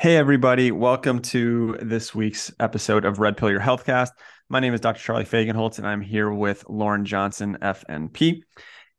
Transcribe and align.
Hey, 0.00 0.16
everybody. 0.16 0.72
Welcome 0.72 1.20
to 1.24 1.76
this 1.82 2.14
week's 2.14 2.50
episode 2.58 3.04
of 3.04 3.18
Red 3.18 3.36
Pill 3.36 3.50
Your 3.50 3.60
Healthcast. 3.60 4.12
My 4.48 4.58
name 4.58 4.72
is 4.72 4.80
Dr. 4.80 4.98
Charlie 4.98 5.26
Fagenholtz, 5.26 5.76
and 5.76 5.86
I'm 5.86 6.00
here 6.00 6.32
with 6.32 6.64
Lauren 6.70 7.04
Johnson, 7.04 7.58
FNP. 7.60 8.40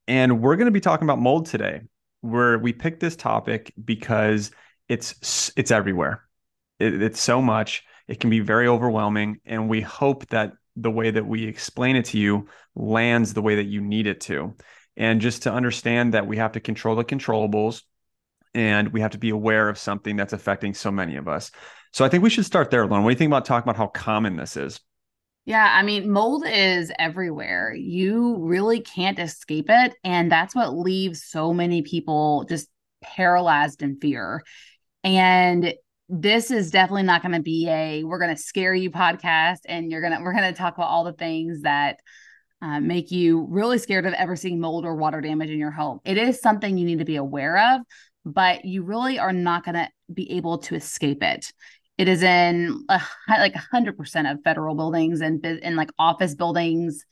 And 0.07 0.43
we're 0.43 0.57
going 0.57 0.67
to 0.67 0.71
be 0.71 0.79
talking 0.79 1.07
about 1.07 1.17
mold 1.17 1.47
today, 1.47 1.81
where 2.21 2.59
we 2.59 2.71
picked 2.71 2.99
this 2.99 3.15
topic 3.15 3.73
because 3.83 4.51
it's 4.89 5.51
it's 5.57 5.71
everywhere. 5.71 6.23
It, 6.79 7.01
it's 7.01 7.19
so 7.19 7.41
much. 7.41 7.83
It 8.07 8.19
can 8.19 8.29
be 8.29 8.39
very 8.39 8.67
overwhelming. 8.67 9.39
And 9.43 9.67
we 9.67 9.81
hope 9.81 10.27
that 10.27 10.53
the 10.75 10.91
way 10.91 11.09
that 11.09 11.25
we 11.25 11.45
explain 11.45 11.95
it 11.95 12.05
to 12.05 12.19
you 12.19 12.47
lands 12.75 13.33
the 13.33 13.41
way 13.41 13.55
that 13.55 13.65
you 13.65 13.81
need 13.81 14.05
it 14.05 14.21
to. 14.21 14.53
And 14.95 15.19
just 15.19 15.41
to 15.43 15.51
understand 15.51 16.13
that 16.13 16.27
we 16.27 16.37
have 16.37 16.51
to 16.51 16.59
control 16.59 16.95
the 16.95 17.03
controllables 17.03 17.81
and 18.53 18.91
we 18.93 19.01
have 19.01 19.11
to 19.11 19.17
be 19.17 19.29
aware 19.29 19.69
of 19.69 19.77
something 19.77 20.15
that's 20.15 20.33
affecting 20.33 20.73
so 20.73 20.91
many 20.91 21.15
of 21.15 21.27
us. 21.27 21.51
So 21.93 22.05
I 22.05 22.09
think 22.09 22.23
we 22.23 22.29
should 22.29 22.45
start 22.45 22.71
there, 22.71 22.85
Lauren. 22.85 23.03
What 23.03 23.09
do 23.09 23.13
you 23.13 23.17
think 23.17 23.29
about 23.29 23.45
talking 23.45 23.69
about 23.69 23.77
how 23.77 23.87
common 23.87 24.35
this 24.35 24.57
is? 24.57 24.79
Yeah, 25.45 25.67
I 25.71 25.81
mean, 25.83 26.11
mold 26.11 26.45
is 26.47 26.91
everywhere. 26.99 27.73
You 27.73 28.37
really 28.39 28.81
can't 28.81 29.17
escape 29.17 29.65
it. 29.69 29.95
And 30.03 30.31
that's 30.31 30.55
what 30.55 30.77
leaves 30.77 31.23
so 31.23 31.53
many 31.53 31.81
people 31.81 32.45
just 32.47 32.69
paralyzed 33.01 33.81
in 33.81 33.99
fear. 33.99 34.43
And 35.03 35.73
this 36.07 36.51
is 36.51 36.71
definitely 36.71 37.03
not 37.03 37.21
going 37.21 37.33
to 37.33 37.41
be 37.41 37.67
a 37.69 38.03
we're 38.03 38.19
going 38.19 38.35
to 38.35 38.41
scare 38.41 38.73
you 38.73 38.91
podcast 38.91 39.59
and 39.65 39.89
you're 39.89 40.01
going 40.01 40.11
to 40.11 40.21
we're 40.21 40.33
going 40.33 40.53
to 40.53 40.57
talk 40.57 40.75
about 40.75 40.89
all 40.89 41.05
the 41.05 41.13
things 41.13 41.61
that 41.61 41.99
uh, 42.61 42.79
make 42.79 43.11
you 43.11 43.47
really 43.49 43.77
scared 43.77 44.05
of 44.05 44.13
ever 44.13 44.35
seeing 44.35 44.59
mold 44.59 44.85
or 44.85 44.95
water 44.95 45.21
damage 45.21 45.49
in 45.49 45.57
your 45.57 45.71
home. 45.71 45.99
It 46.05 46.17
is 46.17 46.39
something 46.41 46.77
you 46.77 46.85
need 46.85 46.99
to 46.99 47.05
be 47.05 47.15
aware 47.15 47.75
of, 47.75 47.81
but 48.25 48.65
you 48.65 48.83
really 48.83 49.19
are 49.19 49.33
not 49.33 49.65
going 49.65 49.75
to 49.75 49.89
be 50.13 50.31
able 50.33 50.59
to 50.59 50.75
escape 50.75 51.23
it. 51.23 51.51
It 51.97 52.07
is 52.07 52.23
in 52.23 52.85
a, 52.89 53.01
like 53.29 53.53
100% 53.53 54.31
of 54.31 54.43
federal 54.43 54.75
buildings 54.75 55.21
and 55.21 55.45
in 55.45 55.75
like 55.75 55.91
office 55.99 56.35
buildings. 56.35 57.05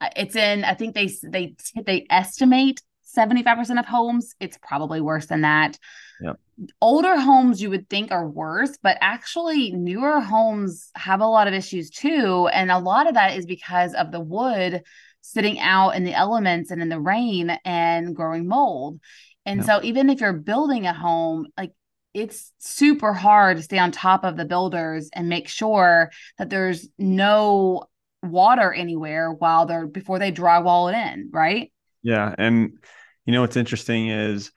Uh, 0.00 0.08
it's 0.16 0.36
in, 0.36 0.64
I 0.64 0.74
think 0.74 0.94
they 0.94 1.10
they 1.22 1.54
they 1.86 2.06
estimate 2.10 2.82
75% 3.16 3.78
of 3.78 3.86
homes. 3.86 4.34
It's 4.40 4.58
probably 4.60 5.00
worse 5.00 5.26
than 5.26 5.42
that. 5.42 5.78
Yep. 6.20 6.38
Older 6.80 7.18
homes 7.18 7.60
you 7.60 7.70
would 7.70 7.88
think 7.88 8.12
are 8.12 8.28
worse, 8.28 8.76
but 8.82 8.96
actually 9.00 9.72
newer 9.72 10.20
homes 10.20 10.90
have 10.94 11.20
a 11.20 11.26
lot 11.26 11.48
of 11.48 11.54
issues 11.54 11.90
too. 11.90 12.48
And 12.52 12.70
a 12.70 12.78
lot 12.78 13.08
of 13.08 13.14
that 13.14 13.36
is 13.36 13.46
because 13.46 13.94
of 13.94 14.12
the 14.12 14.20
wood 14.20 14.82
sitting 15.20 15.58
out 15.58 15.90
in 15.90 16.04
the 16.04 16.14
elements 16.14 16.70
and 16.70 16.82
in 16.82 16.88
the 16.88 17.00
rain 17.00 17.50
and 17.64 18.14
growing 18.14 18.46
mold. 18.46 19.00
And 19.46 19.58
yep. 19.58 19.66
so 19.66 19.80
even 19.82 20.10
if 20.10 20.20
you're 20.20 20.32
building 20.32 20.86
a 20.86 20.94
home, 20.94 21.46
like 21.56 21.72
it's 22.12 22.52
super 22.58 23.12
hard 23.12 23.56
to 23.56 23.62
stay 23.62 23.78
on 23.78 23.90
top 23.92 24.24
of 24.24 24.36
the 24.36 24.44
builders 24.44 25.10
and 25.12 25.28
make 25.28 25.48
sure 25.48 26.10
that 26.38 26.48
there's 26.50 26.88
no 26.98 27.84
water 28.22 28.72
anywhere 28.72 29.30
while 29.32 29.66
they're 29.66 29.86
before 29.86 30.18
they 30.18 30.32
drywall 30.32 30.92
it 30.92 30.96
in, 30.96 31.30
right? 31.32 31.72
Yeah. 32.02 32.34
And 32.36 32.78
you 33.26 33.32
know 33.32 33.40
what's 33.40 33.56
interesting 33.56 34.08
is 34.08 34.50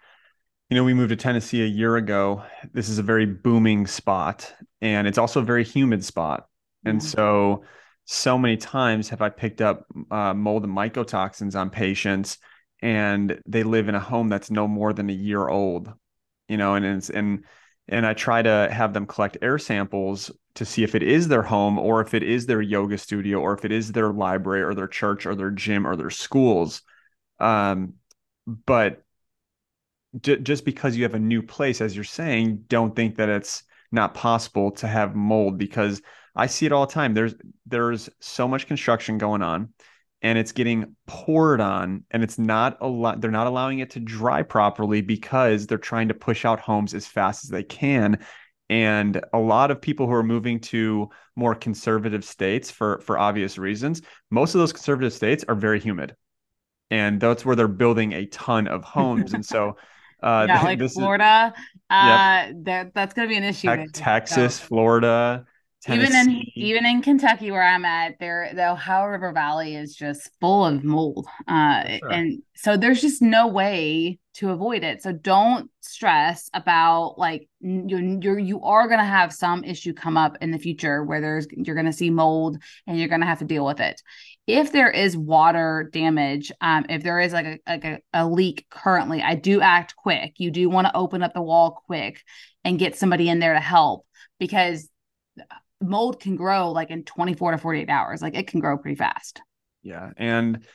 you 0.70 0.76
know, 0.76 0.84
we 0.84 0.94
moved 0.94 1.10
to 1.10 1.16
Tennessee 1.16 1.64
a 1.64 1.68
year 1.68 1.96
ago. 1.96 2.44
This 2.74 2.90
is 2.90 2.98
a 2.98 3.04
very 3.04 3.26
booming 3.26 3.88
spot 3.88 4.54
and 4.82 5.08
it's 5.08 5.18
also 5.18 5.40
a 5.40 5.46
very 5.46 5.64
humid 5.64 6.04
spot. 6.04 6.48
And 6.84 7.00
mm-hmm. 7.00 7.08
so, 7.08 7.64
so 8.06 8.38
many 8.38 8.58
times 8.58 9.10
have 9.10 9.22
I 9.22 9.30
picked 9.30 9.62
up 9.62 9.86
uh, 10.12 10.34
mold 10.34 10.66
and 10.66 10.76
mycotoxins 10.76 11.56
on 11.58 11.70
patients 11.70 12.38
and 12.82 13.42
they 13.46 13.64
live 13.64 13.90
in 13.90 13.96
a 13.96 14.00
home 14.00 14.30
that's 14.30 14.52
no 14.52 14.68
more 14.68 14.94
than 14.94 15.10
a 15.10 15.14
year 15.14 15.48
old, 15.48 15.92
you 16.48 16.58
know, 16.58 16.76
and 16.76 16.86
it's, 16.86 17.10
and, 17.10 17.44
and 17.88 18.06
I 18.06 18.14
try 18.14 18.42
to 18.42 18.70
have 18.72 18.94
them 18.94 19.06
collect 19.06 19.38
air 19.42 19.58
samples 19.58 20.32
to 20.56 20.66
see 20.66 20.84
if 20.84 20.96
it 20.96 21.04
is 21.04 21.28
their 21.28 21.44
home 21.44 21.80
or 21.80 22.02
if 22.02 22.14
it 22.14 22.24
is 22.24 22.46
their 22.46 22.62
yoga 22.62 22.98
studio 22.98 23.40
or 23.40 23.54
if 23.54 23.66
it 23.66 23.72
is 23.72 23.92
their 23.92 24.12
library 24.12 24.62
or 24.62 24.74
their 24.74 24.88
church 24.88 25.26
or 25.26 25.36
their 25.36 25.52
gym 25.52 25.88
or 25.88 25.96
their 25.96 26.10
schools. 26.10 26.82
Um, 27.40 27.94
but 28.66 29.04
j- 30.22 30.40
just 30.40 30.66
because 30.66 30.96
you 30.96 31.04
have 31.04 31.14
a 31.14 31.20
new 31.20 31.42
place, 31.42 31.82
as 31.82 31.96
you're 31.96 32.04
saying, 32.04 32.66
don't 32.68 32.96
think 32.96 33.16
that 33.18 33.30
it's 33.30 33.64
not 33.92 34.14
possible 34.14 34.72
to 34.72 34.88
have 34.88 35.16
mold 35.16 35.58
because 35.58 36.02
I 36.36 36.48
see 36.48 36.66
it 36.66 36.72
all 36.72 36.86
the 36.86 36.94
time. 36.94 37.14
There's 37.14 37.36
there's 37.66 38.10
so 38.20 38.48
much 38.48 38.68
construction 38.68 39.18
going 39.18 39.42
on 39.42 39.74
and 40.28 40.38
it's 40.38 40.52
getting 40.52 40.94
poured 41.06 41.62
on 41.62 42.04
and 42.12 42.22
it's 42.22 42.38
not 42.38 42.78
a 42.82 42.88
lot 42.88 43.22
they're 43.22 43.32
not 43.32 43.48
allowing 43.48 43.80
it 43.80 43.90
to 43.92 44.00
dry 44.02 44.44
properly 44.44 45.00
because 45.00 45.66
they're 45.66 45.78
trying 45.78 46.10
to 46.10 46.14
push 46.14 46.44
out 46.44 46.60
homes 46.60 46.94
as 46.94 47.08
fast 47.08 47.46
as 47.46 47.50
they 47.50 47.64
can 47.64 48.20
and 48.70 49.22
a 49.32 49.40
lot 49.40 49.72
of 49.72 49.80
people 49.80 50.06
who 50.06 50.12
are 50.12 50.24
moving 50.24 50.60
to 50.60 51.10
more 51.38 51.56
conservative 51.56 52.26
states 52.26 52.70
for 52.70 53.00
for 53.00 53.18
obvious 53.18 53.58
reasons 53.58 54.02
most 54.30 54.54
of 54.54 54.60
those 54.60 54.74
conservative 54.74 55.14
states 55.14 55.46
are 55.48 55.56
very 55.56 55.80
humid 55.80 56.14
and 56.92 57.22
that's 57.22 57.46
where 57.46 57.56
they're 57.56 57.70
building 57.70 58.12
a 58.12 58.26
ton 58.26 58.68
of 58.68 58.84
homes 58.84 59.34
and 59.34 59.46
so 59.46 59.78
uh, 60.24 60.46
yeah, 60.50 60.62
like 60.62 60.80
Florida. 60.90 61.54
Is, 61.56 61.64
uh, 61.90 62.46
yep. 62.48 62.56
that 62.64 62.94
that's 62.96 63.14
gonna 63.14 63.28
be 63.28 63.36
an 63.36 63.44
issue. 63.44 63.68
Te- 63.68 63.88
Texas, 63.94 64.56
so. 64.56 64.66
Florida, 64.66 65.46
Tennessee. 65.82 66.08
even 66.08 66.16
in 66.16 66.44
even 66.56 66.86
in 66.86 67.02
Kentucky 67.02 67.52
where 67.52 67.64
I'm 67.64 67.86
at, 67.86 68.20
there 68.20 68.52
the 68.54 68.72
Ohio 68.72 69.06
River 69.08 69.32
Valley 69.32 69.76
is 69.76 69.96
just 69.96 70.30
full 70.40 70.66
of 70.66 70.84
mold, 70.84 71.28
uh, 71.48 71.98
sure. 71.98 72.12
and 72.12 72.42
so 72.56 72.78
there's 72.78 73.02
just 73.02 73.22
no 73.22 73.48
way 73.48 74.20
to 74.36 74.52
avoid 74.52 74.84
it. 74.84 75.02
So 75.02 75.12
don't 75.12 75.70
stress 75.82 76.50
about 76.54 77.16
like 77.18 77.48
you're, 77.60 78.02
you're 78.02 78.40
you 78.40 78.62
are 78.64 78.88
gonna 78.88 79.06
have 79.06 79.32
some 79.34 79.64
issue 79.64 79.94
come 79.94 80.18
up 80.18 80.38
in 80.42 80.52
the 80.52 80.60
future 80.60 81.04
where 81.04 81.22
there's 81.22 81.48
you're 81.52 81.76
gonna 81.76 81.94
see 81.94 82.10
mold 82.10 82.58
and 82.86 83.00
you're 83.00 83.10
gonna 83.10 83.26
have 83.26 83.40
to 83.40 83.46
deal 83.46 83.66
with 83.66 83.80
it 83.80 84.02
if 84.48 84.72
there 84.72 84.90
is 84.90 85.18
water 85.18 85.90
damage, 85.92 86.54
um, 86.62 86.86
if 86.88 87.04
there 87.04 87.20
is 87.20 87.34
like 87.34 87.46
a 87.46 87.60
like 87.68 87.84
a, 87.84 88.00
a 88.14 88.26
leak 88.26 88.66
currently, 88.70 89.22
I 89.22 89.36
do 89.36 89.60
act 89.60 89.96
quick. 89.98 90.36
You 90.38 90.52
do 90.52 90.70
want 90.70 90.88
to 90.88 90.96
open 90.96 91.22
up 91.22 91.34
the 91.34 91.42
wall 91.42 91.84
quick 91.86 92.24
and 92.64 92.80
get 92.80 92.98
somebody 92.98 93.28
in 93.28 93.40
there 93.40 93.54
to 93.54 93.60
help 93.60 94.06
because 94.40 94.90
mold 95.82 96.20
can 96.20 96.36
grow 96.36 96.72
like 96.72 96.90
in 96.90 97.04
24 97.04 97.52
to 97.52 97.58
48 97.58 97.90
hours. 97.90 98.22
Like 98.22 98.36
it 98.36 98.48
can 98.48 98.60
grow 98.60 98.78
pretty 98.78 98.96
fast. 98.96 99.42
Yeah. 99.84 100.12
And 100.18 100.66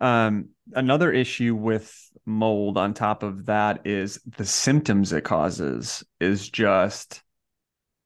um, 0.00 0.50
another 0.72 1.12
issue 1.12 1.54
with 1.54 1.94
mold 2.24 2.78
on 2.78 2.94
top 2.94 3.22
of 3.22 3.46
that 3.46 3.86
is 3.86 4.20
the 4.36 4.44
symptoms 4.44 5.12
it 5.12 5.24
causes 5.24 6.04
is 6.20 6.48
just 6.48 7.22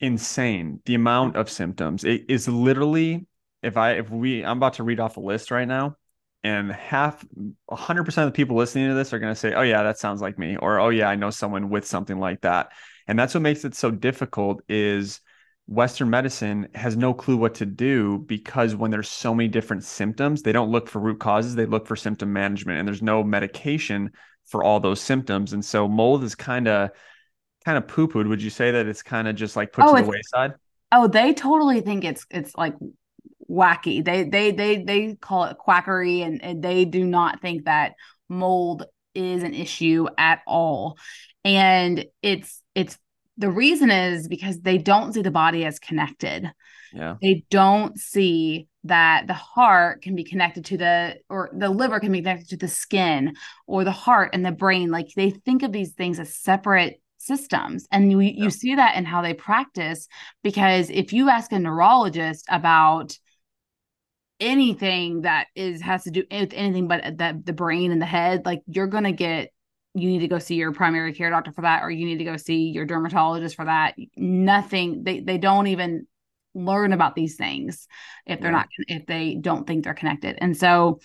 insane. 0.00 0.80
The 0.84 0.94
amount 0.94 1.36
of 1.36 1.48
symptoms 1.50 2.04
it 2.04 2.24
is 2.28 2.48
literally 2.48 3.26
if 3.62 3.76
I 3.76 3.92
if 3.92 4.10
we 4.10 4.44
I'm 4.44 4.58
about 4.58 4.74
to 4.74 4.84
read 4.84 5.00
off 5.00 5.16
a 5.16 5.20
list 5.20 5.50
right 5.50 5.66
now, 5.66 5.96
and 6.42 6.70
half 6.70 7.24
100% 7.70 8.18
of 8.18 8.28
the 8.28 8.36
people 8.36 8.56
listening 8.56 8.88
to 8.88 8.94
this 8.94 9.12
are 9.12 9.18
going 9.18 9.32
to 9.32 9.38
say, 9.38 9.54
"Oh 9.54 9.62
yeah, 9.62 9.82
that 9.82 9.98
sounds 9.98 10.20
like 10.20 10.38
me," 10.38 10.56
or 10.56 10.78
"Oh 10.78 10.90
yeah, 10.90 11.08
I 11.08 11.16
know 11.16 11.30
someone 11.30 11.70
with 11.70 11.86
something 11.86 12.18
like 12.18 12.42
that." 12.42 12.72
And 13.06 13.18
that's 13.18 13.34
what 13.34 13.40
makes 13.40 13.64
it 13.64 13.74
so 13.74 13.90
difficult 13.90 14.62
is 14.68 15.20
Western 15.66 16.10
medicine 16.10 16.69
has 16.75 16.97
no 16.97 17.14
clue 17.14 17.36
what 17.36 17.54
to 17.54 17.66
do 17.66 18.19
because 18.19 18.76
when 18.76 18.91
there's 18.91 19.08
so 19.08 19.34
many 19.34 19.48
different 19.48 19.82
symptoms, 19.82 20.42
they 20.42 20.52
don't 20.52 20.70
look 20.70 20.88
for 20.88 20.98
root 20.98 21.20
causes, 21.20 21.54
they 21.54 21.64
look 21.64 21.86
for 21.86 21.97
symptom 21.97 22.32
management 22.32 22.78
and 22.78 22.86
there's 22.86 23.02
no 23.02 23.25
medication 23.25 24.10
for 24.47 24.62
all 24.62 24.78
those 24.78 25.00
symptoms. 25.00 25.54
And 25.54 25.64
so 25.64 25.88
mold 25.88 26.22
is 26.22 26.34
kind 26.34 26.69
of 26.69 26.91
kind 27.64 27.78
of 27.78 27.88
poo-pooed. 27.88 28.28
Would 28.28 28.42
you 28.42 28.50
say 28.50 28.72
that 28.72 28.86
it's 28.86 29.02
kind 29.02 29.26
of 29.26 29.36
just 29.36 29.56
like 29.56 29.72
put 29.72 29.84
oh, 29.84 29.97
to 29.97 30.02
the 30.02 30.08
wayside? 30.08 30.54
Oh, 30.92 31.06
they 31.06 31.32
totally 31.32 31.81
think 31.81 32.04
it's 32.04 32.26
it's 32.31 32.54
like 32.56 32.75
wacky. 33.50 34.04
They 34.04 34.25
they 34.25 34.50
they 34.52 34.82
they 34.82 35.14
call 35.14 35.44
it 35.44 35.56
quackery, 35.56 36.20
and, 36.20 36.42
and 36.42 36.62
they 36.62 36.84
do 36.84 37.04
not 37.04 37.41
think 37.41 37.64
that 37.64 37.94
mold 38.28 38.84
is 39.14 39.42
an 39.42 39.54
issue 39.54 40.06
at 40.19 40.42
all. 40.46 40.98
And 41.44 42.04
it's 42.22 42.62
it's 42.75 42.98
the 43.36 43.50
reason 43.50 43.90
is 43.90 44.28
because 44.28 44.60
they 44.60 44.78
don't 44.78 45.12
see 45.12 45.22
the 45.22 45.31
body 45.31 45.64
as 45.64 45.78
connected. 45.78 46.52
Yeah. 46.92 47.16
They 47.20 47.44
don't 47.50 47.98
see 47.98 48.69
that 48.84 49.26
the 49.26 49.34
heart 49.34 50.02
can 50.02 50.14
be 50.14 50.25
connected 50.25 50.64
to 50.66 50.76
the 50.76 51.16
or 51.28 51.50
the 51.52 51.70
liver 51.70 51.98
can 51.98 52.12
be 52.12 52.20
connected 52.20 52.50
to 52.50 52.56
the 52.56 52.69
skin 52.69 53.34
or 53.66 53.82
the 53.82 53.90
heart 53.90 54.31
and 54.32 54.44
the 54.44 54.52
brain 54.52 54.90
like 54.90 55.08
they 55.16 55.31
think 55.31 55.62
of 55.62 55.72
these 55.72 55.92
things 55.92 56.20
as 56.20 56.36
separate 56.36 57.00
systems 57.16 57.86
and 57.90 58.12
you, 58.12 58.20
you 58.20 58.50
see 58.50 58.75
that 58.75 58.96
in 58.96 59.06
how 59.06 59.22
they 59.22 59.32
practice 59.32 60.06
because 60.42 60.90
if 60.90 61.14
you 61.14 61.30
ask 61.30 61.50
a 61.52 61.58
neurologist 61.58 62.44
about 62.50 63.16
anything 64.38 65.22
that 65.22 65.46
is 65.54 65.80
has 65.80 66.04
to 66.04 66.10
do 66.10 66.22
with 66.30 66.52
anything 66.52 66.87
but 66.87 67.16
that 67.16 67.46
the 67.46 67.52
brain 67.54 67.90
and 67.90 68.02
the 68.02 68.06
head 68.06 68.44
like 68.44 68.60
you're 68.66 68.87
gonna 68.87 69.12
get 69.12 69.53
you 69.94 70.08
need 70.08 70.20
to 70.20 70.29
go 70.29 70.38
see 70.38 70.56
your 70.56 70.73
primary 70.73 71.12
care 71.12 71.31
doctor 71.31 71.52
for 71.52 71.62
that 71.62 71.82
or 71.82 71.91
you 71.91 72.05
need 72.05 72.19
to 72.19 72.25
go 72.25 72.37
see 72.37 72.70
your 72.70 72.85
dermatologist 72.85 73.55
for 73.55 73.64
that 73.64 73.94
nothing 74.17 75.05
they 75.05 75.20
they 75.20 75.38
don't 75.38 75.69
even 75.69 76.06
learn 76.55 76.93
about 76.93 77.14
these 77.14 77.37
things 77.37 77.88
if 78.26 78.41
they're 78.41 78.50
yeah. 78.50 78.58
not 78.58 78.69
if 78.88 79.06
they 79.06 79.35
don't 79.35 79.67
think 79.67 79.85
they're 79.85 79.94
connected 79.94 80.37
and 80.41 80.56
so 80.56 81.00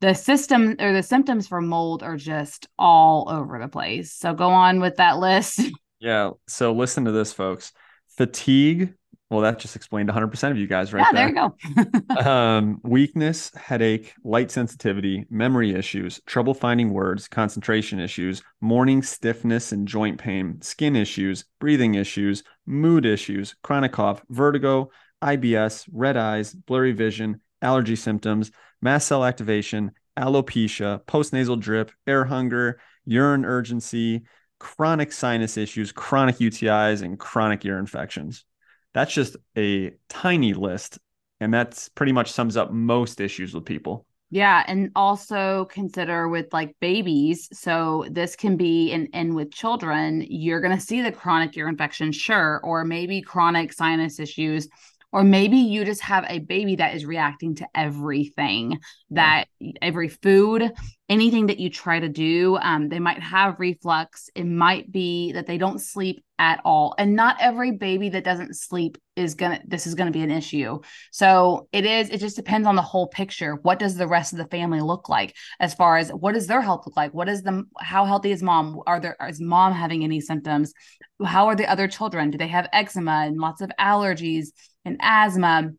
the 0.00 0.14
system 0.14 0.76
or 0.78 0.92
the 0.92 1.02
symptoms 1.02 1.48
for 1.48 1.60
mold 1.60 2.02
are 2.02 2.16
just 2.16 2.68
all 2.78 3.28
over 3.28 3.58
the 3.58 3.68
place 3.68 4.12
so 4.12 4.34
go 4.34 4.48
on 4.48 4.80
with 4.80 4.96
that 4.96 5.18
list 5.18 5.60
Yeah. 6.00 6.30
So 6.46 6.72
listen 6.72 7.04
to 7.04 7.12
this, 7.12 7.32
folks. 7.32 7.72
Fatigue. 8.08 8.94
Well, 9.30 9.42
that 9.42 9.58
just 9.58 9.76
explained 9.76 10.08
100% 10.08 10.50
of 10.50 10.56
you 10.56 10.66
guys 10.66 10.92
right 10.94 11.04
yeah, 11.12 11.30
there. 11.30 11.32
there 11.34 11.44
you 11.76 12.16
go. 12.16 12.30
um, 12.30 12.80
weakness, 12.82 13.54
headache, 13.54 14.14
light 14.24 14.50
sensitivity, 14.50 15.26
memory 15.28 15.74
issues, 15.74 16.20
trouble 16.24 16.54
finding 16.54 16.90
words, 16.90 17.28
concentration 17.28 18.00
issues, 18.00 18.42
morning 18.62 19.02
stiffness 19.02 19.72
and 19.72 19.86
joint 19.86 20.18
pain, 20.18 20.58
skin 20.62 20.96
issues, 20.96 21.44
breathing 21.60 21.94
issues, 21.94 22.42
mood 22.64 23.04
issues, 23.04 23.54
chronic 23.62 23.92
cough, 23.92 24.22
vertigo, 24.30 24.90
IBS, 25.22 25.86
red 25.92 26.16
eyes, 26.16 26.54
blurry 26.54 26.92
vision, 26.92 27.42
allergy 27.60 27.96
symptoms, 27.96 28.50
mast 28.80 29.08
cell 29.08 29.26
activation, 29.26 29.92
alopecia, 30.16 31.04
postnasal 31.04 31.60
drip, 31.60 31.92
air 32.06 32.24
hunger, 32.24 32.80
urine 33.04 33.44
urgency, 33.44 34.22
chronic 34.58 35.12
sinus 35.12 35.56
issues, 35.56 35.92
chronic 35.92 36.36
UTIs, 36.38 37.02
and 37.02 37.18
chronic 37.18 37.64
ear 37.64 37.78
infections. 37.78 38.44
That's 38.94 39.12
just 39.12 39.36
a 39.56 39.92
tiny 40.08 40.54
list. 40.54 40.98
And 41.40 41.54
that's 41.54 41.88
pretty 41.88 42.12
much 42.12 42.32
sums 42.32 42.56
up 42.56 42.72
most 42.72 43.20
issues 43.20 43.54
with 43.54 43.64
people. 43.64 44.04
Yeah, 44.30 44.62
and 44.66 44.90
also 44.94 45.66
consider 45.70 46.28
with 46.28 46.52
like 46.52 46.76
babies. 46.80 47.48
So 47.52 48.04
this 48.10 48.36
can 48.36 48.56
be 48.56 48.92
and 48.92 49.08
and 49.14 49.34
with 49.34 49.52
children, 49.52 50.26
you're 50.28 50.60
going 50.60 50.76
to 50.76 50.84
see 50.84 51.00
the 51.00 51.12
chronic 51.12 51.56
ear 51.56 51.68
infection, 51.68 52.12
sure, 52.12 52.60
or 52.62 52.84
maybe 52.84 53.22
chronic 53.22 53.72
sinus 53.72 54.20
issues 54.20 54.68
or 55.12 55.24
maybe 55.24 55.56
you 55.56 55.84
just 55.84 56.02
have 56.02 56.24
a 56.28 56.38
baby 56.38 56.76
that 56.76 56.94
is 56.94 57.06
reacting 57.06 57.54
to 57.56 57.66
everything 57.74 58.78
that 59.10 59.46
every 59.80 60.08
food 60.08 60.72
anything 61.08 61.46
that 61.46 61.58
you 61.58 61.70
try 61.70 61.98
to 61.98 62.08
do 62.08 62.56
um, 62.60 62.88
they 62.88 62.98
might 62.98 63.20
have 63.22 63.58
reflux. 63.58 64.28
It 64.34 64.44
might 64.44 64.90
be 64.92 65.32
that 65.32 65.46
they 65.46 65.58
don't 65.58 65.80
sleep 65.80 66.22
at 66.38 66.60
all. 66.64 66.94
And 66.98 67.16
not 67.16 67.36
every 67.40 67.72
baby 67.72 68.10
that 68.10 68.24
doesn't 68.24 68.56
sleep 68.56 68.98
is 69.16 69.34
gonna 69.34 69.60
this 69.66 69.86
is 69.86 69.94
gonna 69.94 70.10
be 70.10 70.22
an 70.22 70.30
issue. 70.30 70.78
So 71.10 71.68
it 71.72 71.84
is 71.84 72.10
it 72.10 72.18
just 72.18 72.36
depends 72.36 72.68
on 72.68 72.76
the 72.76 72.82
whole 72.82 73.08
picture. 73.08 73.54
What 73.62 73.78
does 73.78 73.96
the 73.96 74.06
rest 74.06 74.32
of 74.32 74.38
the 74.38 74.46
family 74.46 74.80
look 74.80 75.08
like 75.08 75.34
as 75.60 75.74
far 75.74 75.96
as 75.96 76.10
what 76.10 76.34
does 76.34 76.46
their 76.46 76.60
health 76.60 76.86
look 76.86 76.96
like? 76.96 77.12
What 77.14 77.28
is 77.28 77.42
the 77.42 77.64
how 77.80 78.04
healthy 78.04 78.30
is 78.30 78.42
mom? 78.42 78.80
Are 78.86 79.00
there 79.00 79.16
is 79.28 79.40
mom 79.40 79.72
having 79.72 80.04
any 80.04 80.20
symptoms? 80.20 80.72
How 81.24 81.46
are 81.46 81.56
the 81.56 81.68
other 81.68 81.88
children? 81.88 82.30
Do 82.30 82.38
they 82.38 82.48
have 82.48 82.68
eczema 82.72 83.24
and 83.26 83.38
lots 83.38 83.60
of 83.60 83.72
allergies 83.80 84.48
and 84.88 84.98
asthma 85.00 85.70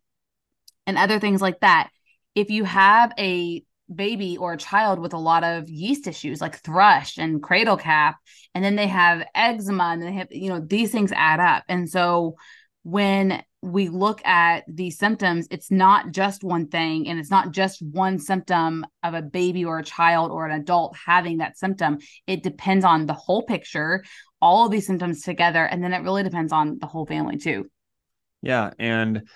and 0.88 0.98
other 0.98 1.20
things 1.20 1.42
like 1.42 1.60
that. 1.60 1.90
If 2.36 2.50
you 2.50 2.64
have 2.64 3.12
a 3.20 3.64
baby 3.94 4.38
or 4.38 4.54
a 4.54 4.58
child 4.58 5.00
with 5.00 5.14
a 5.14 5.18
lot 5.18 5.44
of 5.44 5.68
yeast 5.68 6.08
issues 6.08 6.42
like 6.42 6.56
thrush 6.58 7.18
and 7.18 7.42
cradle 7.42 7.78
cap, 7.78 8.18
and 8.56 8.64
then 8.64 8.76
they 8.76 8.88
have 8.88 9.26
eczema 9.36 9.86
and 9.86 10.02
they 10.02 10.14
have, 10.14 10.28
you 10.32 10.50
know, 10.50 10.60
these 10.60 10.92
things 10.92 11.12
add 11.12 11.40
up. 11.40 11.64
And 11.68 11.90
so 11.90 12.36
when 12.84 13.44
we 13.62 13.90
look 13.90 14.26
at 14.26 14.64
these 14.68 14.98
symptoms, 14.98 15.48
it's 15.52 15.70
not 15.70 16.12
just 16.12 16.44
one 16.44 16.68
thing 16.68 17.08
and 17.08 17.20
it's 17.20 17.32
not 17.32 17.52
just 17.52 17.82
one 17.82 18.18
symptom 18.18 18.86
of 19.04 19.14
a 19.14 19.22
baby 19.22 19.66
or 19.66 19.80
a 19.80 19.84
child 19.84 20.32
or 20.32 20.46
an 20.46 20.60
adult 20.60 20.96
having 21.06 21.40
that 21.40 21.58
symptom. 21.58 21.98
It 22.26 22.42
depends 22.42 22.86
on 22.86 23.06
the 23.06 23.14
whole 23.14 23.44
picture, 23.44 24.04
all 24.42 24.66
of 24.66 24.72
these 24.72 24.88
symptoms 24.88 25.24
together. 25.24 25.66
And 25.66 25.84
then 25.84 25.94
it 25.94 26.04
really 26.04 26.24
depends 26.24 26.54
on 26.54 26.80
the 26.80 26.88
whole 26.88 27.06
family 27.06 27.38
too. 27.38 27.70
Yeah. 28.42 28.72
And 28.80 29.28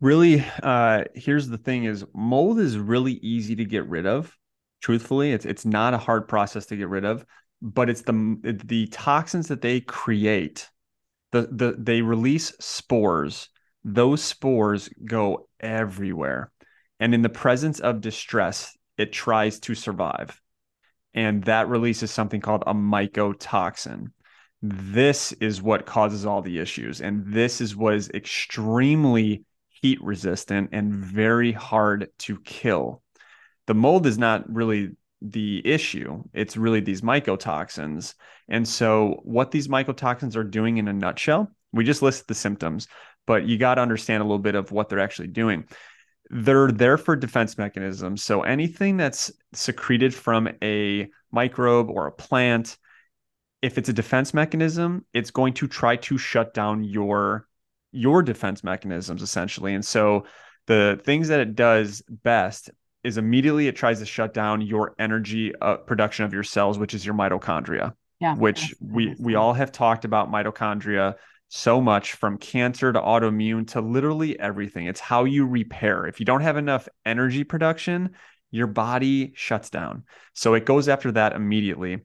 really, 0.00 0.44
uh, 0.62 1.04
here's 1.14 1.48
the 1.48 1.58
thing 1.58 1.84
is 1.84 2.04
mold 2.14 2.58
is 2.58 2.78
really 2.78 3.14
easy 3.14 3.56
to 3.56 3.64
get 3.64 3.88
rid 3.88 4.06
of. 4.06 4.36
Truthfully, 4.82 5.32
it's 5.32 5.46
it's 5.46 5.64
not 5.64 5.94
a 5.94 5.98
hard 5.98 6.28
process 6.28 6.66
to 6.66 6.76
get 6.76 6.88
rid 6.88 7.04
of, 7.04 7.24
but 7.60 7.90
it's 7.90 8.02
the 8.02 8.58
the 8.64 8.86
toxins 8.88 9.48
that 9.48 9.62
they 9.62 9.80
create. 9.80 10.68
The 11.32 11.48
the 11.50 11.76
they 11.78 12.02
release 12.02 12.52
spores. 12.60 13.48
Those 13.84 14.22
spores 14.22 14.88
go 15.04 15.48
everywhere. 15.60 16.52
And 17.00 17.14
in 17.14 17.22
the 17.22 17.28
presence 17.28 17.80
of 17.80 18.00
distress, 18.00 18.76
it 18.96 19.12
tries 19.12 19.60
to 19.60 19.74
survive. 19.74 20.40
And 21.14 21.44
that 21.44 21.68
releases 21.68 22.10
something 22.10 22.40
called 22.40 22.64
a 22.66 22.74
mycotoxin 22.74 24.08
this 24.74 25.32
is 25.32 25.62
what 25.62 25.86
causes 25.86 26.26
all 26.26 26.42
the 26.42 26.58
issues 26.58 27.00
and 27.00 27.24
this 27.26 27.60
is 27.60 27.76
what 27.76 27.94
is 27.94 28.10
extremely 28.10 29.44
heat 29.68 30.02
resistant 30.02 30.70
and 30.72 30.92
very 30.94 31.52
hard 31.52 32.08
to 32.18 32.38
kill. 32.40 33.02
The 33.66 33.74
mold 33.74 34.06
is 34.06 34.18
not 34.18 34.52
really 34.52 34.90
the 35.22 35.66
issue 35.66 36.22
it's 36.34 36.56
really 36.56 36.80
these 36.80 37.00
mycotoxins. 37.00 38.14
And 38.48 38.68
so 38.68 39.20
what 39.24 39.50
these 39.50 39.66
mycotoxins 39.66 40.36
are 40.36 40.44
doing 40.44 40.76
in 40.76 40.88
a 40.88 40.92
nutshell 40.92 41.50
we 41.72 41.84
just 41.84 42.02
listed 42.02 42.28
the 42.28 42.34
symptoms 42.34 42.86
but 43.26 43.44
you 43.46 43.58
got 43.58 43.74
to 43.74 43.82
understand 43.82 44.22
a 44.22 44.24
little 44.24 44.38
bit 44.38 44.54
of 44.54 44.72
what 44.72 44.88
they're 44.88 45.00
actually 45.00 45.28
doing. 45.28 45.64
They're 46.30 46.70
there 46.70 46.96
for 46.96 47.14
defense 47.16 47.58
mechanisms. 47.58 48.22
So 48.22 48.42
anything 48.42 48.96
that's 48.96 49.30
secreted 49.52 50.14
from 50.14 50.48
a 50.62 51.08
microbe 51.32 51.90
or 51.90 52.06
a 52.06 52.12
plant 52.12 52.78
if 53.62 53.78
it's 53.78 53.88
a 53.88 53.92
defense 53.92 54.34
mechanism, 54.34 55.04
it's 55.12 55.30
going 55.30 55.54
to 55.54 55.66
try 55.66 55.96
to 55.96 56.18
shut 56.18 56.54
down 56.54 56.84
your 56.84 57.46
your 57.92 58.22
defense 58.22 58.62
mechanisms 58.62 59.22
essentially. 59.22 59.74
And 59.74 59.84
so 59.84 60.26
the 60.66 61.00
things 61.04 61.28
that 61.28 61.40
it 61.40 61.54
does 61.54 62.02
best 62.08 62.70
is 63.02 63.16
immediately 63.16 63.68
it 63.68 63.76
tries 63.76 64.00
to 64.00 64.06
shut 64.06 64.34
down 64.34 64.60
your 64.60 64.94
energy 64.98 65.52
uh, 65.62 65.76
production 65.76 66.24
of 66.24 66.32
your 66.32 66.42
cells, 66.42 66.78
which 66.78 66.92
is 66.92 67.06
your 67.06 67.14
mitochondria. 67.14 67.94
Yeah, 68.20 68.34
which 68.34 68.74
we 68.80 69.14
we 69.18 69.34
all 69.34 69.52
have 69.52 69.72
talked 69.72 70.04
about 70.04 70.30
mitochondria 70.30 71.14
so 71.48 71.80
much 71.80 72.14
from 72.14 72.38
cancer 72.38 72.92
to 72.92 73.00
autoimmune 73.00 73.68
to 73.68 73.80
literally 73.80 74.38
everything. 74.38 74.86
It's 74.86 75.00
how 75.00 75.24
you 75.24 75.46
repair. 75.46 76.06
If 76.06 76.18
you 76.18 76.26
don't 76.26 76.40
have 76.40 76.56
enough 76.56 76.88
energy 77.04 77.44
production, 77.44 78.14
your 78.50 78.66
body 78.66 79.32
shuts 79.36 79.70
down. 79.70 80.04
So 80.32 80.54
it 80.54 80.64
goes 80.64 80.88
after 80.88 81.12
that 81.12 81.34
immediately 81.34 82.00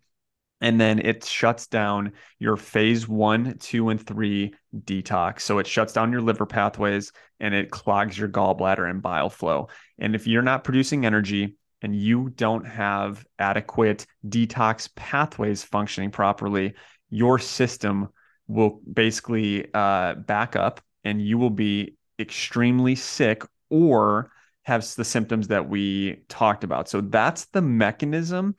and 0.62 0.80
then 0.80 1.00
it 1.00 1.25
shuts 1.25 1.68
down 1.68 2.13
your 2.40 2.56
phase 2.56 3.08
one, 3.08 3.58
two, 3.58 3.90
and 3.90 4.06
three 4.06 4.54
detox. 4.86 5.42
So 5.42 5.58
it 5.58 5.68
shuts 5.68 5.94
down 5.94 6.12
your 6.12 6.22
liver 6.22 6.46
pathways 6.46 7.12
and 7.40 7.54
it 7.54 7.72
clogs 7.72 8.18
your 8.18 8.30
gallbladder 8.30 8.90
and 8.90 9.02
bile 9.02 9.30
flow. 9.30 9.69
And 9.98 10.16
if 10.16 10.28
you're 10.28 10.44
not 10.44 10.63
producing 10.63 11.06
energy 11.06 11.58
and 11.81 11.96
you 11.96 12.30
don't 12.30 12.66
have 12.66 13.25
adequate 13.40 14.06
detox 14.28 14.88
pathways 14.96 15.63
functioning 15.63 16.12
properly, 16.12 16.75
your 17.10 17.40
system 17.40 18.10
will 18.48 18.81
basically 18.92 19.68
uh, 19.74 20.14
back 20.14 20.56
up 20.56 20.80
and 21.04 21.21
you 21.21 21.40
will 21.40 21.50
be 21.50 21.95
extremely 22.19 22.94
sick 22.94 23.44
or 23.71 24.31
have 24.64 24.88
the 24.95 25.06
symptoms 25.06 25.47
that 25.47 25.68
we 25.68 26.21
talked 26.30 26.64
about. 26.64 26.88
So 26.88 27.02
that's 27.02 27.45
the 27.45 27.64
mechanism. 27.64 28.56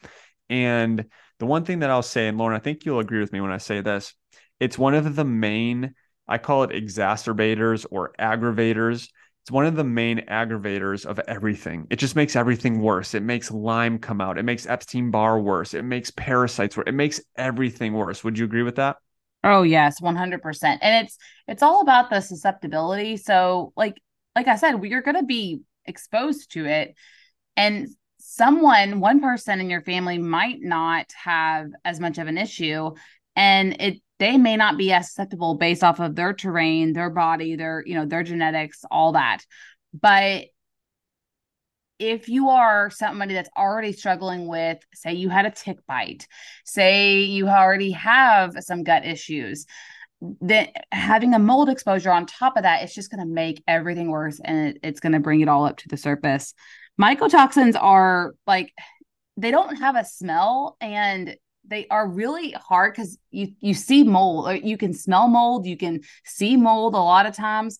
And 0.50 1.06
the 1.42 1.46
one 1.46 1.64
thing 1.64 1.80
that 1.80 1.90
I'll 1.90 2.04
say, 2.04 2.28
and 2.28 2.38
Lauren, 2.38 2.54
I 2.54 2.60
think 2.60 2.84
you'll 2.84 3.00
agree 3.00 3.18
with 3.18 3.32
me 3.32 3.40
when 3.40 3.50
I 3.50 3.58
say 3.58 3.80
this, 3.80 4.14
it's 4.60 4.78
one 4.78 4.94
of 4.94 5.16
the 5.16 5.24
main, 5.24 5.92
I 6.28 6.38
call 6.38 6.62
it 6.62 6.70
exacerbators 6.70 7.84
or 7.90 8.12
aggravators. 8.16 9.08
It's 9.42 9.50
one 9.50 9.66
of 9.66 9.74
the 9.74 9.82
main 9.82 10.18
aggravators 10.18 11.04
of 11.04 11.18
everything. 11.26 11.88
It 11.90 11.96
just 11.96 12.14
makes 12.14 12.36
everything 12.36 12.80
worse. 12.80 13.12
It 13.12 13.24
makes 13.24 13.50
Lyme 13.50 13.98
come 13.98 14.20
out. 14.20 14.38
It 14.38 14.44
makes 14.44 14.68
Epstein 14.68 15.10
Barr 15.10 15.40
worse. 15.40 15.74
It 15.74 15.82
makes 15.82 16.12
parasites 16.12 16.76
worse. 16.76 16.86
It 16.86 16.94
makes 16.94 17.20
everything 17.34 17.92
worse. 17.92 18.22
Would 18.22 18.38
you 18.38 18.44
agree 18.44 18.62
with 18.62 18.76
that? 18.76 18.98
Oh 19.42 19.64
yes, 19.64 20.00
100%. 20.00 20.78
And 20.80 21.04
it's 21.04 21.18
it's 21.48 21.64
all 21.64 21.80
about 21.80 22.08
the 22.08 22.20
susceptibility. 22.20 23.16
So 23.16 23.72
like 23.76 24.00
like 24.36 24.46
I 24.46 24.54
said, 24.54 24.76
we 24.76 24.92
are 24.92 25.02
going 25.02 25.16
to 25.16 25.24
be 25.24 25.62
exposed 25.86 26.52
to 26.52 26.66
it 26.66 26.94
and 27.56 27.88
someone, 28.24 29.00
one 29.00 29.20
person 29.20 29.60
in 29.60 29.68
your 29.68 29.82
family 29.82 30.18
might 30.18 30.58
not 30.60 31.12
have 31.12 31.68
as 31.84 32.00
much 32.00 32.18
of 32.18 32.28
an 32.28 32.38
issue 32.38 32.90
and 33.36 33.76
it 33.80 34.00
they 34.18 34.38
may 34.38 34.56
not 34.56 34.78
be 34.78 34.92
as 34.92 35.08
susceptible 35.08 35.56
based 35.56 35.82
off 35.82 35.98
of 35.98 36.14
their 36.14 36.32
terrain, 36.32 36.92
their 36.92 37.10
body, 37.10 37.56
their, 37.56 37.82
you 37.84 37.94
know, 37.94 38.06
their 38.06 38.22
genetics, 38.22 38.84
all 38.88 39.12
that. 39.12 39.40
But 39.92 40.44
if 41.98 42.28
you 42.28 42.50
are 42.50 42.88
somebody 42.88 43.34
that's 43.34 43.50
already 43.56 43.92
struggling 43.92 44.46
with, 44.46 44.78
say, 44.94 45.14
you 45.14 45.28
had 45.28 45.44
a 45.44 45.50
tick 45.50 45.78
bite, 45.88 46.28
say 46.64 47.22
you 47.22 47.48
already 47.48 47.90
have 47.92 48.54
some 48.60 48.84
gut 48.84 49.04
issues, 49.04 49.66
then 50.40 50.68
having 50.92 51.34
a 51.34 51.40
mold 51.40 51.68
exposure 51.68 52.12
on 52.12 52.26
top 52.26 52.56
of 52.56 52.62
that, 52.62 52.84
it's 52.84 52.94
just 52.94 53.10
going 53.10 53.26
to 53.26 53.34
make 53.34 53.62
everything 53.66 54.08
worse 54.08 54.40
and 54.44 54.68
it, 54.68 54.78
it's 54.84 55.00
going 55.00 55.14
to 55.14 55.20
bring 55.20 55.40
it 55.40 55.48
all 55.48 55.66
up 55.66 55.78
to 55.78 55.88
the 55.88 55.96
surface 55.96 56.54
mycotoxins 57.00 57.76
are 57.80 58.34
like 58.46 58.72
they 59.36 59.50
don't 59.50 59.76
have 59.76 59.96
a 59.96 60.04
smell 60.04 60.76
and 60.80 61.36
they 61.64 61.86
are 61.88 62.08
really 62.08 62.52
hard 62.52 62.92
because 62.92 63.18
you 63.30 63.48
you 63.60 63.74
see 63.74 64.04
mold 64.04 64.48
or 64.48 64.54
you 64.54 64.76
can 64.76 64.92
smell 64.92 65.28
mold 65.28 65.66
you 65.66 65.76
can 65.76 66.00
see 66.24 66.56
mold 66.56 66.94
a 66.94 66.98
lot 66.98 67.26
of 67.26 67.34
times 67.34 67.78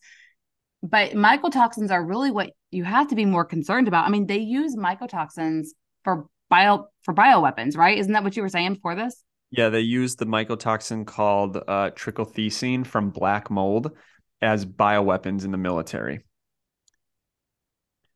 but 0.83 1.13
mycotoxins 1.13 1.91
are 1.91 2.05
really 2.05 2.31
what 2.31 2.51
you 2.71 2.85
have 2.85 3.09
to 3.09 3.15
be 3.15 3.25
more 3.25 3.45
concerned 3.45 3.89
about. 3.89 4.07
I 4.07 4.11
mean 4.11 4.27
they 4.27 4.39
use 4.39 4.77
mycotoxins 4.77 5.69
for 6.03 6.27
bio 6.51 6.89
for 7.03 7.15
bioweapons 7.15 7.77
right? 7.77 7.97
Isn't 7.99 8.13
that 8.13 8.25
what 8.25 8.37
you 8.37 8.43
were 8.43 8.49
saying 8.49 8.79
for 8.83 8.95
this? 8.95 9.23
Yeah, 9.51 9.69
they 9.69 9.81
use 9.81 10.17
the 10.17 10.25
mycotoxin 10.27 11.07
called 11.07 11.59
uh, 11.69 11.91
from 12.85 13.11
black 13.11 13.51
mold 13.51 13.93
as 14.41 14.65
bioweapons 14.65 15.45
in 15.45 15.53
the 15.53 15.59
military. 15.59 16.25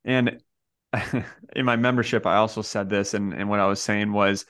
And 0.05 0.41
in 1.57 1.65
my 1.65 1.77
membership, 1.77 2.27
I 2.27 2.37
also 2.37 2.63
said 2.63 2.89
this, 2.89 3.15
and, 3.15 3.33
and 3.33 3.49
what 3.49 3.61
I 3.61 3.67
was 3.67 3.83
saying 3.83 4.13
was, 4.13 4.47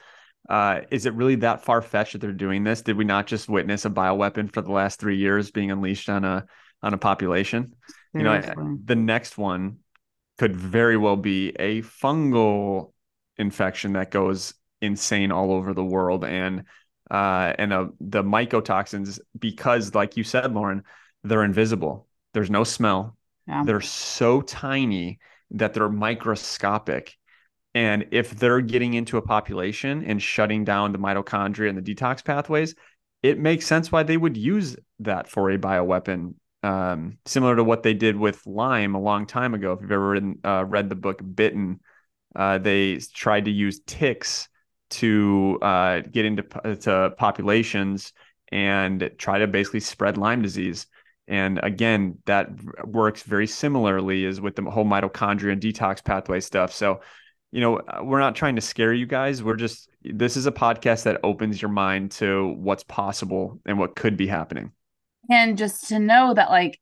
uh, 0.49 0.83
is 0.91 1.07
it 1.07 1.15
really 1.15 1.37
that 1.37 1.65
far 1.65 1.83
fetched 1.83 2.13
that 2.13 2.21
they're 2.21 2.33
doing 2.33 2.65
this? 2.65 2.83
Did 2.83 2.97
we 2.97 3.05
not 3.05 3.27
just 3.27 3.49
witness 3.49 3.85
a 3.85 3.91
bioweapon 3.91 4.53
for 4.53 4.63
the 4.63 4.73
last 4.73 5.01
three 5.01 5.17
years 5.17 5.51
being 5.51 5.71
unleashed 5.71 6.09
on 6.09 6.25
a 6.25 6.47
on 6.83 6.95
a 6.95 6.99
population? 6.99 7.75
Seriously. 8.15 8.55
You 8.55 8.63
know, 8.63 8.79
the 8.85 8.95
next 8.95 9.37
one 9.37 9.79
could 10.39 10.55
very 10.55 10.97
well 10.97 11.17
be 11.17 11.49
a 11.59 11.83
fungal 11.83 12.93
infection 13.37 13.95
that 13.95 14.11
goes 14.11 14.55
insane 14.81 15.33
all 15.33 15.53
over 15.53 15.75
the 15.75 15.85
world, 15.85 16.25
and 16.25 16.65
uh, 17.11 17.53
and 17.59 17.73
uh, 17.73 17.87
the 18.01 18.23
mycotoxins, 18.23 19.19
because 19.39 19.95
like 19.95 20.17
you 20.17 20.23
said, 20.23 20.53
Lauren, 20.53 20.85
they're 21.25 21.45
invisible. 21.45 22.07
There's 22.35 22.51
no 22.51 22.63
smell. 22.63 23.17
Yeah. 23.49 23.65
They're 23.65 23.81
so 23.81 24.43
tiny 24.43 25.19
that 25.51 25.75
they're 25.75 25.89
microscopic. 25.89 27.17
And 27.75 28.07
if 28.11 28.31
they're 28.31 28.63
getting 28.63 28.95
into 28.95 29.19
a 29.19 29.23
population 29.23 30.03
and 30.05 30.23
shutting 30.23 30.65
down 30.65 30.93
the 30.93 30.99
mitochondria 30.99 31.69
and 31.69 31.77
the 31.79 31.95
detox 31.95 32.25
pathways, 32.25 32.75
it 33.23 33.39
makes 33.39 33.67
sense 33.67 33.93
why 33.93 34.03
they 34.03 34.17
would 34.17 34.37
use 34.37 34.77
that 35.01 35.29
for 35.29 35.51
a 35.51 35.59
bioweapon, 35.59 36.35
um, 36.63 37.19
similar 37.27 37.57
to 37.57 37.65
what 37.65 37.83
they 37.83 37.95
did 37.95 38.17
with 38.17 38.47
Lyme 38.47 38.95
a 38.95 39.01
long 39.01 39.27
time 39.27 39.53
ago. 39.55 39.73
If 39.73 39.83
you've 39.83 39.93
ever 39.93 40.09
read, 40.09 40.35
uh, 40.45 40.65
read 40.67 40.89
the 40.89 40.95
book 40.95 41.21
Bitten, 41.35 41.81
uh, 42.35 42.59
they 42.59 42.97
tried 42.97 43.47
to 43.47 43.51
use 43.51 43.81
ticks 43.87 44.49
to 44.89 45.59
uh, 45.63 46.01
get 46.01 46.25
into 46.25 46.43
to 46.43 47.13
populations 47.19 48.13
and 48.53 49.11
try 49.19 49.39
to 49.39 49.47
basically 49.47 49.81
spread 49.81 50.17
Lyme 50.17 50.43
disease. 50.43 50.87
And 51.29 51.59
again, 51.63 52.19
that 52.27 52.49
works 52.85 53.23
very 53.23 53.47
similarly 53.47 54.25
as 54.27 54.41
with 54.41 54.57
the 54.57 54.63
whole 54.63 54.85
mitochondria 54.85 55.53
and 55.53 55.61
detox 55.61 56.05
pathway 56.05 56.41
stuff. 56.41 56.73
So, 56.73 57.01
you 57.51 57.61
know, 57.61 57.79
uh, 57.79 58.01
we're 58.03 58.21
not 58.21 58.37
trying 58.37 58.57
to 58.57 58.63
scare 58.63 58.93
you 58.93 59.07
guys. 59.07 59.43
We're 59.43 59.57
just, 59.57 59.89
this 60.03 60.37
is 60.37 60.47
a 60.47 60.53
podcast 60.53 61.05
that 61.05 61.21
opens 61.25 61.61
your 61.61 61.71
mind 61.71 62.13
to 62.13 62.55
what's 62.59 62.85
possible 62.85 63.61
and 63.67 63.79
what 63.79 63.97
could 63.97 64.17
be 64.17 64.27
happening. 64.27 64.73
And 65.29 65.59
just 65.59 65.89
to 65.89 65.99
know 65.99 66.33
that, 66.35 66.51
like, 66.51 66.79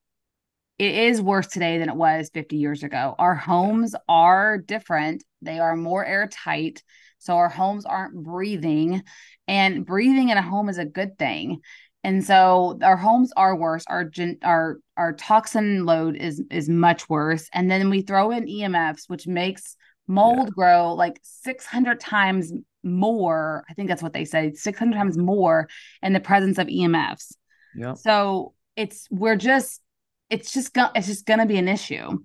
it 0.78 0.94
is 0.94 1.22
worse 1.22 1.46
today 1.46 1.78
than 1.78 1.88
it 1.88 1.96
was 1.96 2.30
50 2.34 2.56
years 2.56 2.82
ago. 2.82 3.14
Our 3.18 3.34
homes 3.34 3.94
are 4.08 4.58
different, 4.58 5.24
they 5.40 5.58
are 5.58 5.76
more 5.76 6.04
airtight. 6.04 6.82
So 7.24 7.36
our 7.36 7.48
homes 7.48 7.86
aren't 7.86 8.22
breathing, 8.22 9.02
and 9.48 9.86
breathing 9.86 10.28
in 10.28 10.36
a 10.36 10.42
home 10.42 10.68
is 10.68 10.76
a 10.76 10.84
good 10.84 11.16
thing. 11.18 11.60
And 12.04 12.22
so 12.22 12.78
our 12.82 12.98
homes 12.98 13.32
are 13.34 13.56
worse. 13.56 13.84
Our 13.88 14.10
our 14.44 14.78
our 14.96 15.14
toxin 15.14 15.86
load 15.86 16.16
is 16.16 16.42
is 16.50 16.68
much 16.68 17.08
worse. 17.08 17.48
And 17.54 17.70
then 17.70 17.88
we 17.88 18.02
throw 18.02 18.30
in 18.30 18.44
EMFs, 18.44 19.08
which 19.08 19.26
makes 19.26 19.76
mold 20.06 20.48
yeah. 20.48 20.50
grow 20.54 20.92
like 20.92 21.18
600 21.22 21.98
times 21.98 22.52
more. 22.82 23.64
I 23.70 23.72
think 23.72 23.88
that's 23.88 24.02
what 24.02 24.12
they 24.12 24.26
say, 24.26 24.52
600 24.52 24.94
times 24.94 25.16
more 25.16 25.66
in 26.02 26.12
the 26.12 26.20
presence 26.20 26.58
of 26.58 26.66
EMFs. 26.66 27.34
Yeah. 27.74 27.94
So 27.94 28.52
it's 28.76 29.08
we're 29.10 29.36
just 29.36 29.80
it's 30.28 30.52
just 30.52 30.74
gonna 30.74 30.92
it's 30.94 31.06
just 31.06 31.24
gonna 31.24 31.46
be 31.46 31.56
an 31.56 31.68
issue, 31.68 32.18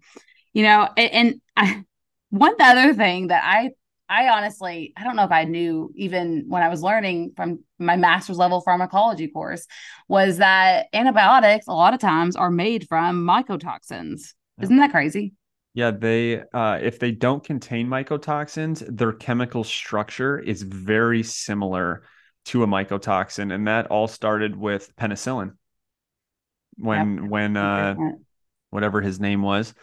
you 0.51 0.63
know. 0.63 0.89
And, 0.97 1.11
and 1.11 1.41
I 1.55 1.83
one 2.31 2.55
other 2.59 2.93
thing 2.93 3.27
that 3.27 3.43
I 3.45 3.71
I 4.09 4.29
honestly, 4.29 4.91
I 4.97 5.03
don't 5.03 5.15
know 5.15 5.23
if 5.23 5.31
I 5.31 5.43
knew 5.43 5.91
even 5.95 6.45
when 6.47 6.63
I 6.63 6.69
was 6.69 6.81
learning 6.81 7.33
from 7.35 7.59
my 7.77 7.95
master's 7.95 8.37
level 8.37 8.59
pharmacology 8.61 9.27
course 9.27 9.67
was 10.07 10.37
that 10.37 10.87
antibiotics 10.93 11.67
a 11.67 11.73
lot 11.73 11.93
of 11.93 11.99
times 11.99 12.35
are 12.35 12.49
made 12.49 12.87
from 12.87 13.23
mycotoxins. 13.25 14.33
Isn't 14.59 14.77
that 14.77 14.91
crazy? 14.91 15.33
Yeah, 15.73 15.91
they 15.91 16.41
uh, 16.53 16.79
if 16.81 16.99
they 16.99 17.11
don't 17.11 17.43
contain 17.43 17.87
mycotoxins, 17.87 18.83
their 18.89 19.13
chemical 19.13 19.63
structure 19.63 20.39
is 20.39 20.63
very 20.63 21.21
similar 21.23 22.03
to 22.45 22.63
a 22.63 22.67
mycotoxin, 22.67 23.53
and 23.53 23.67
that 23.67 23.87
all 23.87 24.07
started 24.07 24.55
with 24.55 24.93
penicillin. 24.95 25.53
When 26.77 27.17
yep. 27.17 27.29
when 27.29 27.57
uh, 27.57 27.95
whatever 28.71 29.01
his 29.01 29.19
name 29.19 29.43
was, 29.43 29.73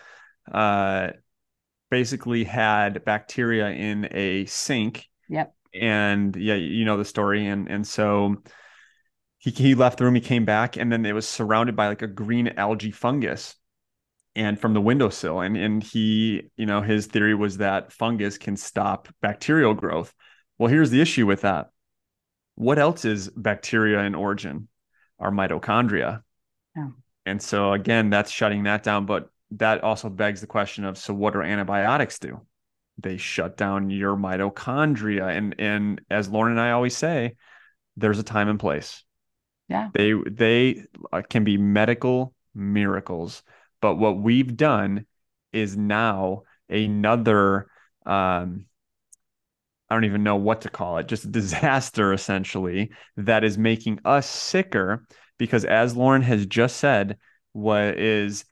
uh, 0.50 1.10
basically 1.90 2.44
had 2.44 3.04
bacteria 3.04 3.68
in 3.68 4.08
a 4.10 4.46
sink. 4.46 5.06
Yep. 5.28 5.54
And 5.74 6.34
yeah, 6.36 6.54
you 6.54 6.84
know 6.84 6.96
the 6.96 7.04
story. 7.04 7.46
And 7.46 7.68
and 7.68 7.86
so 7.86 8.36
he 9.38 9.50
he 9.50 9.74
left 9.74 9.98
the 9.98 10.04
room, 10.04 10.14
he 10.14 10.20
came 10.20 10.44
back, 10.44 10.76
and 10.76 10.90
then 10.90 11.04
it 11.04 11.14
was 11.14 11.28
surrounded 11.28 11.76
by 11.76 11.88
like 11.88 12.02
a 12.02 12.06
green 12.06 12.48
algae 12.56 12.90
fungus 12.90 13.54
and 14.34 14.60
from 14.60 14.74
the 14.74 14.80
windowsill. 14.80 15.40
And 15.40 15.56
and 15.56 15.82
he, 15.82 16.50
you 16.56 16.66
know, 16.66 16.82
his 16.82 17.06
theory 17.06 17.34
was 17.34 17.58
that 17.58 17.92
fungus 17.92 18.38
can 18.38 18.56
stop 18.56 19.08
bacterial 19.20 19.74
growth. 19.74 20.14
Well, 20.58 20.70
here's 20.70 20.90
the 20.90 21.00
issue 21.00 21.26
with 21.26 21.42
that. 21.42 21.70
What 22.54 22.78
else 22.78 23.04
is 23.04 23.28
bacteria 23.28 24.00
in 24.00 24.14
origin? 24.14 24.68
Our 25.18 25.30
mitochondria. 25.30 26.22
Yeah. 26.74 26.88
And 27.26 27.42
so 27.42 27.72
again, 27.72 28.10
that's 28.10 28.30
shutting 28.30 28.64
that 28.64 28.82
down. 28.82 29.06
But 29.06 29.30
that 29.52 29.84
also 29.84 30.08
begs 30.08 30.40
the 30.40 30.46
question 30.46 30.84
of 30.84 30.98
so 30.98 31.14
what 31.14 31.32
do 31.32 31.42
antibiotics 31.42 32.18
do? 32.18 32.40
They 32.98 33.16
shut 33.16 33.56
down 33.56 33.90
your 33.90 34.16
mitochondria. 34.16 35.36
And 35.36 35.54
and 35.58 36.00
as 36.10 36.28
Lauren 36.28 36.52
and 36.52 36.60
I 36.60 36.72
always 36.72 36.96
say, 36.96 37.36
there's 37.96 38.18
a 38.18 38.24
time 38.24 38.48
and 38.48 38.58
place. 38.58 39.04
Yeah. 39.68 39.90
They 39.92 40.12
they 40.12 40.84
uh, 41.12 41.22
can 41.28 41.44
be 41.44 41.56
medical 41.56 42.34
miracles. 42.54 43.42
But 43.80 43.96
what 43.96 44.18
we've 44.18 44.56
done 44.56 45.06
is 45.52 45.76
now 45.76 46.42
another 46.68 47.68
um 48.04 48.66
I 49.88 49.94
don't 49.94 50.04
even 50.04 50.24
know 50.24 50.36
what 50.36 50.62
to 50.62 50.70
call 50.70 50.98
it, 50.98 51.06
just 51.06 51.24
a 51.24 51.28
disaster 51.28 52.12
essentially 52.12 52.90
that 53.16 53.44
is 53.44 53.56
making 53.56 54.00
us 54.04 54.28
sicker 54.28 55.06
because 55.38 55.64
as 55.64 55.96
Lauren 55.96 56.22
has 56.22 56.46
just 56.46 56.78
said, 56.78 57.18
what 57.52 57.98
is 57.98 58.44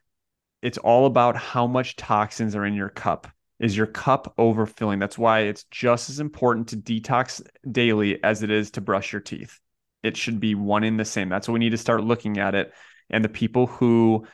it's 0.65 0.79
all 0.79 1.05
about 1.05 1.37
how 1.37 1.67
much 1.67 1.95
toxins 1.95 2.57
are 2.57 2.65
in 2.65 2.73
your 2.73 2.89
cup. 2.89 3.29
Is 3.61 3.77
your 3.77 3.87
cup 3.87 4.35
overfilling? 4.39 4.99
That's 4.99 5.19
why 5.19 5.41
it's 5.41 5.65
just 5.65 6.09
as 6.09 6.21
important 6.21 6.69
to 6.69 6.77
detox 6.79 7.43
daily 7.71 8.25
as 8.25 8.43
it 8.43 8.51
is 8.51 8.71
to 8.73 8.81
brush 8.81 9.13
your 9.13 9.21
teeth. 9.21 9.61
It 10.03 10.17
should 10.17 10.41
be 10.41 10.55
one 10.55 10.83
in 10.83 10.97
the 10.97 11.05
same. 11.05 11.29
That's 11.29 11.47
what 11.47 11.53
we 11.53 11.61
need 11.61 11.71
to 11.71 11.79
start 11.79 12.03
looking 12.03 12.39
at 12.39 12.55
it. 12.55 12.73
And 13.11 13.23
the 13.23 13.29
people 13.29 13.67
who 13.67 14.27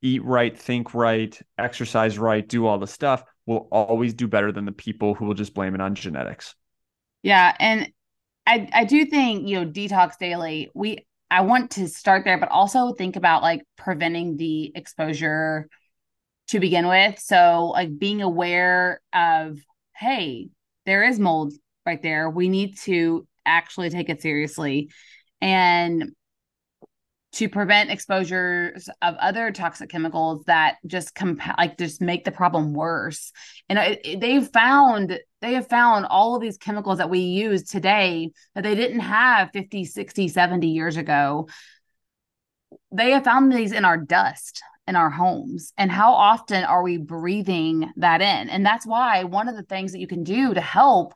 eat 0.00 0.24
right, 0.24 0.56
think 0.58 0.94
right, 0.94 1.38
exercise 1.58 2.18
right, 2.18 2.48
do 2.48 2.66
all 2.66 2.78
the 2.78 2.86
stuff 2.86 3.22
will 3.44 3.68
always 3.70 4.14
do 4.14 4.26
better 4.26 4.52
than 4.52 4.64
the 4.64 4.72
people 4.72 5.12
who 5.12 5.26
will 5.26 5.34
just 5.34 5.52
blame 5.52 5.74
it 5.74 5.82
on 5.82 5.94
genetics. 5.94 6.54
Yeah, 7.22 7.54
and 7.60 7.92
I 8.46 8.70
I 8.72 8.84
do 8.84 9.04
think, 9.04 9.46
you 9.46 9.60
know, 9.60 9.70
detox 9.70 10.16
daily, 10.18 10.70
we 10.74 11.06
I 11.30 11.42
want 11.42 11.72
to 11.72 11.88
start 11.88 12.24
there, 12.24 12.38
but 12.38 12.50
also 12.50 12.92
think 12.92 13.16
about 13.16 13.42
like 13.42 13.62
preventing 13.76 14.36
the 14.36 14.72
exposure 14.74 15.68
to 16.48 16.60
begin 16.60 16.86
with. 16.86 17.18
So, 17.18 17.72
like 17.74 17.98
being 17.98 18.22
aware 18.22 19.00
of, 19.12 19.58
hey, 19.96 20.48
there 20.86 21.02
is 21.02 21.18
mold 21.18 21.54
right 21.86 22.02
there. 22.02 22.28
We 22.30 22.48
need 22.48 22.78
to 22.80 23.26
actually 23.46 23.90
take 23.90 24.08
it 24.08 24.22
seriously. 24.22 24.90
And 25.40 26.12
to 27.34 27.48
prevent 27.48 27.90
exposures 27.90 28.88
of 29.02 29.16
other 29.16 29.50
toxic 29.50 29.90
chemicals 29.90 30.44
that 30.46 30.76
just 30.86 31.14
comp- 31.14 31.40
like 31.58 31.76
just 31.76 32.00
make 32.00 32.24
the 32.24 32.30
problem 32.30 32.74
worse. 32.74 33.32
And 33.68 33.78
it, 33.78 34.00
it, 34.04 34.20
they've 34.20 34.46
found 34.46 35.18
they 35.40 35.54
have 35.54 35.68
found 35.68 36.06
all 36.06 36.36
of 36.36 36.42
these 36.42 36.56
chemicals 36.56 36.98
that 36.98 37.10
we 37.10 37.18
use 37.18 37.64
today 37.64 38.30
that 38.54 38.62
they 38.62 38.74
didn't 38.74 39.00
have 39.00 39.50
50, 39.52 39.84
60, 39.84 40.28
70 40.28 40.68
years 40.68 40.96
ago. 40.96 41.48
They 42.92 43.10
have 43.10 43.24
found 43.24 43.52
these 43.52 43.72
in 43.72 43.84
our 43.84 43.96
dust 43.96 44.62
in 44.86 44.96
our 44.96 45.10
homes 45.10 45.72
and 45.78 45.90
how 45.90 46.12
often 46.12 46.62
are 46.62 46.82
we 46.82 46.98
breathing 46.98 47.90
that 47.96 48.20
in 48.20 48.50
and 48.50 48.66
that's 48.66 48.86
why 48.86 49.24
one 49.24 49.48
of 49.48 49.56
the 49.56 49.62
things 49.62 49.92
that 49.92 49.98
you 49.98 50.06
can 50.06 50.22
do 50.22 50.52
to 50.52 50.60
help 50.60 51.14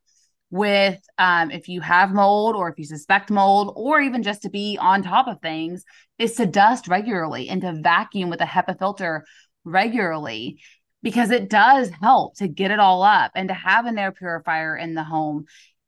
with 0.50 1.00
um, 1.18 1.50
if 1.50 1.68
you 1.68 1.80
have 1.80 2.12
mold 2.12 2.56
or 2.56 2.70
if 2.70 2.78
you 2.78 2.84
suspect 2.84 3.30
mold 3.30 3.72
or 3.76 4.00
even 4.00 4.22
just 4.22 4.42
to 4.42 4.50
be 4.50 4.78
on 4.80 5.02
top 5.02 5.28
of 5.28 5.40
things 5.40 5.84
is 6.18 6.34
to 6.36 6.46
dust 6.46 6.88
regularly 6.88 7.48
and 7.48 7.60
to 7.60 7.80
vacuum 7.82 8.30
with 8.30 8.40
a 8.40 8.46
HEPA 8.46 8.78
filter 8.78 9.24
regularly 9.64 10.60
because 11.02 11.30
it 11.30 11.50
does 11.50 11.90
help 12.00 12.36
to 12.36 12.48
get 12.48 12.70
it 12.70 12.80
all 12.80 13.02
up 13.02 13.30
and 13.34 13.48
to 13.48 13.54
have 13.54 13.86
an 13.86 13.98
air 13.98 14.12
purifier 14.12 14.76
in 14.76 14.94
the 14.94 15.04
home. 15.04 15.44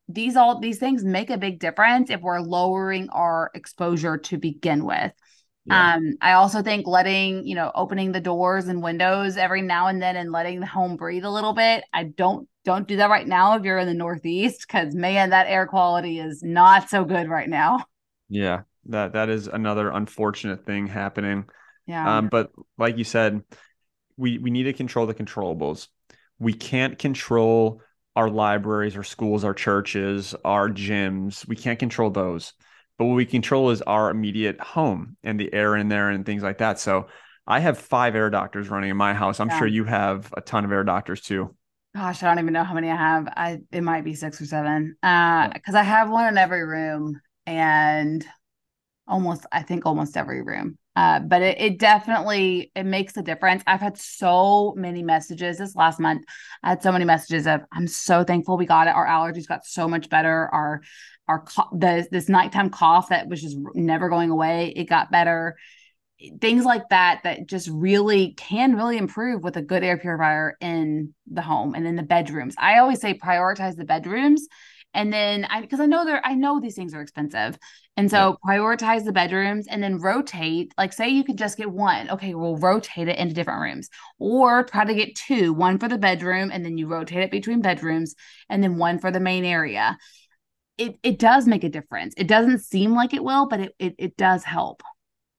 These 0.09 0.37
all 0.37 0.59
these 0.61 0.79
things 0.79 1.05
make 1.05 1.31
a 1.31 1.39
big 1.39 1.59
difference 1.59 2.11
if 2.11 2.21
we're 2.21 2.41
lowering 2.41 3.09
our 3.11 3.51
exposure 3.55 4.19
to 4.19 4.39
begin 4.39 4.85
with 4.85 5.13
Yeah. 5.67 5.95
Um, 5.95 6.15
I 6.21 6.33
also 6.33 6.63
think 6.63 6.87
letting, 6.87 7.47
you 7.47 7.55
know, 7.55 7.71
opening 7.75 8.13
the 8.13 8.21
doors 8.21 8.69
and 8.69 8.83
windows 8.83 9.37
every 9.37 9.63
now 9.63 9.89
and 9.89 10.01
then 10.01 10.17
and 10.17 10.33
letting 10.33 10.61
the 10.61 10.67
home 10.67 10.97
breathe 10.97 11.25
a 11.25 11.31
little 11.31 11.53
bit. 11.53 11.85
I 11.93 12.05
don't 12.05 12.49
don't 12.65 12.89
do 12.89 12.97
that 12.97 13.11
right 13.11 13.27
now 13.27 13.57
if 13.57 13.65
you're 13.65 13.79
in 13.79 13.87
the 13.87 13.95
Northeast, 13.95 14.67
because 14.67 14.95
man, 14.95 15.31
that 15.31 15.47
air 15.49 15.67
quality 15.67 16.19
is 16.19 16.43
not 16.43 16.89
so 16.89 17.05
good 17.05 17.29
right 17.29 17.49
now. 17.49 17.85
Yeah, 18.29 18.63
that 18.87 19.13
that 19.13 19.29
is 19.29 19.49
another 19.49 19.91
unfortunate 19.91 20.65
thing 20.65 20.87
happening. 20.87 21.45
Yeah. 21.87 22.19
Um, 22.19 22.29
but 22.29 22.53
like 22.79 22.97
you 22.99 23.05
said, 23.05 23.43
we 24.17 24.39
we 24.39 24.51
need 24.51 24.65
to 24.65 24.73
control 24.73 25.07
the 25.07 25.15
controllables. 25.15 25.89
We 26.39 26.53
can't 26.55 26.99
control 26.99 27.83
our 28.17 28.31
libraries, 28.31 28.97
our 28.97 29.05
schools, 29.05 29.45
our 29.45 29.55
churches, 29.55 30.35
our 30.45 30.69
gyms. 30.69 31.47
We 31.47 31.57
can't 31.57 31.79
control 31.79 32.11
those. 32.11 32.55
But 33.01 33.07
what 33.07 33.15
we 33.15 33.25
control 33.25 33.71
is 33.71 33.81
our 33.81 34.11
immediate 34.11 34.61
home 34.61 35.17
and 35.25 35.41
the 35.41 35.51
air 35.55 35.75
in 35.75 35.89
there 35.89 36.11
and 36.11 36.27
things 36.27 36.43
like 36.43 36.59
that. 36.59 36.79
So 36.79 37.07
I 37.47 37.61
have 37.61 37.79
five 37.79 38.15
air 38.15 38.29
doctors 38.29 38.69
running 38.69 38.91
in 38.91 38.97
my 38.99 39.15
house. 39.15 39.41
I'm 39.41 39.49
yeah. 39.49 39.59
sure 39.59 39.67
you 39.67 39.85
have 39.85 40.31
a 40.37 40.43
ton 40.43 40.67
of 40.67 40.71
air 40.71 40.85
doctors 40.85 41.23
too. 41.23 41.57
Gosh, 41.97 42.23
I 42.23 42.27
don't 42.29 42.45
even 42.45 42.53
know 42.53 42.63
how 42.63 42.75
many 42.75 42.91
I 42.91 42.97
have. 42.97 43.27
I 43.29 43.61
it 43.73 43.81
might 43.81 44.05
be 44.05 44.13
six 44.13 44.39
or 44.39 44.45
seven. 44.45 44.97
Uh, 45.03 45.49
because 45.49 45.75
I 45.75 45.83
have 45.83 46.11
one 46.11 46.29
in 46.29 46.37
every 46.37 46.63
room 46.63 47.19
and 47.47 48.23
almost 49.09 49.47
I 49.51 49.63
think 49.63 49.87
almost 49.87 50.19
every 50.19 50.43
room. 50.43 50.77
Uh, 50.95 51.21
but 51.21 51.41
it, 51.41 51.59
it 51.59 51.79
definitely 51.79 52.71
it 52.75 52.85
makes 52.85 53.17
a 53.17 53.23
difference. 53.23 53.63
I've 53.67 53.81
had 53.81 53.97
so 53.97 54.75
many 54.77 55.03
messages 55.03 55.57
this 55.57 55.75
last 55.75 56.01
month. 56.01 56.25
I 56.63 56.69
had 56.69 56.83
so 56.83 56.93
many 56.93 57.07
messages 57.07 57.47
of 57.47 57.63
I'm 57.73 57.87
so 57.87 58.25
thankful 58.25 58.59
we 58.59 58.67
got 58.67 58.89
it. 58.89 58.95
Our 58.95 59.07
allergies 59.07 59.49
got 59.49 59.65
so 59.65 59.89
much 59.89 60.11
better. 60.11 60.51
Our 60.53 60.83
our 61.31 61.45
the 61.73 62.07
this 62.11 62.29
nighttime 62.29 62.71
cough 62.71 63.09
that 63.11 63.29
was 63.29 63.41
just 63.41 63.57
never 63.75 64.09
going 64.09 64.31
away, 64.31 64.73
it 64.75 64.85
got 64.85 65.11
better. 65.11 65.57
Things 66.41 66.65
like 66.65 66.89
that 66.91 67.21
that 67.25 67.47
just 67.47 67.69
really 67.73 68.35
can 68.35 68.77
really 68.77 68.99
improve 68.99 69.43
with 69.43 69.57
a 69.57 69.63
good 69.63 69.83
air 69.83 69.97
purifier 69.97 70.57
in 70.61 71.15
the 71.31 71.41
home 71.41 71.75
and 71.75 71.87
in 71.87 71.97
the 71.97 72.03
bedrooms. 72.03 72.55
I 72.59 72.79
always 72.79 73.01
say 73.01 73.15
prioritize 73.15 73.77
the 73.77 73.85
bedrooms 73.85 74.47
and 74.93 75.13
then 75.13 75.45
I 75.45 75.61
because 75.61 75.81
I 75.81 75.87
know 75.87 76.05
they're 76.05 76.25
I 76.25 76.35
know 76.35 76.61
these 76.61 76.75
things 76.75 76.95
are 76.95 77.01
expensive. 77.01 77.59
And 77.97 78.11
so 78.11 78.39
yeah. 78.45 78.55
prioritize 78.55 79.05
the 79.05 79.13
bedrooms 79.13 79.67
and 79.69 79.83
then 79.83 79.99
rotate. 79.99 80.73
Like 80.79 80.93
say 80.93 81.09
you 81.09 81.23
could 81.23 81.39
just 81.39 81.57
get 81.57 81.71
one. 81.71 82.11
Okay, 82.11 82.35
we'll 82.35 82.57
rotate 82.57 83.09
it 83.09 83.19
into 83.19 83.35
different 83.35 83.61
rooms. 83.61 83.89
Or 84.19 84.65
try 84.65 84.85
to 84.85 84.95
get 84.95 85.15
two, 85.15 85.53
one 85.53 85.79
for 85.79 85.89
the 85.89 85.99
bedroom 85.99 86.51
and 86.53 86.65
then 86.65 86.79
you 86.79 86.87
rotate 86.87 87.23
it 87.23 87.31
between 87.31 87.61
bedrooms 87.61 88.15
and 88.49 88.63
then 88.63 88.79
one 88.79 88.99
for 88.99 89.11
the 89.11 89.21
main 89.21 89.45
area. 89.45 89.99
It 90.81 90.99
it 91.03 91.19
does 91.19 91.47
make 91.47 91.65
a 91.65 91.69
difference. 91.69 92.15
It 92.17 92.27
doesn't 92.27 92.61
seem 92.61 92.93
like 92.93 93.15
it 93.15 93.23
will, 93.23 93.47
but 93.47 93.61
it 93.61 93.75
it, 93.79 93.95
it 93.99 94.17
does 94.17 94.45
help. 94.45 94.83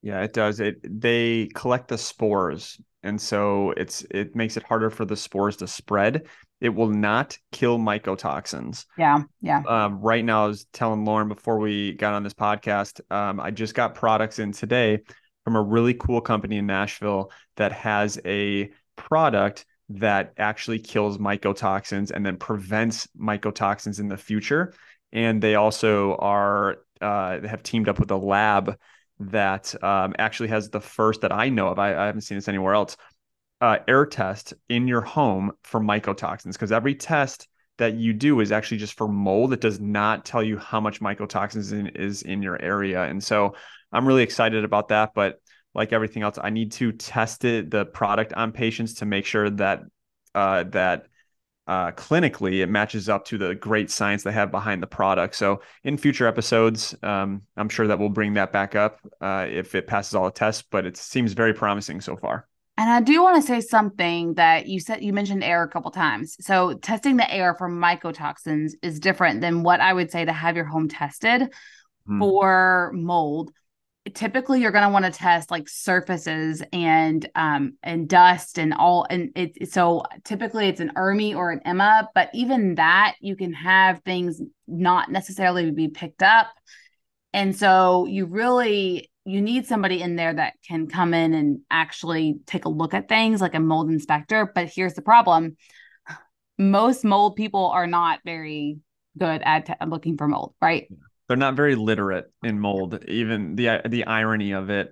Yeah, 0.02 0.22
it 0.22 0.34
does. 0.34 0.60
It 0.60 1.02
they 1.02 1.50
collect 1.54 1.88
the 1.88 1.98
spores 1.98 2.80
and 3.04 3.20
so 3.20 3.72
it's 3.78 4.06
it 4.12 4.36
makes 4.36 4.58
it 4.58 4.64
harder 4.64 4.90
for 4.90 5.06
the 5.06 5.16
spores 5.16 5.58
to 5.58 5.68
spread 5.68 6.28
it 6.62 6.70
will 6.70 6.90
not 6.90 7.38
kill 7.52 7.80
mycotoxins. 7.80 8.86
Yeah, 8.98 9.24
yeah. 9.42 9.64
Um, 9.68 10.00
right 10.00 10.24
now, 10.24 10.46
I 10.46 10.48
was 10.48 10.66
telling 10.66 11.04
Lauren 11.04 11.28
before 11.28 11.58
we 11.58 11.94
got 11.94 12.14
on 12.14 12.24
this 12.24 12.36
podcast, 12.36 13.02
um, 13.12 13.40
I 13.40 13.50
just 13.50 13.74
got 13.74 13.96
products 13.96 14.38
in 14.38 14.52
today 14.52 15.00
from 15.44 15.56
a 15.56 15.62
really 15.62 15.96
cool 15.96 16.22
company 16.22 16.58
in 16.58 16.68
Nashville 16.68 17.32
that 17.58 17.72
has 17.72 18.20
a 18.26 18.70
product 18.96 19.66
that 19.90 20.34
actually 20.38 20.80
kills 20.80 21.18
mycotoxins 21.18 22.12
and 22.12 22.24
then 22.24 22.38
prevents 22.38 23.08
mycotoxins 23.20 24.00
in 24.00 24.08
the 24.08 24.18
future. 24.18 24.74
And 25.14 25.42
they 25.42 25.56
also 25.56 26.16
are 26.16 26.78
uh, 27.02 27.42
have 27.48 27.64
teamed 27.64 27.90
up 27.90 28.00
with 28.00 28.12
a 28.12 28.18
lab 28.18 28.78
that 29.20 29.74
um, 29.84 30.16
actually 30.18 30.50
has 30.50 30.70
the 30.70 30.82
first 30.82 31.22
that 31.22 31.32
I 31.32 31.50
know 31.50 31.68
of. 31.68 31.80
I, 31.80 31.96
I 31.96 32.06
haven't 32.06 32.22
seen 32.22 32.38
this 32.38 32.48
anywhere 32.48 32.74
else 32.74 32.98
uh, 33.62 33.78
air 33.88 34.06
test 34.06 34.54
in 34.70 34.88
your 34.88 35.02
home 35.02 35.52
for 35.64 35.80
mycotoxins 35.80 36.54
because 36.54 36.72
every 36.72 36.96
test 36.96 37.48
that 37.78 37.94
you 37.96 38.14
do 38.14 38.40
is 38.40 38.52
actually 38.52 38.78
just 38.78 38.98
for 38.98 39.08
mold. 39.08 39.54
It 39.54 39.62
does 39.62 39.80
not 39.80 40.26
tell 40.26 40.44
you 40.44 40.58
how 40.58 40.80
much 40.80 41.00
mycotoxins 41.00 41.72
in, 41.72 41.88
is 41.88 42.24
in 42.24 42.42
your 42.42 42.62
area. 42.62 43.04
And 43.04 43.24
so 43.24 43.56
I'm 43.92 44.08
really 44.08 44.24
excited 44.24 44.64
about 44.64 44.90
that. 44.90 45.12
But 45.14 45.40
like 45.74 45.94
everything 45.94 46.24
else, 46.24 46.38
I 46.42 46.50
need 46.50 46.74
to 46.74 46.92
test 46.92 47.46
it, 47.46 47.72
the 47.72 47.86
product 47.86 48.34
on 48.34 48.52
patients 48.52 48.96
to 48.96 49.06
make 49.06 49.26
sure 49.26 49.50
that 49.52 49.82
uh, 50.34 50.64
that 50.66 51.08
uh, 51.72 51.90
clinically 51.94 52.62
it 52.62 52.68
matches 52.68 53.08
up 53.08 53.24
to 53.24 53.38
the 53.38 53.56
great 53.56 53.90
science 53.90 54.24
they 54.24 54.32
have 54.34 54.52
behind 54.52 54.84
the 54.84 54.88
product. 54.88 55.34
So 55.36 55.62
in 55.86 55.98
future 55.98 56.28
episodes, 56.28 56.94
um, 57.02 57.44
I'm 57.56 57.70
sure 57.70 57.88
that 57.88 57.98
we'll 57.98 58.10
bring 58.10 58.34
that 58.34 58.52
back 58.52 58.76
up 58.76 59.00
uh, 59.22 59.48
if 59.50 59.74
it 59.74 59.88
passes 59.88 60.14
all 60.14 60.26
the 60.26 60.32
tests. 60.32 60.66
But 60.70 60.86
it 60.86 60.98
seems 60.98 61.32
very 61.32 61.54
promising 61.54 62.02
so 62.02 62.18
far. 62.18 62.46
And 62.78 62.90
I 62.90 63.00
do 63.00 63.24
want 63.24 63.42
to 63.42 63.48
say 63.48 63.62
something 63.62 64.34
that 64.34 64.68
you 64.68 64.82
said 64.82 65.02
you 65.02 65.14
mentioned 65.14 65.46
air 65.46 65.64
a 65.64 65.70
couple 65.70 65.92
times. 65.92 66.36
So 66.42 66.74
testing 66.74 67.16
the 67.16 67.34
air 67.34 67.56
for 67.58 67.70
mycotoxins 67.70 68.74
is 68.82 69.00
different 69.00 69.40
than 69.40 69.64
what 69.64 69.80
I 69.80 69.94
would 69.94 70.12
say 70.12 70.26
to 70.26 70.34
have 70.34 70.58
your 70.58 70.66
home 70.66 70.90
tested 70.90 71.54
hmm. 72.06 72.20
for 72.20 72.92
mold. 72.94 73.54
Typically, 74.14 74.62
you're 74.62 74.72
going 74.72 74.84
to 74.84 74.90
want 74.90 75.06
to 75.06 75.12
test 75.12 75.52
like 75.52 75.70
surfaces 75.70 76.64
and 76.74 77.30
um 77.36 77.74
and 77.84 78.10
dust 78.10 78.58
and 78.58 78.74
all. 78.74 79.06
And 79.10 79.32
it 79.36 79.72
so 79.72 80.04
typically 80.24 80.68
it's 80.68 80.80
an 80.80 80.92
ERMI 80.96 81.36
or 81.36 81.52
an 81.52 81.62
EMMA 81.66 82.08
but 82.16 82.30
even 82.34 82.76
that 82.76 83.16
you 83.22 83.36
can 83.36 83.54
have 83.54 84.02
things 84.04 84.42
not 84.68 85.12
necessarily 85.12 85.70
be 85.70 85.88
picked 85.88 86.24
up. 86.24 86.48
And 87.34 87.56
so 87.56 88.08
you 88.08 88.26
really 88.26 89.12
you 89.24 89.40
need 89.40 89.68
somebody 89.68 90.02
in 90.02 90.16
there 90.16 90.34
that 90.34 90.54
can 90.68 90.88
come 90.88 91.14
in 91.14 91.36
and 91.36 91.60
actually 91.70 92.40
take 92.48 92.66
a 92.66 92.70
look 92.70 92.96
at 92.96 93.08
things 93.08 93.40
like 93.40 93.54
a 93.54 93.60
mold 93.60 93.90
inspector. 93.90 94.52
But 94.54 94.72
here's 94.74 94.96
the 94.96 95.04
problem 95.04 95.58
most 96.58 97.04
mold 97.04 97.36
people 97.36 97.68
are 97.68 97.88
not 97.88 98.20
very 98.26 98.78
good 99.18 99.42
at 99.44 99.66
t- 99.66 99.74
looking 99.86 100.18
for 100.18 100.28
mold, 100.28 100.54
right? 100.62 100.88
They're 101.32 101.38
not 101.38 101.56
very 101.56 101.76
literate 101.76 102.30
in 102.44 102.60
mold, 102.60 103.06
even 103.08 103.56
the 103.56 103.80
the 103.88 104.06
irony 104.06 104.52
of 104.52 104.70
it. 104.70 104.92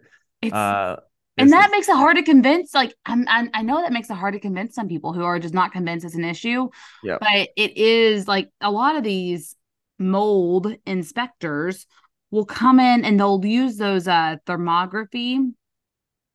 Uh, 0.50 0.96
and 1.38 1.52
that 1.52 1.70
makes 1.70 1.90
it 1.90 1.98
hard 1.98 2.16
to 2.16 2.24
convince. 2.24 2.74
Like 2.74 2.94
I'm, 3.06 3.28
I'm, 3.28 3.50
i 3.54 3.62
know 3.62 3.82
that 3.82 3.92
makes 3.92 4.10
it 4.10 4.14
hard 4.14 4.36
to 4.36 4.40
convince 4.40 4.74
some 4.74 4.88
people 4.88 5.12
who 5.12 5.24
are 5.24 5.38
just 5.38 5.54
not 5.54 5.74
convinced 5.74 6.06
it's 6.06 6.16
an 6.16 6.24
issue. 6.24 6.70
Yeah. 7.04 7.18
But 7.20 7.50
it 7.58 7.76
is 7.76 8.26
like 8.26 8.52
a 8.62 8.72
lot 8.72 8.96
of 8.96 9.04
these 9.04 9.58
mold 10.00 10.74
inspectors 10.86 11.86
will 12.32 12.46
come 12.46 12.80
in 12.80 13.04
and 13.04 13.20
they'll 13.20 13.46
use 13.46 13.76
those 13.76 14.08
uh 14.08 14.38
thermography 14.46 15.54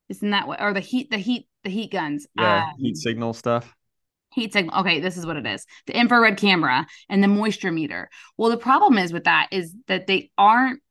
isn't 0.09 0.29
that 0.29 0.47
what 0.47 0.61
or 0.61 0.71
the 0.71 0.79
heat 0.81 1.09
the 1.09 1.17
heat 1.17 1.47
the 1.63 1.71
heat 1.71 1.91
guns 1.91 2.27
yeah 2.35 2.65
um, 2.65 2.73
heat 2.77 2.95
signal 2.95 3.33
stuff 3.33 3.75
heat 4.35 4.53
signal 4.53 4.79
okay 4.79 4.99
this 4.99 5.17
is 5.17 5.25
what 5.25 5.37
it 5.37 5.47
is 5.47 5.65
the 5.87 5.97
infrared 5.97 6.37
camera 6.37 6.85
and 7.09 7.23
the 7.23 7.27
moisture 7.27 7.71
meter. 7.71 8.09
Well 8.37 8.51
the 8.51 8.57
problem 8.57 8.97
is 8.97 9.11
with 9.11 9.23
that 9.23 9.47
is 9.51 9.73
that 9.87 10.07
they 10.07 10.31
aren't 10.37 10.81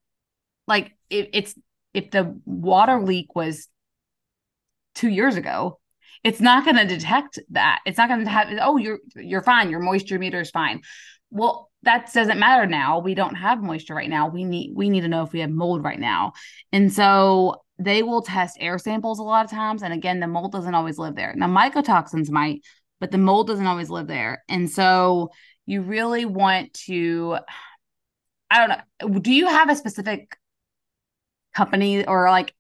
like 0.67 0.93
if 1.11 1.29
it's 1.33 1.55
if 1.93 2.11
the 2.11 2.41
water 2.45 3.01
leak 3.01 3.37
was 3.37 3.69
two 4.95 5.09
years 5.09 5.37
ago 5.37 5.79
it's 6.25 6.41
not 6.41 6.65
going 6.65 6.77
to 6.77 6.87
detect 6.87 7.39
that. 7.51 7.81
It's 7.85 7.99
not 7.99 8.09
going 8.09 8.25
to 8.25 8.31
have 8.31 8.49
oh 8.63 8.79
you're 8.79 8.99
you're 9.15 9.43
fine 9.43 9.71
your 9.71 9.81
moisture 9.81 10.19
meter 10.19 10.41
is 10.41 10.51
fine. 10.51 10.81
Well 11.31 11.71
that 11.83 12.11
doesn't 12.15 12.39
matter 12.39 12.67
now. 12.67 12.99
We 13.01 13.15
don't 13.15 13.35
have 13.35 13.63
moisture 13.63 13.95
right 13.95 14.09
now. 14.09 14.29
We 14.29 14.45
need 14.45 14.73
we 14.75 14.89
need 14.89 15.03
to 15.03 15.09
know 15.09 15.23
if 15.23 15.33
we 15.33 15.41
have 15.41 15.51
mold 15.51 15.85
right 15.85 16.01
now. 16.01 16.33
And 16.73 16.91
so 16.91 17.63
they 17.79 18.03
will 18.03 18.23
test 18.23 18.57
air 18.59 18.79
samples 18.79 19.19
a 19.19 19.23
lot 19.23 19.45
of 19.45 19.51
times. 19.51 19.83
And 19.83 19.93
again 19.93 20.21
the 20.21 20.27
mold 20.27 20.53
doesn't 20.53 20.75
always 20.75 20.99
live 20.99 21.15
there. 21.15 21.35
Now 21.37 21.49
mycotoxins 21.49 22.31
might 22.31 22.63
but 23.01 23.11
the 23.11 23.19
mold 23.19 23.47
doesn't 23.47 23.67
always 23.67 23.91
live 23.91 24.07
there 24.07 24.43
and 24.49 24.71
so 24.71 25.31
you 25.67 25.83
really 25.83 26.25
want 26.25 26.73
to 26.75 27.37
i 28.51 28.59
don't 28.59 28.79
know 28.79 29.19
do 29.21 29.33
you 29.33 29.47
have 29.47 29.71
a 29.71 29.77
specific 29.77 30.37
company 31.55 32.05
or 32.07 32.29
like 32.31 32.55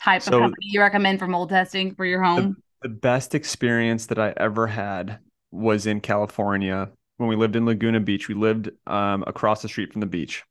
type 0.00 0.22
so 0.22 0.32
of 0.32 0.40
company 0.40 0.66
you 0.66 0.80
recommend 0.80 1.18
for 1.18 1.26
mold 1.26 1.50
testing 1.50 1.94
for 1.94 2.04
your 2.04 2.22
home 2.22 2.56
the, 2.82 2.88
the 2.88 2.94
best 2.94 3.34
experience 3.34 4.06
that 4.06 4.18
i 4.18 4.32
ever 4.36 4.66
had 4.66 5.18
was 5.50 5.86
in 5.86 6.00
california 6.00 6.90
when 7.16 7.28
we 7.28 7.36
lived 7.36 7.56
in 7.56 7.66
Laguna 7.66 8.00
Beach, 8.00 8.28
we 8.28 8.34
lived 8.34 8.70
um, 8.86 9.24
across 9.26 9.62
the 9.62 9.68
street 9.68 9.92
from 9.92 10.00
the 10.00 10.06
beach. 10.06 10.42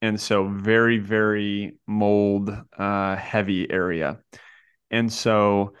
And 0.00 0.20
so 0.20 0.48
very, 0.48 0.98
very 0.98 1.76
mold 1.86 2.56
uh, 2.76 3.16
heavy 3.16 3.70
area. 3.70 4.18
And 4.90 5.12
so 5.12 5.74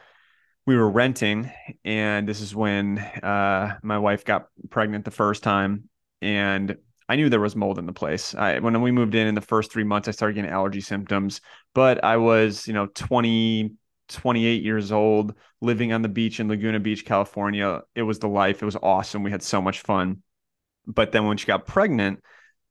we 0.66 0.76
were 0.76 0.90
renting, 0.90 1.50
and 1.84 2.28
this 2.28 2.40
is 2.40 2.54
when 2.54 2.98
uh, 2.98 3.78
my 3.82 3.98
wife 3.98 4.24
got 4.24 4.46
pregnant 4.70 5.04
the 5.04 5.10
first 5.10 5.42
time. 5.42 5.88
And 6.20 6.76
I 7.08 7.16
knew 7.16 7.28
there 7.28 7.40
was 7.40 7.56
mold 7.56 7.78
in 7.78 7.86
the 7.86 7.92
place. 7.92 8.34
I, 8.34 8.60
when 8.60 8.80
we 8.80 8.92
moved 8.92 9.14
in 9.14 9.26
in 9.26 9.34
the 9.34 9.40
first 9.40 9.72
three 9.72 9.84
months, 9.84 10.06
I 10.06 10.12
started 10.12 10.34
getting 10.34 10.50
allergy 10.50 10.80
symptoms, 10.80 11.40
but 11.74 12.04
I 12.04 12.16
was, 12.16 12.66
you 12.68 12.74
know, 12.74 12.86
20, 12.86 13.72
28 14.08 14.62
years 14.62 14.92
old, 14.92 15.34
living 15.60 15.92
on 15.92 16.02
the 16.02 16.08
beach 16.08 16.38
in 16.38 16.48
Laguna 16.48 16.78
Beach, 16.78 17.04
California. 17.04 17.82
It 17.94 18.02
was 18.02 18.20
the 18.20 18.28
life. 18.28 18.62
It 18.62 18.66
was 18.66 18.76
awesome. 18.76 19.24
We 19.24 19.32
had 19.32 19.42
so 19.42 19.60
much 19.60 19.80
fun. 19.80 20.22
But 20.86 21.12
then 21.12 21.26
when 21.26 21.36
she 21.36 21.46
got 21.46 21.66
pregnant, 21.66 22.20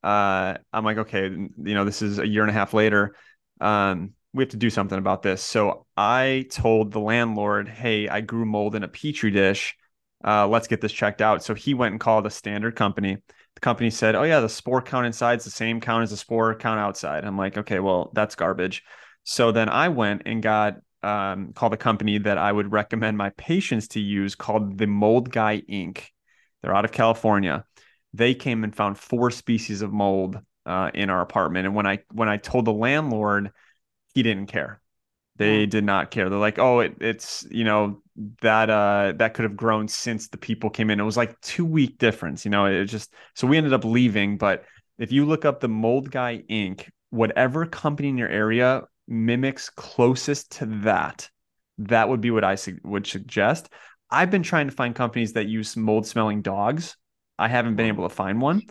uh, 0.01 0.55
I'm 0.71 0.85
like, 0.85 0.97
okay, 0.97 1.23
you 1.23 1.73
know, 1.73 1.83
this 1.85 2.01
is 2.01 2.19
a 2.19 2.27
year 2.27 2.41
and 2.41 2.49
a 2.49 2.53
half 2.53 2.73
later. 2.73 3.15
Um, 3.59 4.13
we 4.33 4.43
have 4.43 4.51
to 4.51 4.57
do 4.57 4.69
something 4.69 4.97
about 4.97 5.21
this. 5.21 5.43
So 5.43 5.85
I 5.97 6.45
told 6.49 6.91
the 6.91 6.99
landlord, 6.99 7.67
hey, 7.67 8.07
I 8.07 8.21
grew 8.21 8.45
mold 8.45 8.75
in 8.75 8.83
a 8.83 8.87
petri 8.87 9.31
dish. 9.31 9.75
Uh, 10.23 10.47
let's 10.47 10.67
get 10.67 10.81
this 10.81 10.93
checked 10.93 11.21
out. 11.21 11.43
So 11.43 11.53
he 11.53 11.73
went 11.73 11.93
and 11.93 11.99
called 11.99 12.25
a 12.25 12.29
standard 12.29 12.75
company. 12.75 13.17
The 13.55 13.61
company 13.61 13.89
said, 13.89 14.15
oh, 14.15 14.23
yeah, 14.23 14.39
the 14.39 14.47
spore 14.47 14.81
count 14.81 15.05
inside 15.05 15.39
is 15.39 15.45
the 15.45 15.51
same 15.51 15.81
count 15.81 16.03
as 16.03 16.11
the 16.11 16.17
spore 16.17 16.55
count 16.55 16.79
outside. 16.79 17.25
I'm 17.25 17.37
like, 17.37 17.57
okay, 17.57 17.79
well, 17.79 18.11
that's 18.13 18.35
garbage. 18.35 18.83
So 19.23 19.51
then 19.51 19.67
I 19.67 19.89
went 19.89 20.23
and 20.25 20.41
got 20.41 20.77
um, 21.03 21.53
called 21.53 21.73
a 21.73 21.77
company 21.77 22.19
that 22.19 22.37
I 22.37 22.51
would 22.51 22.71
recommend 22.71 23.17
my 23.17 23.31
patients 23.31 23.89
to 23.89 23.99
use 23.99 24.35
called 24.35 24.77
the 24.77 24.87
Mold 24.87 25.31
Guy 25.31 25.61
Inc. 25.69 26.03
They're 26.61 26.75
out 26.75 26.85
of 26.85 26.91
California. 26.91 27.65
They 28.13 28.35
came 28.35 28.63
and 28.63 28.75
found 28.75 28.97
four 28.97 29.31
species 29.31 29.81
of 29.81 29.91
mold 29.91 30.39
uh, 30.65 30.91
in 30.93 31.09
our 31.09 31.21
apartment. 31.21 31.65
And 31.65 31.75
when 31.75 31.87
I 31.87 31.99
when 32.11 32.29
I 32.29 32.37
told 32.37 32.65
the 32.65 32.73
landlord, 32.73 33.51
he 34.13 34.23
didn't 34.23 34.47
care. 34.47 34.81
They 35.37 35.65
did 35.65 35.83
not 35.83 36.11
care. 36.11 36.29
They're 36.29 36.37
like, 36.37 36.59
oh, 36.59 36.81
it, 36.81 36.97
it's 37.01 37.47
you 37.49 37.63
know 37.63 38.03
that 38.41 38.69
uh 38.69 39.13
that 39.15 39.33
could 39.33 39.43
have 39.43 39.57
grown 39.57 39.87
since 39.87 40.27
the 40.27 40.37
people 40.37 40.69
came 40.69 40.91
in. 40.91 40.99
It 40.99 41.03
was 41.03 41.17
like 41.17 41.39
two 41.41 41.65
week 41.65 41.97
difference. 41.97 42.45
You 42.45 42.51
know, 42.51 42.65
it 42.65 42.85
just 42.85 43.13
so 43.33 43.47
we 43.47 43.57
ended 43.57 43.73
up 43.73 43.83
leaving. 43.83 44.37
But 44.37 44.65
if 44.99 45.11
you 45.11 45.25
look 45.25 45.45
up 45.45 45.59
the 45.59 45.67
Mold 45.67 46.11
Guy 46.11 46.43
Inc., 46.49 46.87
whatever 47.09 47.65
company 47.65 48.09
in 48.09 48.17
your 48.17 48.29
area 48.29 48.83
mimics 49.07 49.69
closest 49.69 50.51
to 50.59 50.65
that, 50.83 51.27
that 51.79 52.07
would 52.07 52.21
be 52.21 52.29
what 52.29 52.43
I 52.43 52.55
su- 52.55 52.79
would 52.83 53.07
suggest. 53.07 53.69
I've 54.11 54.29
been 54.29 54.43
trying 54.43 54.67
to 54.67 54.75
find 54.75 54.93
companies 54.93 55.33
that 55.33 55.47
use 55.47 55.75
mold 55.75 56.05
smelling 56.05 56.41
dogs. 56.41 56.97
I 57.39 57.47
haven't 57.47 57.77
been 57.77 57.87
able 57.87 58.07
to 58.07 58.13
find 58.13 58.41
one. 58.41 58.61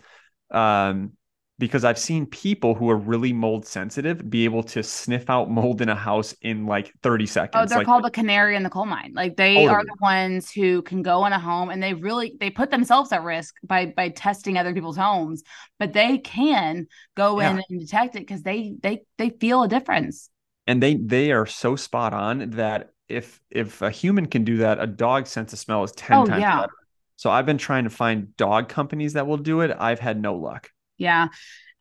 Um, 0.51 1.13
because 1.61 1.85
I've 1.85 1.99
seen 1.99 2.25
people 2.25 2.75
who 2.75 2.89
are 2.89 2.97
really 2.97 3.33
mold 3.33 3.65
sensitive 3.65 4.29
be 4.29 4.45
able 4.45 4.63
to 4.63 4.83
sniff 4.83 5.29
out 5.29 5.49
mold 5.49 5.81
in 5.81 5.89
a 5.89 5.95
house 5.95 6.33
in 6.41 6.65
like 6.65 6.91
30 7.03 7.27
seconds. 7.27 7.53
Oh, 7.53 7.65
they're 7.67 7.81
like, 7.81 7.81
called 7.81 8.05
the 8.05 8.11
canary 8.11 8.55
in 8.55 8.63
the 8.63 8.69
coal 8.69 8.85
mine. 8.85 9.11
Like 9.13 9.35
they 9.35 9.67
are 9.67 9.83
the 9.83 9.97
ones 9.99 10.49
who 10.49 10.81
can 10.83 11.01
go 11.01 11.25
in 11.25 11.33
a 11.33 11.39
home 11.39 11.69
and 11.69 11.83
they 11.83 11.93
really 11.93 12.37
they 12.39 12.49
put 12.49 12.71
themselves 12.71 13.11
at 13.11 13.23
risk 13.23 13.55
by 13.61 13.87
by 13.87 14.07
testing 14.09 14.57
other 14.57 14.73
people's 14.73 14.95
homes, 14.95 15.43
but 15.77 15.91
they 15.91 16.17
can 16.17 16.87
go 17.15 17.41
in 17.41 17.61
and 17.69 17.79
detect 17.81 18.15
it 18.15 18.19
because 18.19 18.41
they 18.43 18.73
they 18.81 19.03
they 19.17 19.31
feel 19.31 19.63
a 19.63 19.67
difference. 19.67 20.29
and 20.67 20.81
they 20.81 20.95
they 20.95 21.31
are 21.31 21.45
so 21.45 21.75
spot 21.75 22.13
on 22.13 22.51
that 22.51 22.91
if 23.07 23.41
if 23.49 23.81
a 23.81 23.91
human 23.91 24.25
can 24.27 24.43
do 24.43 24.57
that, 24.57 24.79
a 24.81 24.87
dog 24.87 25.27
sense 25.27 25.53
of 25.53 25.59
smell 25.59 25.83
is 25.83 25.91
10 25.93 26.23
Oh, 26.23 26.23
times 26.23 26.45
yeah. 26.45 26.55
better. 26.55 26.71
So 27.17 27.29
I've 27.29 27.45
been 27.45 27.57
trying 27.57 27.83
to 27.83 27.89
find 27.89 28.35
dog 28.37 28.69
companies 28.69 29.13
that 29.13 29.27
will 29.27 29.37
do 29.37 29.61
it. 29.61 29.75
I've 29.77 29.99
had 29.99 30.19
no 30.21 30.35
luck. 30.35 30.69
Yeah. 31.01 31.29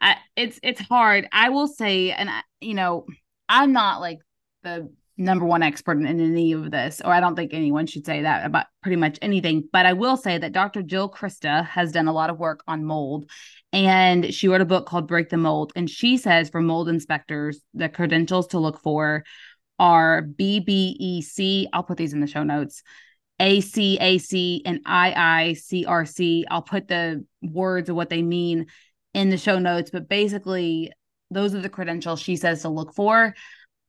I, 0.01 0.17
it's 0.35 0.59
it's 0.63 0.81
hard. 0.81 1.29
I 1.31 1.51
will 1.51 1.69
say, 1.69 2.11
and 2.11 2.31
I, 2.31 2.41
you 2.61 2.73
know, 2.75 3.05
I'm 3.49 3.73
not 3.73 4.01
like 4.01 4.19
the 4.63 4.91
number 5.19 5.45
one 5.45 5.63
expert 5.63 5.99
in, 5.99 6.07
any 6.07 6.53
of 6.53 6.71
this, 6.71 7.03
or 7.05 7.13
I 7.13 7.21
don't 7.21 7.37
think 7.37 7.53
anyone 7.53 7.87
should 7.87 8.07
say 8.07 8.23
that 8.23 8.47
about 8.47 8.67
pretty 8.83 8.97
much 8.97 9.19
anything. 9.21 9.69
But 9.71 9.85
I 9.85 9.93
will 9.93 10.17
say 10.17 10.39
that 10.39 10.53
Dr. 10.53 10.83
Jill 10.83 11.11
Crista 11.11 11.67
has 11.67 11.93
done 11.93 12.09
a 12.09 12.15
lot 12.15 12.31
of 12.31 12.39
work 12.39 12.63
on 12.67 12.87
mold, 12.87 13.31
and 13.75 14.33
she 14.33 14.49
wrote 14.49 14.63
a 14.63 14.67
book 14.67 14.87
called 14.87 15.07
Break 15.07 15.29
the 15.29 15.37
Mold. 15.37 15.73
And 15.77 15.91
she 15.91 16.17
says 16.17 16.49
for 16.49 16.63
mold 16.63 16.89
inspectors, 16.89 17.61
the 17.75 17.91
credentials 17.91 18.47
to 18.49 18.59
look 18.59 18.81
for 18.81 19.25
are 19.79 20.23
BBEC. 20.23 21.67
I'll 21.75 21.83
put 21.83 21.99
these 21.99 22.15
in 22.15 22.21
the 22.21 22.27
show 22.27 22.43
notes. 22.43 22.83
ACAC 23.39 24.63
and 24.67 24.85
IICRC. 24.85 26.45
I'll 26.51 26.63
put 26.63 26.89
the 26.89 27.25
words 27.43 27.89
of 27.89 27.97
what 27.97 28.11
they 28.11 28.23
mean 28.23 28.67
in 29.15 29.31
the 29.31 29.39
show 29.39 29.59
notes, 29.59 29.91
but 29.91 30.09
basically, 30.09 30.93
those 31.31 31.55
are 31.55 31.61
the 31.61 31.69
credentials 31.69 32.21
she 32.21 32.37
says 32.37 32.63
to 32.63 32.69
look 32.69 32.95
for. 32.95 33.35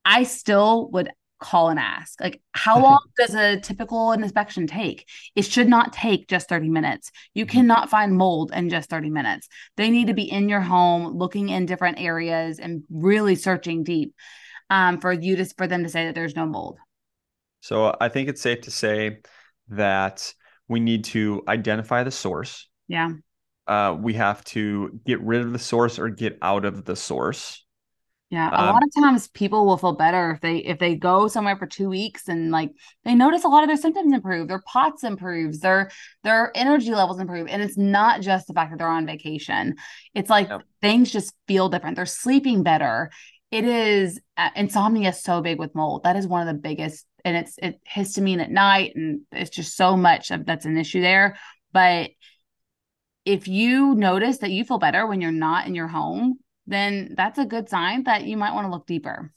I 0.06 0.24
still 0.24 0.90
would 0.92 1.10
call 1.40 1.70
and 1.70 1.80
ask, 1.80 2.22
like, 2.22 2.42
how 2.54 2.82
long 2.82 3.00
does 3.18 3.34
a 3.34 3.60
typical 3.60 4.12
inspection 4.12 4.68
take? 4.68 5.10
It 5.36 5.44
should 5.44 5.68
not 5.68 5.92
take 5.92 6.28
just 6.28 6.48
30 6.48 6.70
minutes. 6.70 7.12
You 7.34 7.46
cannot 7.46 7.90
find 7.90 8.16
mold 8.16 8.52
in 8.54 8.70
just 8.70 8.90
30 8.90 9.10
minutes. 9.10 9.48
They 9.76 9.90
need 9.90 10.08
to 10.08 10.14
be 10.14 10.32
in 10.32 10.50
your 10.50 10.62
home, 10.62 11.18
looking 11.18 11.50
in 11.50 11.66
different 11.66 12.00
areas 12.00 12.60
and 12.60 12.84
really 12.90 13.36
searching 13.36 13.84
deep 13.84 14.14
um, 14.70 15.00
for 15.00 15.12
you 15.12 15.36
to 15.36 15.46
for 15.58 15.68
them 15.68 15.84
to 15.84 15.90
say 15.90 16.06
that 16.06 16.16
there's 16.16 16.36
no 16.36 16.46
mold. 16.46 16.80
So 17.60 17.96
I 18.00 18.10
think 18.10 18.30
it's 18.30 18.42
safe 18.42 18.62
to 18.62 18.72
say 18.72 19.20
that 19.70 20.34
we 20.68 20.80
need 20.80 21.04
to 21.06 21.44
identify 21.48 22.04
the 22.04 22.12
source. 22.12 22.68
Yeah. 22.88 23.10
Uh, 23.72 23.96
we 24.00 24.14
have 24.16 24.44
to 24.44 25.00
get 25.06 25.22
rid 25.22 25.42
of 25.42 25.54
the 25.54 25.60
source 25.60 25.98
or 25.98 26.10
get 26.10 26.38
out 26.42 26.66
of 26.66 26.84
the 26.86 26.96
source. 26.96 27.64
Yeah, 28.30 28.50
a 28.56 28.64
Um, 28.64 28.66
lot 28.66 28.82
of 28.82 28.90
times 29.04 29.28
people 29.28 29.66
will 29.66 29.76
feel 29.78 29.92
better 29.92 30.32
if 30.32 30.40
they 30.40 30.60
if 30.60 30.80
they 30.80 30.96
go 30.96 31.28
somewhere 31.28 31.58
for 31.58 31.68
two 31.68 31.90
weeks 31.90 32.30
and 32.30 32.50
like 32.50 32.72
they 33.04 33.14
notice 33.14 33.44
a 33.44 33.50
lot 33.50 33.64
of 33.64 33.68
their 33.68 33.76
symptoms 33.76 34.14
improve, 34.14 34.48
their 34.48 34.62
POTS 34.66 35.04
improves, 35.04 35.60
their 35.60 35.92
their 36.24 36.50
energy 36.56 36.92
levels 36.92 37.20
improve, 37.20 37.48
and 37.50 37.62
it's 37.62 37.78
not 37.78 38.22
just 38.22 38.48
the 38.48 38.54
fact 38.54 38.72
that 38.72 38.78
they're 38.78 38.88
on 38.88 39.06
vacation. 39.06 39.76
It's 40.16 40.30
like 40.30 40.54
things 40.82 41.12
just 41.12 41.34
feel 41.46 41.68
different. 41.68 41.98
They're 41.98 42.06
sleeping 42.06 42.64
better. 42.64 43.12
It 43.52 43.66
is 43.66 44.22
uh, 44.38 44.52
insomnia 44.56 45.10
is 45.10 45.22
so 45.22 45.42
big 45.42 45.60
with 45.60 45.76
mold. 45.76 46.04
That 46.06 46.16
is 46.16 46.26
one 46.26 46.48
of 46.48 46.56
the 46.56 46.62
biggest, 46.62 47.06
and 47.26 47.36
it's 47.36 47.58
it 47.58 47.82
histamine 47.86 48.42
at 48.42 48.50
night, 48.50 48.94
and 48.96 49.22
it's 49.34 49.50
just 49.50 49.76
so 49.76 49.98
much 49.98 50.32
of 50.32 50.46
that's 50.46 50.66
an 50.66 50.78
issue 50.78 51.02
there. 51.02 51.38
But 51.74 52.12
if 53.26 53.48
you 53.48 53.96
notice 53.96 54.40
that 54.40 54.52
you 54.52 54.64
feel 54.64 54.80
better 54.80 55.06
when 55.06 55.22
you're 55.22 55.32
not 55.32 55.68
in 55.68 55.76
your 55.76 55.88
home, 55.88 56.40
then 56.68 57.14
that's 57.16 57.38
a 57.38 57.46
good 57.46 57.70
sign 57.70 58.04
that 58.04 58.26
you 58.26 58.38
might 58.38 58.54
want 58.54 58.66
to 58.66 58.72
look 58.72 58.88
deeper. 58.88 59.32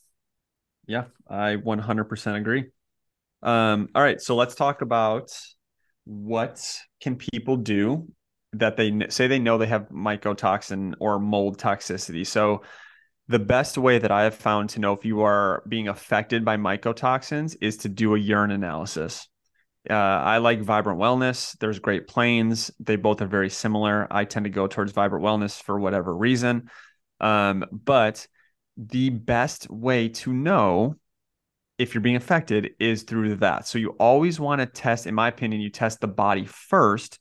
Yeah, 0.87 1.05
I 1.29 1.57
100% 1.57 2.37
agree. 2.37 2.67
Um, 3.43 3.89
all 3.95 4.03
right, 4.03 4.21
so 4.21 4.37
let's 4.37 4.55
talk 4.55 4.83
about 4.83 5.31
what 6.05 6.79
can 7.01 7.17
people 7.17 7.57
do 7.57 8.09
that 8.53 8.77
they 8.77 8.93
say 9.09 9.27
they 9.27 9.39
know 9.39 9.59
they 9.59 9.67
have 9.67 9.89
mycotoxin 9.89 10.95
or 11.01 11.19
mold 11.19 11.59
toxicity. 11.59 12.27
So 12.27 12.63
the 13.29 13.39
best 13.39 13.79
way 13.79 13.99
that 13.99 14.11
I 14.11 14.25
have 14.25 14.35
found 14.35 14.71
to 14.71 14.81
know 14.81 14.93
if 14.93 15.05
you 15.05 15.23
are 15.23 15.63
being 15.69 15.89
affected 15.89 16.45
by 16.45 16.57
mycotoxins 16.57 17.57
is 17.61 17.79
to 17.79 17.89
do 17.89 18.15
a 18.15 18.19
urine 18.19 18.51
analysis. 18.51 19.29
Uh, 19.89 19.95
I 19.95 20.39
like 20.39 20.61
Vibrant 20.61 20.99
Wellness. 20.99 21.57
There's 21.59 21.79
Great 21.79 22.07
Plains. 22.07 22.71
They 22.81 22.97
both 22.97 23.21
are 23.21 23.27
very 23.27 23.51
similar. 23.51 24.07
I 24.11 24.25
tend 24.25 24.45
to 24.45 24.51
go 24.51 24.67
towards 24.67 24.93
Vibrant 24.93 25.25
Wellness 25.25 25.63
for 25.63 25.79
whatever 25.79 26.15
reason. 26.17 26.71
Um, 27.21 27.65
but 27.71 28.27
the 28.77 29.11
best 29.11 29.71
way 29.71 30.09
to 30.09 30.33
know 30.33 30.97
if 31.79 31.95
you're 31.95 32.01
being 32.01 32.17
affected 32.17 32.71
is 32.79 33.03
through 33.03 33.37
that. 33.37 33.67
So 33.67 33.79
you 33.79 33.91
always 33.99 34.39
want 34.41 34.61
to 34.61 34.67
test, 34.67 35.07
in 35.07 35.15
my 35.15 35.29
opinion, 35.29 35.61
you 35.61 35.71
test 35.71 36.01
the 36.01 36.09
body 36.09 36.47
first 36.47 37.19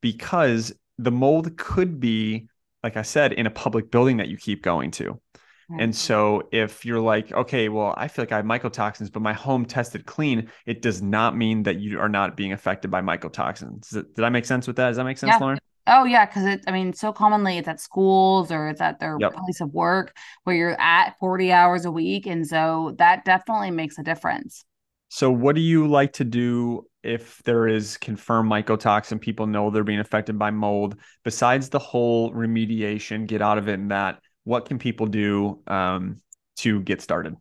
because 0.00 0.72
the 0.98 1.10
mold 1.10 1.56
could 1.56 2.00
be, 2.00 2.48
like 2.82 2.96
I 2.96 3.02
said, 3.02 3.32
in 3.32 3.46
a 3.46 3.50
public 3.50 3.90
building 3.90 4.18
that 4.18 4.28
you 4.28 4.36
keep 4.36 4.62
going 4.62 4.90
to. 4.92 5.20
And 5.68 5.80
mm-hmm. 5.80 5.90
so 5.92 6.48
if 6.52 6.84
you're 6.84 7.00
like, 7.00 7.32
okay, 7.32 7.68
well, 7.68 7.94
I 7.96 8.08
feel 8.08 8.22
like 8.22 8.32
I 8.32 8.36
have 8.36 8.44
mycotoxins, 8.44 9.10
but 9.10 9.22
my 9.22 9.32
home 9.32 9.64
tested 9.64 10.06
clean, 10.06 10.50
it 10.66 10.82
does 10.82 11.02
not 11.02 11.36
mean 11.36 11.62
that 11.64 11.80
you 11.80 11.98
are 12.00 12.08
not 12.08 12.36
being 12.36 12.52
affected 12.52 12.90
by 12.90 13.00
mycotoxins. 13.00 13.90
Did, 13.90 14.24
I 14.24 14.28
make 14.28 14.44
sense 14.44 14.66
with 14.66 14.76
that? 14.76 14.88
Does 14.88 14.96
that 14.96 15.04
make 15.04 15.18
sense, 15.18 15.32
Yeah. 15.32 15.38
Lauren? 15.38 15.58
Oh 15.86 16.04
yeah, 16.04 16.24
because 16.24 16.46
it. 16.46 16.64
I 16.66 16.70
mean, 16.72 16.94
so 16.94 17.12
commonly 17.12 17.58
it's 17.58 17.68
at 17.68 17.78
schools 17.78 18.50
or 18.50 18.68
it's 18.68 18.80
at 18.80 19.00
their 19.00 19.18
Yep. 19.18 19.34
place 19.34 19.60
of 19.60 19.72
work 19.74 20.16
where 20.44 20.56
you're 20.56 20.80
at 20.80 21.18
forty 21.18 21.52
hours 21.52 21.84
a 21.84 21.90
week, 21.90 22.26
and 22.26 22.46
so 22.46 22.94
that 22.98 23.24
definitely 23.26 23.70
makes 23.70 23.98
a 23.98 24.02
difference. 24.02 24.64
So 25.08 25.30
what 25.30 25.54
do 25.54 25.60
you 25.60 25.86
like 25.86 26.14
to 26.14 26.24
do 26.24 26.86
if 27.04 27.42
there 27.44 27.68
is 27.68 27.98
confirmed 27.98 28.50
mycotoxin, 28.50 29.20
people 29.20 29.46
know 29.46 29.70
they're 29.70 29.84
being 29.84 30.00
affected 30.00 30.38
by 30.38 30.50
mold, 30.50 30.96
besides 31.22 31.68
the 31.68 31.78
whole 31.78 32.32
remediation, 32.32 33.26
get 33.26 33.42
out 33.42 33.58
of 33.58 33.68
it 33.68 33.78
and 33.78 33.90
that, 33.90 34.20
what 34.44 34.66
can 34.66 34.78
people 34.78 35.06
do 35.06 35.60
um, 35.66 36.20
to 36.58 36.80
get 36.80 37.02
started? 37.02 37.34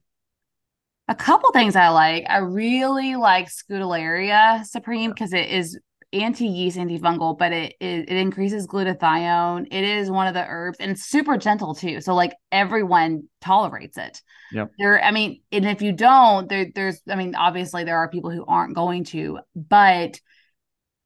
A 1.07 1.15
couple 1.15 1.51
things 1.51 1.75
I 1.75 1.89
like. 1.89 2.25
I 2.29 2.37
really 2.37 3.15
like 3.15 3.49
Scutellaria 3.49 4.65
Supreme 4.65 5.11
because 5.11 5.33
it 5.33 5.49
is 5.49 5.77
anti-yeast, 6.13 6.77
antifungal, 6.77 7.37
but 7.37 7.51
it, 7.51 7.75
it 7.79 8.09
it 8.09 8.17
increases 8.17 8.67
glutathione. 8.67 9.67
It 9.71 9.83
is 9.83 10.09
one 10.09 10.27
of 10.27 10.33
the 10.33 10.45
herbs 10.45 10.77
and 10.79 10.97
super 10.97 11.37
gentle 11.37 11.75
too. 11.75 11.99
So 11.99 12.13
like 12.13 12.33
everyone 12.51 13.23
tolerates 13.41 13.97
it. 13.97 14.21
Yep. 14.53 14.71
There, 14.77 15.03
I 15.03 15.11
mean, 15.11 15.41
and 15.51 15.65
if 15.65 15.81
you 15.81 15.91
don't, 15.91 16.47
there 16.47 16.67
there's 16.73 17.01
I 17.09 17.15
mean, 17.15 17.35
obviously 17.35 17.83
there 17.83 17.97
are 17.97 18.09
people 18.09 18.29
who 18.29 18.45
aren't 18.45 18.75
going 18.75 19.03
to, 19.05 19.39
but 19.55 20.19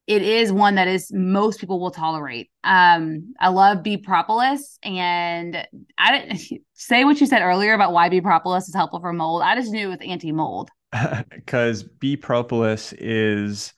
it 0.08 0.22
is 0.22 0.52
one 0.54 0.76
that 0.76 0.88
is 0.88 1.12
most 1.14 1.60
people 1.60 1.80
will 1.80 1.92
tolerate. 1.92 2.50
Um, 2.64 3.34
I 3.40 3.50
love 3.50 3.84
bee 3.84 3.98
propolis, 3.98 4.80
and 4.84 5.68
I 5.98 6.18
didn't 6.20 6.64
say 6.74 7.04
what 7.06 7.20
you 7.20 7.28
said 7.28 7.42
earlier 7.42 7.74
about 7.74 7.92
why 7.94 8.10
bee 8.10 8.22
propolis 8.22 8.68
is 8.70 8.76
helpful 8.76 9.02
for 9.02 9.14
mold. 9.14 9.42
I 9.42 9.56
just 9.56 9.72
knew 9.72 9.88
it 9.92 10.00
was 10.00 10.08
anti-mold. 10.10 10.70
Because 11.30 11.84
bee 11.84 12.18
propolis 12.18 12.94
is 12.94 13.74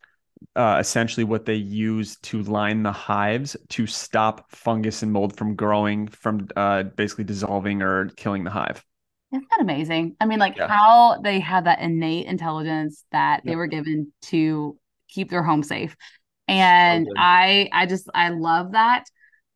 uh, 0.56 0.78
essentially 0.80 1.24
what 1.24 1.46
they 1.46 1.56
use 1.56 2.18
to 2.24 2.44
line 2.44 2.84
the 2.84 2.92
hives 2.92 3.58
to 3.70 3.88
stop 3.88 4.52
fungus 4.52 5.04
and 5.04 5.12
mold 5.14 5.38
from 5.38 5.56
growing, 5.56 6.08
from 6.10 6.48
uh, 6.56 6.84
basically 6.84 7.26
dissolving 7.26 7.82
or 7.82 8.10
killing 8.10 8.44
the 8.44 8.52
hive. 8.52 8.86
Isn't 9.32 9.48
that 9.52 9.62
amazing? 9.62 10.16
I 10.20 10.26
mean, 10.26 10.40
like 10.40 10.56
Yeah. 10.56 10.68
how 10.68 11.20
they 11.22 11.40
have 11.40 11.66
that 11.66 11.80
innate 11.82 12.26
intelligence 12.26 13.06
that 13.12 13.44
they 13.46 13.56
Yep. 13.56 13.56
were 13.56 13.68
given 13.68 14.12
to 14.24 14.78
keep 15.08 15.30
their 15.30 15.44
home 15.44 15.62
safe. 15.62 15.96
And 16.50 17.06
good. 17.08 17.14
I 17.18 17.70
I 17.72 17.86
just 17.86 18.10
I 18.14 18.30
love 18.30 18.74
that. 18.74 19.06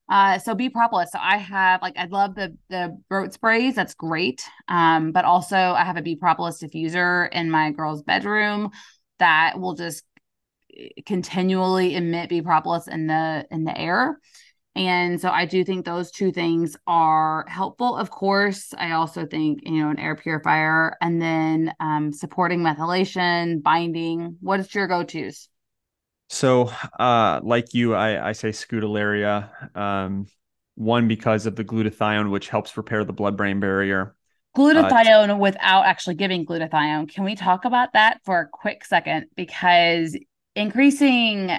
Uh 0.09 0.37
so 0.39 0.55
bee 0.55 0.69
propolis. 0.69 1.11
So 1.11 1.19
I 1.21 1.37
have 1.37 1.81
like 1.81 1.97
I 1.97 2.05
love 2.05 2.35
the 2.35 2.57
the 2.69 2.97
throat 3.09 3.33
sprays. 3.33 3.75
That's 3.75 3.93
great. 3.93 4.43
Um, 4.67 5.11
but 5.11 5.25
also 5.25 5.57
I 5.57 5.83
have 5.85 5.97
a 5.97 6.01
bee 6.01 6.15
propolis 6.15 6.61
diffuser 6.61 7.29
in 7.31 7.49
my 7.49 7.71
girl's 7.71 8.03
bedroom 8.03 8.71
that 9.19 9.59
will 9.59 9.75
just 9.75 10.03
eh, 10.77 10.89
continually 11.05 11.95
emit 11.95 12.29
bee 12.29 12.41
propolis 12.41 12.87
in 12.87 13.07
the 13.07 13.45
in 13.51 13.63
the 13.65 13.77
air. 13.77 14.19
And 14.75 15.21
so 15.21 15.29
I 15.29 15.45
do 15.45 15.63
think 15.63 15.85
those 15.85 16.09
two 16.11 16.31
things 16.31 16.75
are 16.87 17.45
helpful. 17.47 17.95
Of 17.95 18.09
course, 18.09 18.73
I 18.75 18.91
also 18.93 19.25
think, 19.25 19.59
you 19.63 19.83
know, 19.83 19.91
an 19.91 19.99
air 19.99 20.15
purifier 20.15 20.97
and 20.99 21.21
then 21.21 21.73
um, 21.79 22.11
supporting 22.11 22.61
methylation, 22.61 23.61
binding. 23.61 24.37
What 24.41 24.59
is 24.59 24.73
your 24.73 24.87
go 24.87 25.03
tos? 25.03 25.47
So, 26.33 26.71
uh, 26.99 27.41
like 27.43 27.75
you, 27.75 27.93
I, 27.93 28.29
I 28.29 28.31
say 28.31 28.49
Scutellaria. 28.49 29.77
Um, 29.77 30.25
one 30.75 31.07
because 31.07 31.45
of 31.45 31.55
the 31.55 31.63
glutathione, 31.63 32.31
which 32.31 32.49
helps 32.49 32.75
repair 32.75 33.03
the 33.05 33.13
blood-brain 33.13 33.59
barrier. 33.59 34.15
Glutathione 34.57 35.37
without 35.37 35.85
actually 35.85 36.15
giving 36.15 36.43
glutathione. 36.43 37.07
Can 37.13 37.23
we 37.23 37.35
talk 37.35 37.65
about 37.65 37.93
that 37.93 38.19
for 38.25 38.39
a 38.39 38.47
quick 38.47 38.83
second? 38.83 39.27
Because 39.35 40.17
increasing 40.55 41.51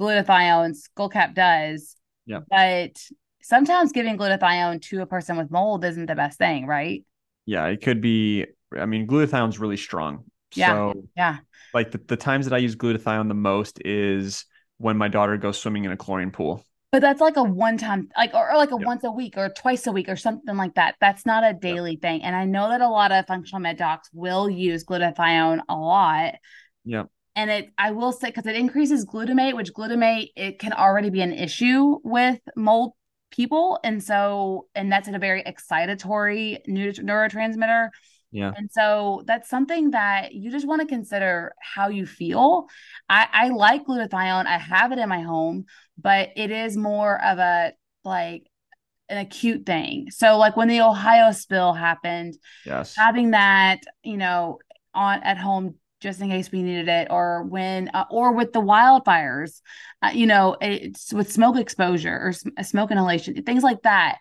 glutathione, 0.00 0.76
Skullcap 0.76 1.34
does, 1.34 1.94
Yeah. 2.26 2.40
but 2.50 3.00
sometimes 3.40 3.92
giving 3.92 4.18
glutathione 4.18 4.82
to 4.82 5.02
a 5.02 5.06
person 5.06 5.36
with 5.36 5.52
mold 5.52 5.84
isn't 5.84 6.06
the 6.06 6.16
best 6.16 6.38
thing, 6.38 6.66
right? 6.66 7.04
Yeah, 7.46 7.66
it 7.66 7.82
could 7.82 8.00
be. 8.00 8.46
I 8.76 8.86
mean, 8.86 9.06
glutathione's 9.06 9.60
really 9.60 9.76
strong. 9.76 10.24
Yeah. 10.54 10.74
So, 10.74 11.02
Yeah. 11.16 11.38
Like 11.74 11.90
the, 11.90 12.00
the 12.06 12.16
times 12.16 12.46
that 12.46 12.54
I 12.54 12.58
use 12.58 12.76
glutathione 12.76 13.28
the 13.28 13.34
most 13.34 13.80
is 13.84 14.44
when 14.78 14.96
my 14.96 15.08
daughter 15.08 15.36
goes 15.36 15.60
swimming 15.60 15.84
in 15.84 15.92
a 15.92 15.96
chlorine 15.96 16.30
pool. 16.30 16.64
But 16.90 17.00
that's 17.00 17.22
like 17.22 17.36
a 17.36 17.42
one 17.42 17.78
time, 17.78 18.10
like, 18.18 18.34
or, 18.34 18.50
or 18.50 18.56
like 18.58 18.70
a 18.70 18.76
Yep. 18.76 18.86
once 18.86 19.04
a 19.04 19.10
week 19.10 19.38
or 19.38 19.48
twice 19.48 19.86
a 19.86 19.92
week 19.92 20.10
or 20.10 20.16
something 20.16 20.56
like 20.56 20.74
that. 20.74 20.96
That's 21.00 21.24
not 21.24 21.42
a 21.42 21.54
daily 21.54 21.96
thing. 21.96 22.22
And 22.22 22.36
I 22.36 22.44
know 22.44 22.68
that 22.68 22.82
a 22.82 22.88
lot 22.88 23.12
of 23.12 23.26
functional 23.26 23.60
med 23.60 23.78
docs 23.78 24.10
will 24.12 24.50
use 24.50 24.84
glutathione 24.84 25.60
a 25.70 25.74
lot. 25.74 26.34
Yep. 26.84 27.08
And 27.34 27.50
it, 27.50 27.70
I 27.78 27.92
will 27.92 28.12
say, 28.12 28.28
because 28.28 28.44
it 28.44 28.56
increases 28.56 29.06
glutamate, 29.06 29.56
which 29.56 29.72
glutamate, 29.72 30.32
it 30.36 30.58
can 30.58 30.74
already 30.74 31.08
be 31.08 31.22
an 31.22 31.32
issue 31.32 31.98
with 32.04 32.40
mold 32.56 32.92
people. 33.30 33.78
And 33.82 34.02
so, 34.02 34.66
and 34.74 34.92
that's 34.92 35.08
a 35.08 35.18
very 35.18 35.42
excitatory 35.42 36.58
neuro- 36.66 36.92
neurotransmitter. 36.92 37.88
Yeah. 38.32 38.52
And 38.56 38.70
so 38.72 39.22
that's 39.26 39.48
something 39.48 39.90
that 39.92 40.34
you 40.34 40.50
just 40.50 40.66
want 40.66 40.80
to 40.80 40.86
consider 40.86 41.54
how 41.60 41.88
you 41.88 42.06
feel. 42.06 42.66
I, 43.08 43.28
I 43.32 43.48
like 43.50 43.84
glutathione. 43.84 44.46
I 44.46 44.58
have 44.58 44.90
it 44.90 44.98
in 44.98 45.08
my 45.08 45.20
home, 45.20 45.66
but 45.98 46.30
it 46.36 46.50
is 46.50 46.76
more 46.76 47.22
of 47.22 47.38
a 47.38 47.72
like 48.04 48.48
an 49.08 49.18
acute 49.18 49.66
thing. 49.66 50.10
So 50.10 50.38
like 50.38 50.56
when 50.56 50.68
the 50.68 50.80
Ohio 50.80 51.32
spill 51.32 51.74
happened, 51.74 52.36
Yes. 52.64 52.96
having 52.96 53.32
that, 53.32 53.80
you 54.02 54.16
know, 54.16 54.58
on 54.94 55.22
at 55.22 55.38
home 55.38 55.76
just 56.00 56.20
in 56.20 56.28
case 56.28 56.50
we 56.50 56.62
needed 56.62 56.88
it 56.88 57.08
or 57.10 57.44
when 57.44 57.88
uh, 57.94 58.04
or 58.10 58.32
with 58.32 58.52
the 58.52 58.60
wildfires 58.60 59.60
uh, 60.02 60.10
you 60.12 60.26
know 60.26 60.56
it's 60.60 61.12
with 61.12 61.32
smoke 61.32 61.56
exposure 61.56 62.18
or 62.20 62.32
sm- 62.32 62.48
smoke 62.62 62.90
inhalation 62.90 63.40
things 63.44 63.62
like 63.62 63.80
that 63.82 64.18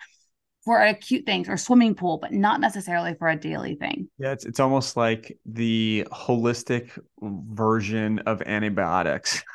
for 0.64 0.82
acute 0.82 1.26
things 1.26 1.50
or 1.50 1.58
swimming 1.58 1.96
pool 1.96 2.18
but 2.20 2.32
not 2.32 2.60
necessarily 2.60 3.14
for 3.16 3.28
a 3.30 3.36
daily 3.36 3.76
thing 3.76 4.10
Yeah, 4.18 4.32
it's 4.32 4.46
it's 4.46 4.60
almost 4.60 4.96
like 4.98 5.38
the 5.46 6.08
holistic 6.12 6.98
version 7.22 8.20
of 8.20 8.42
antibiotics. 8.44 9.44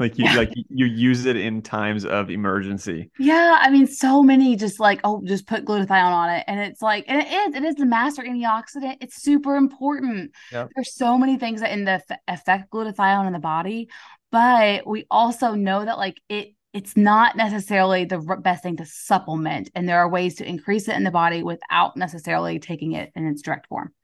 Like 0.00 0.18
you 0.18 0.24
Yeah. 0.24 0.36
like 0.38 0.50
you 0.54 0.86
use 0.86 1.24
it 1.24 1.36
in 1.36 1.62
times 1.62 2.04
of 2.04 2.28
emergency. 2.28 3.12
Yeah, 3.16 3.58
I 3.60 3.70
mean, 3.70 3.86
so 3.86 4.24
many 4.24 4.56
just 4.56 4.80
like, 4.80 5.00
oh, 5.04 5.22
just 5.24 5.46
put 5.46 5.64
glutathione 5.64 6.12
on 6.12 6.30
it. 6.30 6.44
And 6.48 6.58
it's 6.58 6.82
like, 6.82 7.04
and 7.06 7.22
it 7.22 7.28
is, 7.32 7.54
it 7.54 7.62
is 7.64 7.74
the 7.76 7.86
master 7.86 8.22
antioxidant. 8.22 8.96
It's 9.00 9.22
super 9.22 9.54
important. 9.54 10.32
Yep. 10.50 10.70
There's 10.74 10.94
so 10.96 11.16
many 11.16 11.38
things 11.38 11.60
that 11.60 11.70
in 11.70 11.84
the 11.84 12.02
f- 12.10 12.18
affect 12.26 12.72
glutathione 12.72 13.28
in 13.28 13.32
the 13.32 13.38
body, 13.38 13.88
but 14.32 14.84
we 14.84 15.06
also 15.12 15.54
know 15.54 15.84
that 15.84 15.96
like 15.96 16.20
it, 16.28 16.54
it's 16.74 16.96
not 16.96 17.36
necessarily 17.36 18.04
the 18.04 18.18
best 18.18 18.64
thing 18.64 18.76
to 18.78 18.84
supplement. 18.84 19.70
And 19.74 19.88
there 19.88 19.98
are 19.98 20.08
ways 20.08 20.34
to 20.36 20.46
increase 20.46 20.88
it 20.88 20.96
in 20.96 21.04
the 21.04 21.10
body 21.12 21.42
without 21.42 21.96
necessarily 21.96 22.58
taking 22.58 22.92
it 22.92 23.12
in 23.14 23.26
its 23.28 23.42
direct 23.42 23.68
form. 23.68 23.94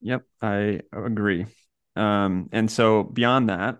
Yep, 0.00 0.22
I 0.40 0.80
agree. 0.92 1.46
Um, 1.96 2.48
and 2.52 2.70
so 2.70 3.02
beyond 3.02 3.50
that, 3.50 3.78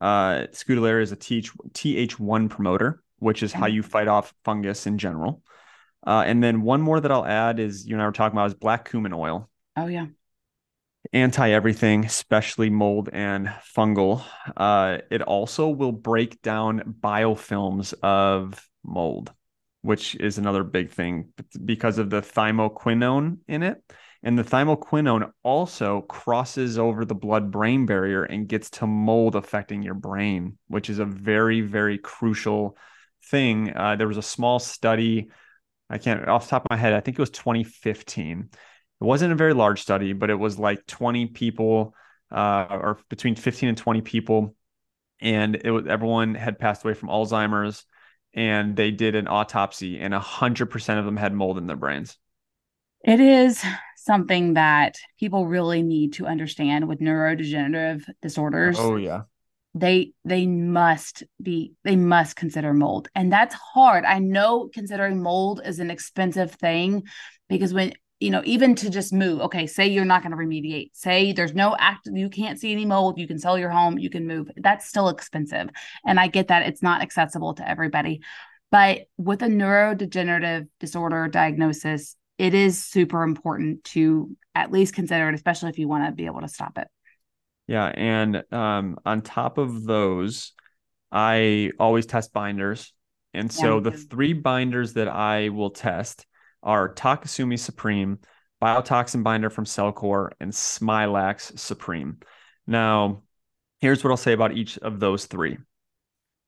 uh, 0.00 0.46
Scutellaria 0.52 1.02
is 1.02 1.12
a 1.12 1.16
TH, 1.16 1.52
TH1 1.74 2.48
promoter, 2.48 3.02
which 3.18 3.42
is 3.42 3.52
how 3.52 3.66
Mhm. 3.66 3.74
you 3.74 3.82
fight 3.82 4.08
off 4.08 4.32
fungus 4.44 4.86
in 4.86 4.96
general. 4.96 5.42
Uh, 6.04 6.24
and 6.26 6.42
then 6.42 6.62
one 6.62 6.80
more 6.80 6.98
that 6.98 7.12
I'll 7.12 7.26
add 7.26 7.60
is 7.60 7.86
you 7.86 7.94
and 7.94 8.02
I 8.02 8.06
were 8.06 8.12
talking 8.12 8.34
about 8.34 8.46
is 8.46 8.54
black 8.54 8.88
cumin 8.88 9.12
oil. 9.12 9.50
Oh, 9.76 9.86
yeah. 9.86 10.06
Anti 11.12 11.50
everything, 11.50 12.04
especially 12.04 12.70
mold 12.70 13.08
and 13.12 13.48
fungal. 13.76 14.24
Uh, 14.56 14.98
it 15.10 15.22
also 15.22 15.68
will 15.68 15.92
break 15.92 16.42
down 16.42 16.94
biofilms 17.00 17.94
of 18.02 18.68
mold, 18.84 19.32
which 19.82 20.14
is 20.16 20.38
another 20.38 20.64
big 20.64 20.90
thing 20.90 21.32
because 21.64 21.98
of 21.98 22.10
the 22.10 22.20
thymoquinone 22.20 23.38
in 23.48 23.62
it. 23.62 23.82
And 24.22 24.38
the 24.38 24.44
thymoquinone 24.44 25.32
also 25.42 26.02
crosses 26.02 26.78
over 26.78 27.06
the 27.06 27.14
blood 27.14 27.50
brain 27.50 27.86
barrier 27.86 28.22
and 28.22 28.46
gets 28.46 28.68
to 28.70 28.86
mold 28.86 29.34
affecting 29.34 29.82
your 29.82 29.94
brain, 29.94 30.58
which 30.68 30.90
is 30.90 30.98
a 30.98 31.06
very, 31.06 31.62
very 31.62 31.96
crucial 31.96 32.76
thing. 33.30 33.74
Uh, 33.74 33.96
there 33.96 34.08
was 34.08 34.18
a 34.18 34.22
small 34.22 34.58
study, 34.58 35.30
I 35.88 35.96
can't 35.96 36.28
off 36.28 36.44
the 36.44 36.50
top 36.50 36.66
of 36.66 36.70
my 36.70 36.76
head, 36.76 36.92
I 36.92 37.00
think 37.00 37.18
it 37.18 37.22
was 37.22 37.30
2015 37.30 38.50
it 39.00 39.04
wasn't 39.04 39.32
a 39.32 39.36
very 39.36 39.54
large 39.54 39.82
study, 39.82 40.12
but 40.12 40.30
it 40.30 40.34
was 40.34 40.58
like 40.58 40.86
20 40.86 41.26
people, 41.26 41.94
uh, 42.30 42.66
or 42.70 42.98
between 43.08 43.34
15 43.36 43.68
and 43.68 43.78
20 43.78 44.02
people, 44.02 44.54
and 45.20 45.56
it 45.56 45.70
was 45.70 45.86
everyone 45.86 46.34
had 46.34 46.58
passed 46.58 46.84
away 46.84 46.94
from 46.94 47.08
Alzheimer's, 47.08 47.84
and 48.34 48.76
they 48.76 48.90
did 48.90 49.14
an 49.14 49.28
autopsy, 49.28 49.98
and 49.98 50.14
a 50.14 50.20
hundred 50.20 50.66
percent 50.66 50.98
of 50.98 51.04
them 51.04 51.16
had 51.16 51.32
mold 51.32 51.58
in 51.58 51.66
their 51.66 51.76
brains. 51.76 52.16
It 53.02 53.20
is 53.20 53.64
something 53.96 54.54
that 54.54 54.96
people 55.18 55.46
really 55.46 55.82
need 55.82 56.14
to 56.14 56.26
understand 56.26 56.86
with 56.86 57.00
neurodegenerative 57.00 58.04
disorders. 58.20 58.78
Oh 58.78 58.96
yeah, 58.96 59.22
they 59.74 60.12
they 60.24 60.46
must 60.46 61.22
be 61.40 61.72
they 61.84 61.96
must 61.96 62.34
consider 62.34 62.74
mold 62.74 63.08
and 63.14 63.32
that's 63.32 63.54
hard 63.54 64.04
i 64.04 64.18
know 64.18 64.68
considering 64.74 65.22
mold 65.22 65.60
is 65.64 65.78
an 65.78 65.90
expensive 65.90 66.52
thing 66.52 67.04
because 67.48 67.72
when 67.72 67.92
you 68.20 68.30
know 68.30 68.42
even 68.44 68.74
to 68.74 68.90
just 68.90 69.12
move 69.12 69.40
okay 69.40 69.66
say 69.66 69.88
you're 69.88 70.04
not 70.04 70.22
going 70.22 70.30
to 70.30 70.36
remediate 70.36 70.90
say 70.92 71.32
there's 71.32 71.54
no 71.54 71.74
act 71.78 72.08
you 72.12 72.28
can't 72.28 72.60
see 72.60 72.70
any 72.70 72.84
mold 72.84 73.18
you 73.18 73.26
can 73.26 73.38
sell 73.38 73.58
your 73.58 73.70
home 73.70 73.98
you 73.98 74.10
can 74.10 74.26
move 74.26 74.50
that's 74.58 74.86
still 74.86 75.08
expensive. 75.08 75.68
And 76.04 76.20
i 76.20 76.28
get 76.28 76.48
that 76.48 76.66
it's 76.66 76.82
not 76.82 77.02
accessible 77.02 77.54
to 77.54 77.68
everybody 77.68 78.20
but 78.70 79.06
with 79.16 79.42
a 79.42 79.46
neurodegenerative 79.46 80.68
disorder 80.78 81.26
diagnosis 81.28 82.16
it 82.38 82.54
is 82.54 82.82
super 82.82 83.22
important 83.22 83.84
to 83.84 84.36
at 84.54 84.70
least 84.70 84.94
consider 84.94 85.28
it 85.28 85.34
especially 85.34 85.70
if 85.70 85.78
you 85.78 85.88
want 85.88 86.06
to 86.06 86.12
be 86.12 86.26
able 86.26 86.40
to 86.40 86.48
stop 86.48 86.78
it. 86.78 86.88
Yeah, 87.66 87.86
and 87.86 88.42
um, 88.52 88.98
on 89.06 89.22
top 89.22 89.58
of 89.58 89.84
those, 89.84 90.52
I 91.12 91.70
always 91.78 92.06
test 92.06 92.32
binders, 92.32 92.92
and 93.32 93.52
so 93.52 93.78
Yeah. 93.78 93.90
the 93.90 93.96
three 93.96 94.32
binders 94.32 94.94
that 94.94 95.06
I 95.06 95.50
will 95.50 95.70
test 95.70 96.26
are 96.62 96.92
Takesumi 96.92 97.58
Supreme, 97.58 98.18
Biotoxin 98.62 99.22
Binder 99.22 99.50
from 99.50 99.64
Cellcore, 99.64 100.30
and 100.40 100.52
Smilax 100.52 101.58
Supreme. 101.58 102.18
Now, 102.66 103.22
here's 103.80 104.04
what 104.04 104.10
I'll 104.10 104.16
say 104.16 104.32
about 104.32 104.52
each 104.52 104.78
of 104.78 105.00
those 105.00 105.26
three. 105.26 105.58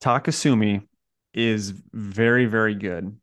Takesumi 0.03 0.87
is 1.35 1.72
very, 1.92 2.46
very 2.46 2.75
good. 2.75 3.16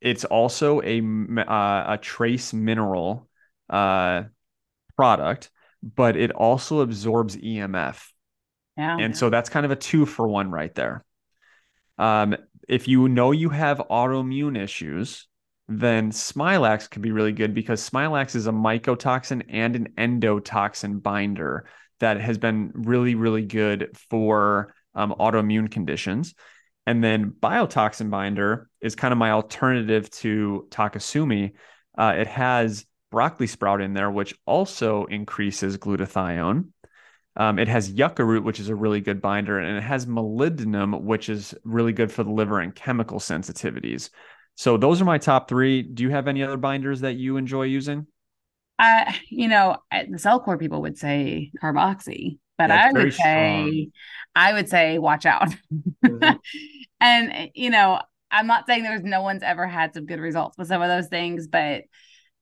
It's 0.00 0.24
also 0.24 0.80
a 0.82 1.00
uh, 1.00 1.84
a 1.88 1.98
trace 2.00 2.52
mineral 2.52 3.28
uh, 3.70 4.24
product, 4.96 5.50
but 5.82 6.16
it 6.16 6.32
also 6.32 6.80
absorbs 6.80 7.36
EMF. 7.36 8.08
yeah 8.76 8.96
And 8.98 9.16
so 9.16 9.30
that's 9.30 9.48
kind 9.48 9.64
of 9.64 9.70
a 9.70 9.76
two 9.76 10.06
for 10.06 10.26
one 10.26 10.50
right 10.50 10.74
there. 10.74 11.04
Um, 11.98 12.36
if 12.68 12.88
you 12.88 13.08
know 13.08 13.32
you 13.32 13.50
have 13.50 13.78
autoimmune 13.90 14.58
issues, 14.58 15.28
then 15.68 16.10
Smilax 16.10 16.90
could 16.90 17.02
be 17.02 17.12
really 17.12 17.32
good 17.32 17.54
because 17.54 17.88
Smilax 17.88 18.34
is 18.34 18.46
a 18.46 18.52
mycotoxin 18.52 19.44
and 19.48 19.76
an 19.76 19.88
endotoxin 19.96 21.02
binder 21.02 21.66
that 22.00 22.20
has 22.20 22.36
been 22.36 22.72
really, 22.74 23.14
really 23.14 23.44
good 23.44 23.96
for 24.10 24.74
um, 24.94 25.14
autoimmune 25.18 25.70
conditions. 25.70 26.34
And 26.86 27.02
then 27.02 27.30
biotoxin 27.30 28.10
binder 28.10 28.68
is 28.80 28.96
kind 28.96 29.12
of 29.12 29.18
my 29.18 29.30
alternative 29.30 30.10
to 30.10 30.66
Takesumi. 30.70 31.52
Uh, 31.96 32.14
it 32.16 32.26
has 32.26 32.84
broccoli 33.10 33.46
sprout 33.46 33.80
in 33.80 33.92
there, 33.92 34.10
which 34.10 34.34
also 34.46 35.04
increases 35.04 35.78
glutathione. 35.78 36.70
Um, 37.36 37.58
it 37.58 37.68
has 37.68 37.90
yucca 37.90 38.24
root, 38.24 38.44
which 38.44 38.60
is 38.60 38.68
a 38.68 38.74
really 38.74 39.00
good 39.00 39.22
binder, 39.22 39.58
and 39.58 39.78
it 39.78 39.82
has 39.82 40.06
molybdenum, 40.06 41.02
which 41.02 41.28
is 41.28 41.54
really 41.64 41.92
good 41.92 42.10
for 42.10 42.24
the 42.24 42.30
liver 42.30 42.60
and 42.60 42.74
chemical 42.74 43.20
sensitivities. 43.20 44.10
So 44.56 44.76
those 44.76 45.00
are 45.00 45.04
my 45.04 45.18
top 45.18 45.48
three. 45.48 45.82
Do 45.82 46.02
you 46.02 46.10
have 46.10 46.28
any 46.28 46.42
other 46.42 46.56
binders 46.56 47.00
that 47.00 47.14
you 47.14 47.36
enjoy 47.36 47.64
using? 47.64 48.06
Uh, 48.78 49.12
you 49.28 49.48
know, 49.48 49.76
the 49.90 50.16
CellCore 50.18 50.58
people 50.58 50.82
would 50.82 50.98
say 50.98 51.52
carboxy, 51.62 52.38
but 52.58 52.70
it's 52.70 52.78
I 52.84 52.92
would 52.92 53.12
say, 53.12 53.18
strong. 53.18 53.86
I 54.34 54.52
would 54.52 54.68
say, 54.68 54.98
watch 54.98 55.26
out. 55.26 55.54
Mhm. 56.04 56.38
and 57.00 57.50
you 57.54 57.70
know, 57.70 58.00
I'm 58.30 58.46
not 58.46 58.66
saying 58.66 58.82
there's 58.82 59.04
no 59.04 59.22
one's 59.22 59.42
ever 59.42 59.66
had 59.66 59.94
some 59.94 60.06
good 60.06 60.20
results 60.20 60.56
with 60.58 60.68
some 60.68 60.82
of 60.82 60.88
those 60.88 61.08
things, 61.08 61.46
but 61.46 61.84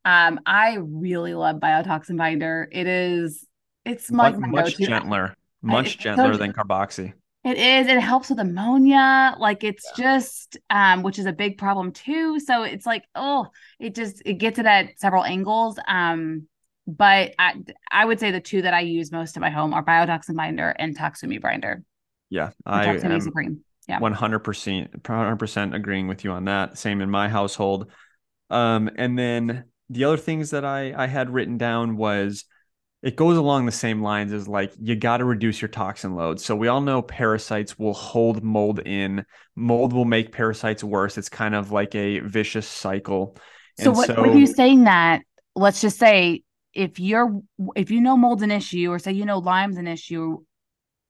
um, 0.05 0.40
I 0.46 0.79
really 0.81 1.35
love 1.35 1.57
biotoxin 1.57 2.16
binder. 2.16 2.68
It 2.73 2.87
is, 2.87 3.44
it's 3.85 4.12
like 4.16 4.35
Much, 4.35 4.38
my 4.38 4.49
much 4.49 4.79
go-to. 4.79 4.87
gentler, 4.87 5.37
much 5.62 5.96
so 5.96 5.99
gentler 5.99 6.37
gen- 6.37 6.38
than 6.38 6.53
carboxy. 6.53 7.12
It 7.42 7.57
is. 7.57 7.87
It 7.87 7.98
helps 8.00 8.29
with 8.29 8.38
ammonia. 8.38 9.35
Like 9.38 9.64
it's 9.64 9.90
just, 9.96 10.59
um, 10.68 11.03
which 11.03 11.18
is 11.18 11.24
a 11.26 11.33
big 11.33 11.57
problem 11.57 11.92
too. 11.92 12.38
So 12.38 12.64
it's 12.64 12.85
like, 12.85 13.05
oh, 13.14 13.46
it 13.79 13.94
just 13.94 14.22
it 14.26 14.35
gets 14.35 14.59
it 14.59 14.66
at 14.66 14.98
several 14.98 15.24
angles. 15.24 15.79
Um, 15.88 16.48
but 16.87 17.35
I 17.38 17.55
I 17.90 18.05
would 18.05 18.20
say 18.20 18.31
the 18.31 18.40
two 18.40 18.62
that 18.62 18.74
I 18.74 18.81
use 18.81 19.11
most 19.11 19.37
in 19.37 19.40
my 19.40 19.50
home 19.50 19.72
are 19.72 19.85
biotoxin 19.85 20.37
binder 20.37 20.68
and 20.68 20.96
Takesumi 20.96 21.40
binder. 21.40 21.83
Yeah, 22.29 22.50
I 22.66 22.87
am 22.87 23.20
Supreme. 23.20 23.64
Yeah. 23.88 23.98
100%, 23.98 25.03
100% 25.03 25.74
agreeing 25.74 26.07
with 26.07 26.22
you 26.22 26.31
on 26.31 26.44
that. 26.44 26.79
Same 26.79 27.00
in 27.00 27.11
my 27.11 27.29
household. 27.29 27.90
Um, 28.48 28.88
and 28.96 29.18
then 29.18 29.64
the 29.88 30.05
other 30.05 30.16
things 30.16 30.50
that 30.50 30.64
I 30.64 30.94
I 30.96 31.07
had 31.07 31.31
written 31.31 31.59
down 31.59 31.96
was 31.96 32.44
it 33.03 33.17
goes 33.17 33.39
along 33.39 33.65
the 33.65 33.73
same 33.73 34.03
lines 34.03 34.33
as 34.33 34.47
like 34.47 34.73
you 34.79 34.95
got 34.95 35.19
to 35.19 35.25
reduce 35.25 35.61
your 35.63 35.69
toxin 35.69 36.15
load. 36.15 36.41
So 36.41 36.55
we 36.55 36.69
all 36.69 36.83
know 36.83 37.01
parasites 37.01 37.79
will 37.79 37.95
hold 37.95 38.43
mold 38.43 38.81
in. 38.81 39.25
Mold 39.57 39.93
will 39.93 40.05
make 40.05 40.33
parasites 40.33 40.85
worse. 40.85 41.17
It's 41.17 41.31
kind 41.31 41.55
of 41.55 41.73
like 41.73 41.95
a 41.95 42.19
vicious 42.21 42.69
cycle. 42.69 43.37
So 43.79 43.91
And 43.91 43.97
what 43.97 44.07
so 44.07 44.23
with 44.23 44.37
you 44.37 44.47
saying 44.47 44.85
that, 44.85 45.23
let's 45.55 45.81
just 45.81 45.99
say 45.99 46.43
if 46.75 47.01
you're 47.01 47.41
if 47.75 47.91
you 47.91 48.03
know 48.03 48.17
mold's 48.17 48.43
an 48.43 48.51
issue 48.51 48.91
or 48.91 48.99
say 48.99 49.13
you 49.13 49.25
know 49.25 49.39
Lyme's 49.39 49.79
an 49.79 49.87
issue, 49.87 50.39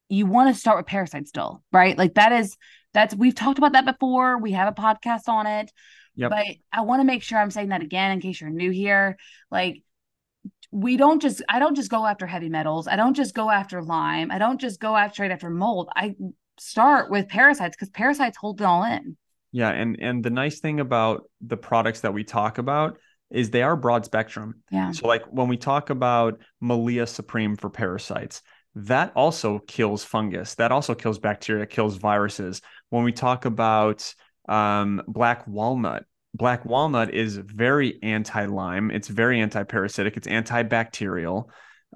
you 0.08 0.26
want 0.26 0.54
to 0.54 0.60
start 0.60 0.76
with 0.76 0.86
parasites 0.86 1.30
still, 1.30 1.62
right? 1.72 1.98
Like 1.98 2.14
that 2.14 2.30
is 2.30 2.56
that's 2.94 3.16
we've 3.16 3.34
talked 3.34 3.58
about 3.58 3.72
that 3.72 3.84
before. 3.84 4.38
We 4.38 4.52
have 4.52 4.68
a 4.68 4.80
podcast 4.80 5.28
on 5.28 5.48
it. 5.48 5.72
Yep. 6.14 6.30
But 6.30 6.46
I 6.72 6.82
want 6.82 7.00
to 7.00 7.04
make 7.04 7.22
sure 7.24 7.38
I'm 7.38 7.50
saying 7.50 7.70
that 7.70 7.82
again 7.82 8.12
in 8.12 8.20
case 8.20 8.40
you're 8.40 8.50
new 8.50 8.70
here. 8.70 9.16
Like 9.50 9.82
we 10.70 10.96
don't 10.96 11.20
just 11.20 11.42
I 11.48 11.58
don't 11.58 11.74
just 11.74 11.90
go 11.90 12.06
after 12.06 12.26
heavy 12.26 12.48
metals. 12.48 12.86
I 12.86 12.96
don't 12.96 13.14
just 13.14 13.34
go 13.34 13.50
after 13.50 13.82
Lyme. 13.82 14.30
I 14.30 14.38
don't 14.38 14.60
just 14.60 14.80
go 14.80 14.96
after 14.96 15.14
straight 15.14 15.30
after 15.30 15.50
mold. 15.50 15.88
I 15.94 16.14
start 16.58 17.10
with 17.10 17.28
parasites 17.28 17.76
because 17.76 17.90
parasites 17.90 18.36
hold 18.36 18.60
it 18.60 18.64
all 18.64 18.84
in. 18.84 19.16
Yeah, 19.52 19.70
and 19.70 19.96
and 20.00 20.22
the 20.22 20.30
nice 20.30 20.60
thing 20.60 20.78
about 20.78 21.28
the 21.40 21.56
products 21.56 22.00
that 22.00 22.14
we 22.14 22.22
talk 22.22 22.58
about 22.58 22.98
is 23.30 23.50
they 23.50 23.62
are 23.62 23.76
broad 23.76 24.04
spectrum. 24.04 24.62
Yeah. 24.70 24.92
So 24.92 25.06
like 25.06 25.24
when 25.24 25.48
we 25.48 25.56
talk 25.56 25.90
about 25.90 26.40
Malia 26.60 27.06
Supreme 27.06 27.56
for 27.56 27.70
parasites, 27.70 28.42
that 28.74 29.12
also 29.16 29.58
kills 29.58 30.04
fungus. 30.04 30.54
That 30.56 30.72
also 30.72 30.94
kills 30.94 31.18
bacteria, 31.18 31.66
kills 31.66 31.96
viruses. 31.96 32.60
When 32.90 33.04
we 33.04 33.12
talk 33.12 33.44
about 33.44 34.12
um, 34.48 35.02
black 35.06 35.46
walnut, 35.46 36.04
black 36.34 36.64
walnut 36.64 37.12
is 37.12 37.36
very 37.36 37.98
anti-Lyme. 38.02 38.90
It's 38.90 39.08
very 39.08 39.40
anti-parasitic. 39.40 40.16
It's 40.16 40.28
antibacterial. 40.28 41.46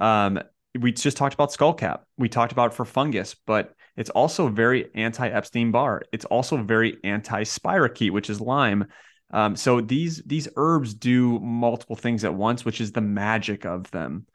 Um, 0.01 0.41
we 0.79 0.93
just 0.93 1.17
talked 1.17 1.35
about 1.35 1.53
skullcap. 1.53 2.01
We 2.19 2.29
talked 2.29 2.53
about 2.53 2.75
for 2.75 2.85
fungus, 2.85 3.37
but 3.47 3.75
it's 3.97 4.11
also 4.11 4.49
very 4.49 4.91
anti-Epstein 4.95 5.71
Barr. 5.71 6.03
It's 6.13 6.25
also 6.25 6.63
very 6.63 6.99
anti-spirochete, 7.05 8.11
which 8.11 8.29
is 8.29 8.41
Lyme. 8.41 8.87
Um, 9.31 9.57
so 9.57 9.81
these 9.81 10.23
these 10.27 10.49
herbs 10.57 10.95
do 10.95 11.39
multiple 11.41 11.97
things 11.97 12.25
at 12.25 12.35
once, 12.35 12.65
which 12.65 12.81
is 12.81 12.93
the 12.93 13.01
magic 13.01 13.65
of 13.65 13.91
them. 13.91 14.27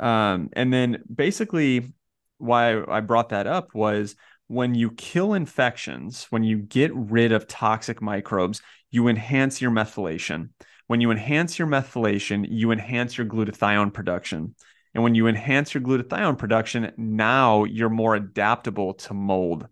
Um, 0.00 0.50
and 0.52 0.72
then 0.72 1.02
basically, 1.12 1.92
why 2.38 2.82
I 2.84 3.00
brought 3.00 3.30
that 3.30 3.46
up 3.46 3.74
was 3.74 4.16
when 4.48 4.74
you 4.74 4.90
kill 4.90 5.34
infections, 5.34 6.26
when 6.30 6.42
you 6.42 6.58
get 6.58 6.94
rid 6.94 7.32
of 7.32 7.46
toxic 7.46 8.00
microbes, 8.00 8.62
you 8.90 9.08
enhance 9.08 9.60
your 9.60 9.70
methylation. 9.70 10.50
When 10.86 11.00
you 11.00 11.10
enhance 11.10 11.58
your 11.58 11.68
methylation, 11.68 12.46
you 12.48 12.70
enhance 12.70 13.18
your 13.18 13.26
glutathione 13.26 13.92
production. 13.92 14.54
And 14.94 15.04
when 15.04 15.14
you 15.14 15.26
enhance 15.26 15.74
your 15.74 15.82
glutathione 15.82 16.38
production, 16.38 16.92
now 16.96 17.64
you're 17.64 17.90
more 17.90 18.14
adaptable 18.14 18.94
to 18.94 19.14
mold. 19.14 19.68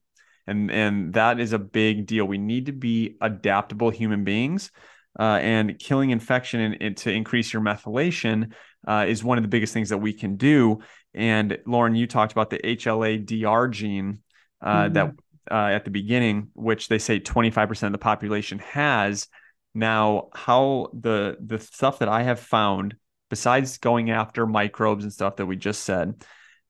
And, 0.46 0.70
and 0.70 1.14
that 1.14 1.40
is 1.40 1.52
a 1.52 1.58
big 1.58 2.06
deal. 2.06 2.26
We 2.26 2.38
need 2.38 2.66
to 2.66 2.72
be 2.72 3.16
adaptable 3.20 3.90
human 3.90 4.24
beings. 4.24 4.70
Uh, 5.18 5.38
and 5.40 5.78
killing 5.78 6.10
infection 6.10 6.60
and, 6.60 6.76
and 6.82 6.96
to 6.98 7.10
increase 7.10 7.50
your 7.50 7.62
methylation 7.62 8.52
uh, 8.86 9.06
is 9.08 9.24
one 9.24 9.38
of 9.38 9.42
the 9.42 9.48
biggest 9.48 9.72
things 9.72 9.88
that 9.88 9.96
we 9.96 10.12
can 10.12 10.36
do. 10.36 10.80
And 11.14 11.56
Lauren, 11.66 11.94
you 11.94 12.06
talked 12.06 12.32
about 12.32 12.50
the 12.50 12.58
HLA-DR 12.58 13.68
gene 13.68 14.18
uh, 14.60 14.84
Mhm. 14.84 14.92
that 14.92 15.14
uh, 15.50 15.70
at 15.72 15.84
the 15.84 15.90
beginning, 15.90 16.48
which 16.54 16.88
they 16.88 16.98
say 16.98 17.20
25% 17.20 17.82
of 17.84 17.92
the 17.92 17.98
population 17.98 18.58
has. 18.60 19.28
Now, 19.74 20.28
how 20.34 20.88
the 20.98 21.36
the 21.44 21.58
stuff 21.58 21.98
that 21.98 22.08
I 22.08 22.22
have 22.22 22.40
found, 22.40 22.96
besides 23.28 23.78
going 23.78 24.10
after 24.10 24.46
microbes 24.46 25.04
and 25.04 25.12
stuff 25.12 25.36
that 25.36 25.46
we 25.46 25.56
just 25.56 25.82
said, 25.82 26.24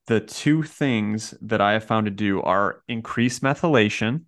the 0.07 0.19
two 0.19 0.63
things 0.63 1.33
that 1.41 1.61
I 1.61 1.73
have 1.73 1.83
found 1.85 2.05
to 2.05 2.11
do 2.11 2.41
are 2.41 2.81
increase 2.87 3.39
methylation 3.39 4.23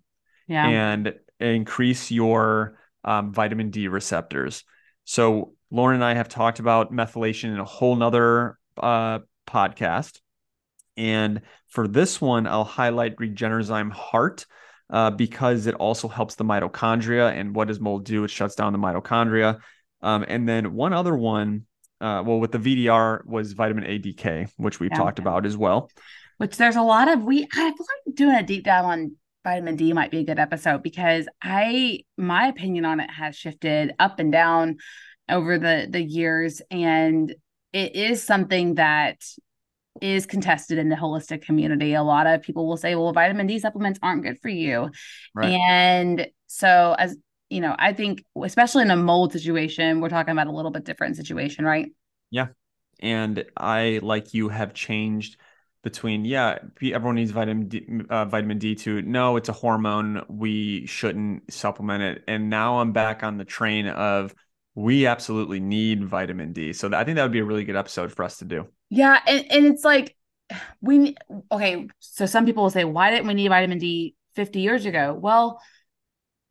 Yeah. 0.46 0.66
and 0.66 1.14
increase 1.38 2.10
your 2.10 2.78
um, 3.04 3.32
vitamin 3.32 3.70
D 3.70 3.88
receptors. 3.88 4.64
So 5.04 5.54
Lauren 5.70 5.96
and 5.96 6.04
I 6.04 6.14
have 6.14 6.28
talked 6.28 6.58
about 6.58 6.92
methylation 6.92 7.44
in 7.52 7.58
a 7.58 7.64
whole 7.64 7.96
nother 7.96 8.58
uh, 8.76 9.20
podcast. 9.48 10.20
And 11.00 11.40
for 11.68 11.88
this 11.88 12.20
one, 12.20 12.46
I'll 12.46 12.64
highlight 12.64 13.16
Regenerzyme 13.16 13.90
Heart 13.90 14.46
uh, 14.90 15.10
because 15.10 15.66
it 15.66 15.74
also 15.76 16.08
helps 16.08 16.34
the 16.34 16.44
mitochondria. 16.44 17.32
And 17.32 17.54
what 17.54 17.68
does 17.68 17.80
mold 17.80 18.04
do? 18.04 18.24
It 18.24 18.30
shuts 18.30 18.54
down 18.54 18.72
the 18.72 18.78
mitochondria. 18.78 19.60
Um, 20.02 20.24
and 20.28 20.48
then 20.48 20.74
one 20.74 20.92
other 20.92 21.16
one, 21.16 21.66
uh, 22.00 22.22
well, 22.26 22.38
with 22.40 22.52
the 22.52 22.58
VDR 22.58 23.24
was 23.24 23.52
vitamin 23.52 23.84
ADK, 23.84 24.48
which 24.56 24.80
we've 24.80 24.90
Yeah. 24.90 24.98
talked 24.98 25.18
about 25.18 25.46
as 25.46 25.56
well. 25.56 25.90
which 26.38 26.56
there's 26.56 26.76
a 26.76 26.82
lot 26.82 27.06
of 27.08 27.22
we 27.22 27.44
I 27.44 27.70
feel 27.76 27.86
like 28.06 28.14
doing 28.16 28.34
a 28.36 28.42
deep 28.42 28.64
dive 28.64 28.86
on 28.86 29.16
vitamin 29.44 29.76
D 29.76 29.92
might 29.92 30.10
be 30.10 30.18
a 30.20 30.24
good 30.24 30.38
episode 30.38 30.82
because 30.82 31.28
I 31.42 32.00
my 32.16 32.48
opinion 32.48 32.84
on 32.86 32.98
it 33.00 33.10
has 33.10 33.36
shifted 33.36 33.94
up 33.98 34.18
and 34.18 34.32
down 34.32 34.78
over 35.28 35.58
the 35.58 35.86
the 35.90 36.02
years 36.02 36.62
and 36.70 37.34
it 37.74 37.94
is 37.94 38.22
something 38.22 38.76
that 38.76 39.18
is 40.00 40.26
contested 40.26 40.78
in 40.78 40.88
the 40.88 40.96
holistic 40.96 41.42
community. 41.42 41.94
A 41.94 42.02
lot 42.02 42.26
of 42.26 42.42
people 42.42 42.66
will 42.66 42.76
say, 42.76 42.94
well, 42.94 43.12
vitamin 43.12 43.46
D 43.46 43.58
supplements 43.58 43.98
aren't 44.02 44.22
good 44.22 44.38
for 44.40 44.48
you. 44.48 44.90
Right. 45.34 45.50
And 45.52 46.28
so 46.46 46.94
as 46.98 47.16
you 47.48 47.60
know, 47.60 47.74
I 47.78 47.92
think 47.92 48.24
especially 48.40 48.82
in 48.82 48.90
a 48.90 48.96
mold 48.96 49.32
situation, 49.32 50.00
we're 50.00 50.08
talking 50.08 50.32
about 50.32 50.46
a 50.46 50.52
little 50.52 50.70
bit 50.70 50.84
different 50.84 51.16
situation, 51.16 51.64
right? 51.64 51.90
Yeah. 52.30 52.48
And 53.00 53.44
I 53.56 53.98
like 54.02 54.34
you 54.34 54.48
have 54.48 54.72
changed 54.72 55.36
between 55.82 56.26
yeah 56.26 56.58
everyone 56.82 57.14
needs 57.14 57.30
vitamin 57.30 57.68
D, 57.68 57.86
uh, 58.10 58.26
vitamin 58.26 58.58
D 58.58 58.74
to 58.74 59.00
no 59.02 59.36
it's 59.36 59.48
a 59.48 59.54
hormone 59.54 60.22
we 60.28 60.86
shouldn't 60.86 61.50
supplement 61.50 62.02
it 62.02 62.24
and 62.28 62.50
now 62.50 62.80
I'm 62.80 62.92
back 62.92 63.22
on 63.22 63.38
the 63.38 63.46
train 63.46 63.86
of 63.86 64.34
we 64.80 65.06
absolutely 65.06 65.60
need 65.60 66.04
vitamin 66.04 66.52
D 66.52 66.72
so 66.72 66.88
I 66.94 67.04
think 67.04 67.16
that 67.16 67.22
would 67.22 67.32
be 67.32 67.40
a 67.40 67.44
really 67.44 67.64
good 67.64 67.76
episode 67.76 68.12
for 68.12 68.24
us 68.24 68.38
to 68.38 68.44
do 68.44 68.68
Yeah, 68.88 69.20
and, 69.26 69.46
and 69.50 69.66
it's 69.66 69.84
like 69.84 70.16
we 70.82 71.16
okay, 71.52 71.88
so 72.00 72.26
some 72.26 72.46
people 72.46 72.64
will 72.64 72.70
say, 72.70 72.84
why 72.84 73.10
didn't 73.10 73.28
we 73.28 73.34
need 73.34 73.48
vitamin 73.48 73.78
D 73.78 74.16
50 74.34 74.60
years 74.60 74.86
ago? 74.86 75.14
Well, 75.14 75.60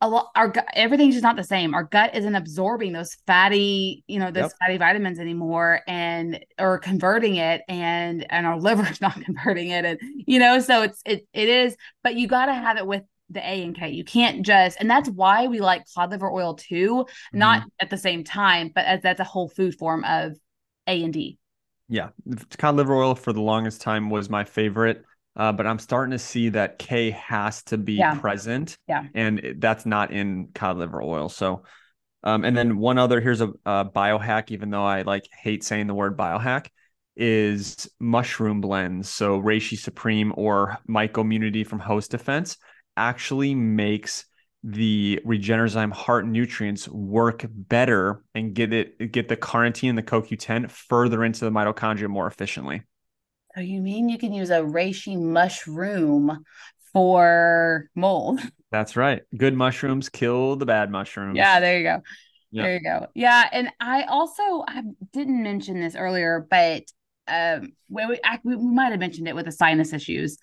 a 0.00 0.08
lot 0.08 0.30
our 0.36 0.48
gut, 0.48 0.66
everything's 0.74 1.14
just 1.16 1.24
not 1.24 1.36
the 1.36 1.44
same. 1.44 1.74
Our 1.74 1.84
gut 1.84 2.14
isn't 2.16 2.34
absorbing 2.36 2.92
those 2.92 3.16
fatty, 3.26 4.04
you 4.08 4.18
know, 4.20 4.30
those 4.32 4.48
Yep. 4.48 4.58
fatty 4.60 4.78
vitamins 4.78 5.20
anymore 5.20 5.82
and 5.88 6.44
or 6.58 6.78
converting 6.78 7.36
it 7.36 7.62
and 7.68 8.26
and 8.30 8.46
our 8.46 8.58
liver's 8.60 9.00
not 9.00 9.20
converting 9.22 9.70
it 9.70 9.84
and 9.86 10.00
you 10.26 10.38
know, 10.40 10.60
so 10.60 10.82
it's 10.82 11.02
it 11.06 11.26
it 11.34 11.48
is, 11.48 11.76
but 12.04 12.16
you 12.16 12.28
got 12.28 12.46
to 12.46 12.54
have 12.54 12.78
it 12.78 12.86
with 12.86 13.04
the 13.30 13.40
A 13.40 13.62
and 13.64 13.74
K. 13.76 13.90
You 13.90 14.04
can't 14.04 14.44
just 14.44 14.78
and 14.80 14.90
that's 14.90 15.08
why 15.08 15.46
we 15.46 15.60
like 15.60 15.84
cod 15.94 16.10
liver 16.10 16.30
oil 16.30 16.54
too, 16.54 17.06
not 17.32 17.62
at 17.80 17.90
the 17.90 17.96
same 17.98 18.24
time, 18.24 18.70
but 18.74 18.84
as 18.84 19.02
that's 19.02 19.20
a 19.20 19.24
whole 19.24 19.48
food 19.48 19.74
form 19.76 20.04
of 20.04 20.36
A 20.86 21.02
and 21.02 21.12
D. 21.12 21.38
yeah 21.88 22.08
cod 22.58 22.76
liver 22.76 22.94
oil 22.94 23.14
for 23.14 23.32
the 23.32 23.40
longest 23.40 23.80
time 23.80 24.10
was 24.10 24.30
my 24.30 24.44
favorite 24.44 25.04
uh, 25.36 25.52
but 25.52 25.64
I'm 25.66 25.78
starting 25.78 26.10
to 26.10 26.18
see 26.18 26.48
that 26.50 26.78
K 26.78 27.10
has 27.12 27.62
to 27.64 27.78
be 27.78 27.98
Yeah. 27.98 28.14
present 28.20 28.76
Yeah. 28.88 29.04
and 29.14 29.56
that's 29.58 29.86
not 29.86 30.12
in 30.12 30.48
cod 30.54 30.76
liver 30.76 31.02
oil 31.02 31.28
so 31.28 31.62
Um, 32.24 32.44
and 32.44 32.56
then 32.56 32.78
one 32.78 32.98
other 32.98 33.20
here's 33.20 33.40
a, 33.42 33.50
a 33.66 33.84
biohack, 33.84 34.50
even 34.52 34.70
though 34.70 34.84
I 34.84 35.02
like 35.02 35.26
hate 35.42 35.64
saying 35.64 35.86
the 35.88 35.94
word 35.94 36.16
biohack, 36.18 36.68
is 37.16 37.88
mushroom 38.00 38.60
blends. 38.60 39.08
So 39.10 39.40
Reishi 39.42 39.78
Supreme 39.78 40.32
or 40.36 40.78
MyCommunity 40.88 41.66
from 41.66 41.80
Host 41.80 42.10
Defense 42.12 42.58
actually 42.96 43.54
makes 43.54 44.24
the 44.62 45.20
Regenerzyme 45.24 45.92
heart 45.92 46.26
nutrients 46.26 46.88
work 46.88 47.46
better 47.48 48.22
and 48.34 48.54
get 48.54 48.72
it 48.72 49.12
get 49.12 49.28
the 49.28 49.36
carnitine 49.36 49.90
and 49.90 49.98
the 49.98 50.02
CoQ10 50.02 50.70
further 50.70 51.24
into 51.24 51.44
the 51.44 51.50
mitochondria 51.50 52.08
more 52.08 52.26
efficiently. 52.26 52.82
So 53.54 53.62
you 53.62 53.80
mean 53.80 54.08
you 54.08 54.18
can 54.18 54.32
use 54.32 54.50
a 54.50 54.60
reishi 54.60 55.18
mushroom 55.18 56.44
for 56.92 57.88
mold? 57.94 58.40
That's 58.70 58.96
right. 58.96 59.22
Good 59.36 59.54
mushrooms 59.54 60.08
kill 60.08 60.56
the 60.56 60.66
bad 60.66 60.90
mushrooms. 60.90 61.36
Yeah, 61.36 61.58
there 61.58 61.78
you 61.78 61.84
go. 61.84 62.02
Yep. 62.52 62.64
There 62.64 62.74
you 62.74 62.80
go. 62.80 63.06
Yeah, 63.14 63.48
and 63.50 63.70
I 63.80 64.02
also 64.04 64.64
I 64.68 64.82
didn't 65.12 65.42
mention 65.42 65.80
this 65.80 65.96
earlier, 65.96 66.46
but 66.50 66.84
um, 67.26 67.72
we, 67.88 68.06
we, 68.06 68.20
we 68.44 68.56
might 68.56 68.90
have 68.90 69.00
mentioned 69.00 69.28
it 69.28 69.34
with 69.34 69.46
the 69.46 69.52
sinus 69.52 69.92
issues, 69.92 70.36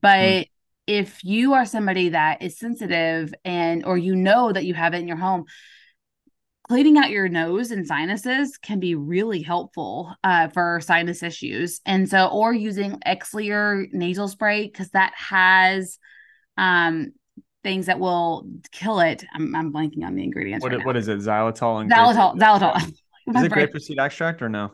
but 0.00 0.18
mm 0.18 0.48
if 0.86 1.24
you 1.24 1.54
are 1.54 1.64
somebody 1.64 2.10
that 2.10 2.42
is 2.42 2.58
sensitive 2.58 3.32
and 3.44 3.84
or 3.84 3.96
you 3.96 4.14
know 4.14 4.52
that 4.52 4.64
you 4.64 4.74
have 4.74 4.94
it 4.94 4.98
in 4.98 5.08
your 5.08 5.16
home 5.16 5.44
cleaning 6.68 6.96
out 6.96 7.10
your 7.10 7.28
nose 7.28 7.70
and 7.70 7.86
sinuses 7.86 8.56
can 8.56 8.80
be 8.80 8.94
really 8.94 9.42
helpful 9.42 10.14
uh, 10.24 10.48
for 10.48 10.80
sinus 10.80 11.22
issues. 11.22 11.80
And 11.84 12.08
so 12.08 12.26
or 12.28 12.54
using 12.54 13.00
Xlear 13.06 13.86
nasal 13.92 14.28
spray 14.28 14.64
because 14.66 14.90
that 14.90 15.12
has 15.16 15.98
um 16.56 17.12
things 17.62 17.86
that 17.86 17.98
will 17.98 18.46
kill 18.72 19.00
it. 19.00 19.24
I'm, 19.34 19.54
I'm 19.54 19.72
blanking 19.72 20.04
on 20.04 20.14
the 20.14 20.22
ingredients 20.22 20.62
what, 20.62 20.72
right 20.72 20.84
what 20.84 20.96
is 20.96 21.08
it? 21.08 21.18
Xylitol 21.18 21.82
and 21.82 21.90
xylitol 21.90 22.36
xylitol 22.38 22.94
is 23.26 23.42
it 23.42 23.52
grapefruit 23.52 23.82
seed 23.82 23.98
extract 23.98 24.42
or 24.42 24.48
no? 24.48 24.72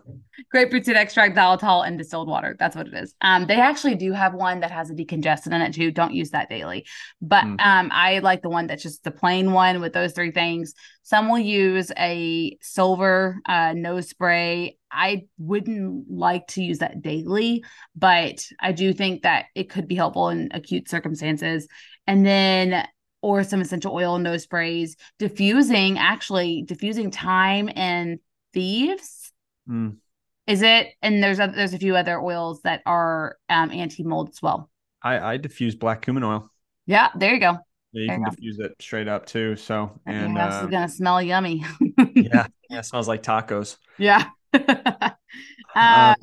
Grapefruit 0.51 0.85
seed 0.85 0.97
extract, 0.97 1.37
xylitol, 1.37 1.87
and 1.87 1.97
distilled 1.97 2.29
water. 2.29 2.57
That's 2.59 2.75
what 2.75 2.89
it 2.89 2.95
is. 2.95 3.15
Um, 3.21 3.47
they 3.47 3.61
actually 3.61 3.95
do 3.95 4.13
have 4.13 4.35
one 4.35 4.61
that 4.61 4.73
has 4.73 4.91
a 4.91 4.95
decongestant 4.95 5.55
in 5.55 5.61
it 5.61 5.73
too. 5.73 5.93
Don't 5.93 6.13
use 6.13 6.31
that 6.31 6.49
daily, 6.49 6.87
but 7.23 7.45
mm. 7.45 7.61
um, 7.61 7.91
I 7.93 8.19
like 8.19 8.43
the 8.43 8.49
one 8.49 8.67
that's 8.67 8.83
just 8.83 9.05
the 9.05 9.13
plain 9.13 9.53
one 9.53 9.81
with 9.81 9.93
those 9.93 10.13
three 10.13 10.33
things. 10.33 10.75
Some 11.03 11.29
will 11.29 11.39
use 11.39 11.93
a 11.97 12.57
silver 12.61 13.39
uh, 13.47 13.73
nose 13.75 14.09
spray. 14.09 14.79
I 14.91 15.27
wouldn't 15.39 16.11
like 16.11 16.49
to 16.49 16.63
use 16.63 16.79
that 16.79 17.01
daily, 17.01 17.65
but 17.95 18.45
I 18.61 18.73
do 18.73 18.93
think 18.93 19.23
that 19.23 19.47
it 19.55 19.71
could 19.71 19.87
be 19.87 19.95
helpful 19.95 20.29
in 20.31 20.49
acute 20.53 20.89
circumstances. 20.89 21.69
And 22.07 22.27
then 22.27 22.85
or 23.23 23.45
some 23.45 23.61
essential 23.61 23.95
oil 23.95 24.19
nose 24.19 24.45
sprays 24.45 24.97
diffusing 25.19 25.99
actually 25.99 26.63
diffusing 26.63 27.11
thyme 27.11 27.69
and 27.77 28.19
thieves. 28.53 29.33
Mm. 29.69 29.97
Is 30.47 30.63
it? 30.63 30.89
And 31.03 31.23
there's 31.23 31.39
a, 31.39 31.53
there's 31.55 31.75
a 31.75 31.79
few 31.79 31.97
other 31.97 32.21
oils 32.21 32.63
that 32.63 32.83
are 32.87 33.37
um, 33.49 33.71
anti 33.71 34.03
mold 34.03 34.31
as 34.31 34.43
well. 34.43 34.71
I 35.03 35.19
I 35.19 35.37
diffuse 35.37 35.75
black 35.75 36.03
cumin 36.03 36.25
oil. 36.25 36.51
Yeah, 36.87 37.09
there 37.15 37.35
you 37.35 37.41
go. 37.41 37.59
Yeah, 37.93 38.03
you 38.03 38.07
there 38.09 38.17
can 38.17 38.25
you 38.25 38.31
diffuse 38.31 38.59
it 38.59 38.73
straight 38.81 39.09
up 39.09 39.27
too. 39.27 39.57
So 39.57 39.99
and 40.07 40.37
uh, 40.37 40.63
is 40.65 40.71
gonna 40.71 40.89
smell 40.89 41.23
yummy. 41.23 41.65
yeah, 42.15 42.47
yeah, 42.71 42.81
smells 42.81 43.09
like 43.09 43.23
tacos. 43.23 43.77
Yeah. 43.99 44.25
uh, 44.53 45.11
uh, 45.75 46.15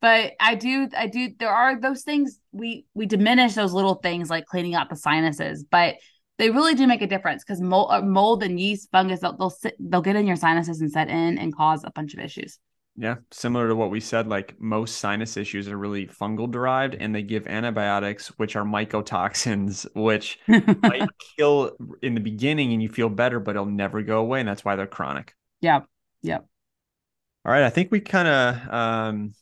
but 0.00 0.34
I 0.40 0.54
do, 0.54 0.88
I 0.96 1.06
do. 1.06 1.30
There 1.38 1.50
are 1.50 1.80
those 1.80 2.02
things 2.02 2.38
we 2.52 2.86
we 2.94 3.06
diminish 3.06 3.54
those 3.54 3.72
little 3.72 3.94
things 3.94 4.30
like 4.30 4.46
cleaning 4.46 4.74
out 4.74 4.90
the 4.90 4.96
sinuses, 4.96 5.64
but 5.68 5.96
they 6.38 6.50
really 6.50 6.74
do 6.74 6.86
make 6.86 7.02
a 7.02 7.06
difference 7.06 7.42
because 7.44 7.60
mold, 7.60 7.88
uh, 7.90 8.02
mold 8.02 8.42
and 8.42 8.60
yeast 8.60 8.90
fungus 8.90 9.20
they'll 9.20 9.36
they'll, 9.36 9.50
sit, 9.50 9.76
they'll 9.78 10.02
get 10.02 10.16
in 10.16 10.26
your 10.26 10.36
sinuses 10.36 10.80
and 10.80 10.90
set 10.90 11.08
in 11.08 11.38
and 11.38 11.54
cause 11.54 11.84
a 11.84 11.90
bunch 11.90 12.14
of 12.14 12.20
issues. 12.20 12.58
Yeah 12.98 13.16
similar 13.30 13.68
to 13.68 13.76
what 13.76 13.90
we 13.90 14.00
said 14.00 14.26
like 14.26 14.58
most 14.58 14.96
sinus 14.96 15.36
issues 15.36 15.68
are 15.68 15.76
really 15.76 16.06
fungal 16.06 16.50
derived 16.50 16.94
and 16.94 17.14
they 17.14 17.22
give 17.22 17.46
antibiotics 17.46 18.28
which 18.38 18.56
are 18.56 18.64
mycotoxins 18.64 19.86
which 19.94 20.38
might 20.48 21.08
kill 21.36 21.76
in 22.02 22.14
the 22.14 22.20
beginning 22.20 22.72
and 22.72 22.82
you 22.82 22.88
feel 22.88 23.10
better 23.10 23.38
but 23.38 23.54
it'll 23.56 23.66
never 23.66 24.00
go 24.02 24.20
away 24.20 24.40
and 24.40 24.48
that's 24.48 24.64
why 24.64 24.76
they're 24.76 24.86
chronic. 24.86 25.34
Yeah 25.60 25.80
yeah. 26.22 26.38
All 26.38 27.52
right 27.52 27.64
i 27.64 27.70
think 27.70 27.92
we 27.92 28.00
kind 28.00 28.28
of 28.28 28.72
um 28.72 29.34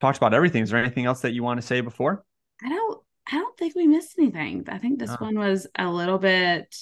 talked 0.00 0.16
about 0.16 0.34
everything. 0.34 0.62
Is 0.62 0.70
there 0.70 0.80
anything 0.80 1.04
else 1.04 1.20
that 1.20 1.32
you 1.32 1.42
want 1.42 1.60
to 1.60 1.66
say 1.66 1.80
before? 1.80 2.24
I 2.62 2.68
don't 2.68 3.00
I 3.26 3.36
don't 3.36 3.56
think 3.56 3.74
we 3.74 3.86
missed 3.86 4.18
anything. 4.18 4.64
I 4.68 4.78
think 4.78 4.98
this 4.98 5.10
oh. 5.10 5.24
one 5.24 5.38
was 5.38 5.66
a 5.78 5.88
little 5.88 6.18
bit 6.18 6.74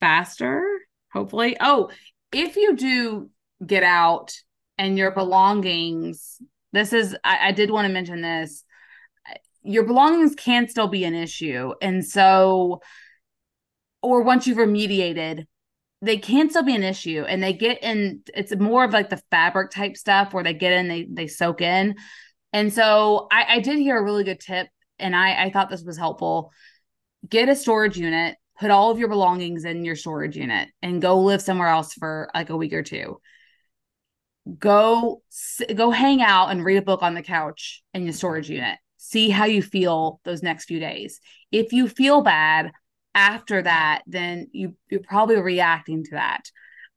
faster, 0.00 0.64
hopefully. 1.12 1.56
Oh, 1.60 1.90
if 2.32 2.56
you 2.56 2.76
do 2.76 3.30
get 3.64 3.82
out 3.82 4.34
and 4.76 4.98
your 4.98 5.10
belongings, 5.10 6.40
this 6.72 6.92
is, 6.92 7.16
I, 7.24 7.48
I 7.48 7.52
did 7.52 7.70
want 7.70 7.86
to 7.86 7.92
mention 7.92 8.20
this, 8.20 8.64
your 9.62 9.84
belongings 9.84 10.34
can 10.34 10.68
still 10.68 10.88
be 10.88 11.04
an 11.04 11.14
issue. 11.14 11.72
And 11.82 12.04
so, 12.04 12.80
or 14.02 14.22
once 14.22 14.46
you've 14.46 14.58
remediated, 14.58 15.46
they 16.00 16.16
can 16.16 16.48
still 16.48 16.62
be 16.62 16.74
an 16.74 16.84
issue 16.84 17.24
and 17.28 17.42
they 17.42 17.52
get 17.52 17.82
in 17.82 18.22
it's 18.34 18.54
more 18.54 18.84
of 18.84 18.92
like 18.92 19.10
the 19.10 19.20
fabric 19.30 19.70
type 19.70 19.96
stuff 19.96 20.32
where 20.32 20.44
they 20.44 20.54
get 20.54 20.72
in 20.72 20.88
they 20.88 21.08
they 21.10 21.26
soak 21.26 21.60
in 21.60 21.96
and 22.52 22.72
so 22.72 23.26
I, 23.32 23.56
I 23.56 23.60
did 23.60 23.78
hear 23.78 23.98
a 23.98 24.02
really 24.04 24.24
good 24.24 24.40
tip 24.40 24.68
and 24.98 25.14
I, 25.14 25.44
I 25.44 25.50
thought 25.50 25.70
this 25.70 25.82
was 25.82 25.96
helpful. 25.96 26.52
Get 27.28 27.48
a 27.48 27.56
storage 27.56 27.96
unit, 27.96 28.36
put 28.58 28.70
all 28.70 28.90
of 28.90 28.98
your 28.98 29.08
belongings 29.08 29.64
in 29.64 29.84
your 29.84 29.96
storage 29.96 30.36
unit, 30.36 30.68
and 30.82 31.02
go 31.02 31.20
live 31.20 31.42
somewhere 31.42 31.68
else 31.68 31.94
for 31.94 32.30
like 32.34 32.50
a 32.50 32.56
week 32.56 32.72
or 32.72 32.82
two. 32.82 33.20
Go 34.58 35.22
go 35.74 35.90
hang 35.90 36.22
out 36.22 36.50
and 36.50 36.64
read 36.64 36.78
a 36.78 36.82
book 36.82 37.02
on 37.02 37.14
the 37.14 37.22
couch 37.22 37.82
in 37.92 38.04
your 38.04 38.12
storage 38.12 38.48
unit. 38.48 38.78
See 38.96 39.30
how 39.30 39.44
you 39.44 39.62
feel 39.62 40.20
those 40.24 40.42
next 40.42 40.64
few 40.64 40.80
days. 40.80 41.20
If 41.52 41.72
you 41.72 41.88
feel 41.88 42.22
bad 42.22 42.70
after 43.14 43.62
that, 43.62 44.02
then 44.06 44.48
you 44.52 44.74
you're 44.90 45.00
probably 45.00 45.36
reacting 45.36 46.04
to 46.04 46.10
that. 46.12 46.44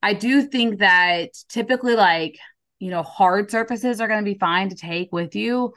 I 0.01 0.13
do 0.13 0.43
think 0.43 0.79
that 0.79 1.29
typically 1.49 1.95
like 1.95 2.37
you 2.79 2.89
know 2.89 3.03
hard 3.03 3.51
surfaces 3.51 3.99
are 3.99 4.07
going 4.07 4.23
to 4.23 4.31
be 4.31 4.39
fine 4.39 4.69
to 4.69 4.75
take 4.75 5.11
with 5.11 5.35
you 5.35 5.73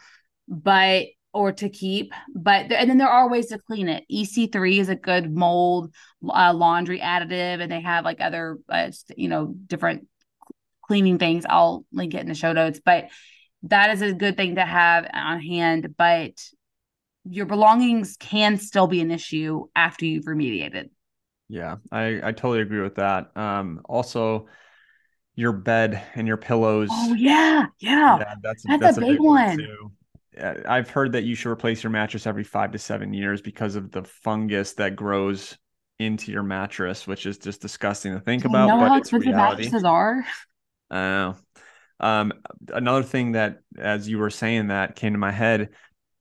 but 0.48 1.06
or 1.34 1.50
to 1.52 1.68
keep 1.68 2.14
but 2.34 2.70
and 2.72 2.88
then 2.88 2.96
there 2.96 3.08
are 3.08 3.28
ways 3.28 3.46
to 3.46 3.58
clean 3.58 3.88
it. 3.88 4.04
EC3 4.08 4.78
is 4.78 4.88
a 4.88 4.94
good 4.94 5.34
mold 5.34 5.92
uh, 6.26 6.54
laundry 6.54 7.00
additive 7.00 7.60
and 7.60 7.70
they 7.70 7.80
have 7.80 8.04
like 8.04 8.20
other 8.20 8.58
uh, 8.68 8.90
you 9.16 9.28
know 9.28 9.52
different 9.66 10.06
cleaning 10.86 11.18
things. 11.18 11.44
I'll 11.48 11.84
link 11.92 12.14
it 12.14 12.20
in 12.20 12.28
the 12.28 12.34
show 12.34 12.52
notes 12.52 12.80
but 12.82 13.08
that 13.64 13.90
is 13.90 14.00
a 14.00 14.12
good 14.14 14.36
thing 14.36 14.54
to 14.54 14.64
have 14.64 15.06
on 15.12 15.40
hand 15.40 15.94
but 15.98 16.40
your 17.28 17.46
belongings 17.46 18.16
can 18.18 18.56
still 18.58 18.86
be 18.86 19.00
an 19.00 19.10
issue 19.10 19.66
after 19.74 20.06
you've 20.06 20.26
remediated. 20.26 20.90
Yeah 21.48 21.76
i 21.90 22.20
i 22.22 22.32
totally 22.32 22.60
agree 22.60 22.80
with 22.80 22.94
that. 22.94 23.36
Um 23.36 23.80
also 23.86 24.46
your 25.34 25.52
bed 25.52 26.00
and 26.14 26.28
your 26.28 26.36
pillows. 26.36 26.90
Oh 26.92 27.14
yeah 27.14 27.66
yeah, 27.80 28.18
yeah 28.18 28.34
that's, 28.40 28.62
that's, 28.62 28.80
that's 28.80 28.96
a, 28.98 29.00
big, 29.00 29.10
big 29.10 29.20
one, 29.20 29.34
one 29.34 29.90
I've 30.40 30.90
heard 30.90 31.12
that 31.12 31.24
you 31.24 31.34
should 31.34 31.50
replace 31.50 31.82
your 31.82 31.90
mattress 31.90 32.26
every 32.26 32.44
five 32.44 32.72
to 32.72 32.78
seven 32.78 33.14
years 33.14 33.40
because 33.40 33.76
of 33.76 33.90
the 33.90 34.04
fungus 34.04 34.74
that 34.74 34.96
grows 34.96 35.56
into 35.98 36.32
your 36.32 36.42
mattress, 36.42 37.06
which 37.06 37.26
is 37.26 37.38
just 37.38 37.62
disgusting 37.62 38.14
to 38.14 38.20
think 38.20 38.44
about. 38.44 38.66
Know 38.66 38.80
how 38.80 38.96
expensive 38.96 39.32
mattresses 39.32 39.84
are. 39.84 40.26
I 40.90 40.96
know. 40.96 41.36
Um, 42.00 42.32
another 42.68 43.04
thing 43.04 43.32
that, 43.32 43.60
as 43.78 44.08
you 44.08 44.18
were 44.18 44.30
saying, 44.30 44.68
that 44.68 44.96
came 44.96 45.12
to 45.12 45.18
my 45.18 45.30
head, 45.30 45.70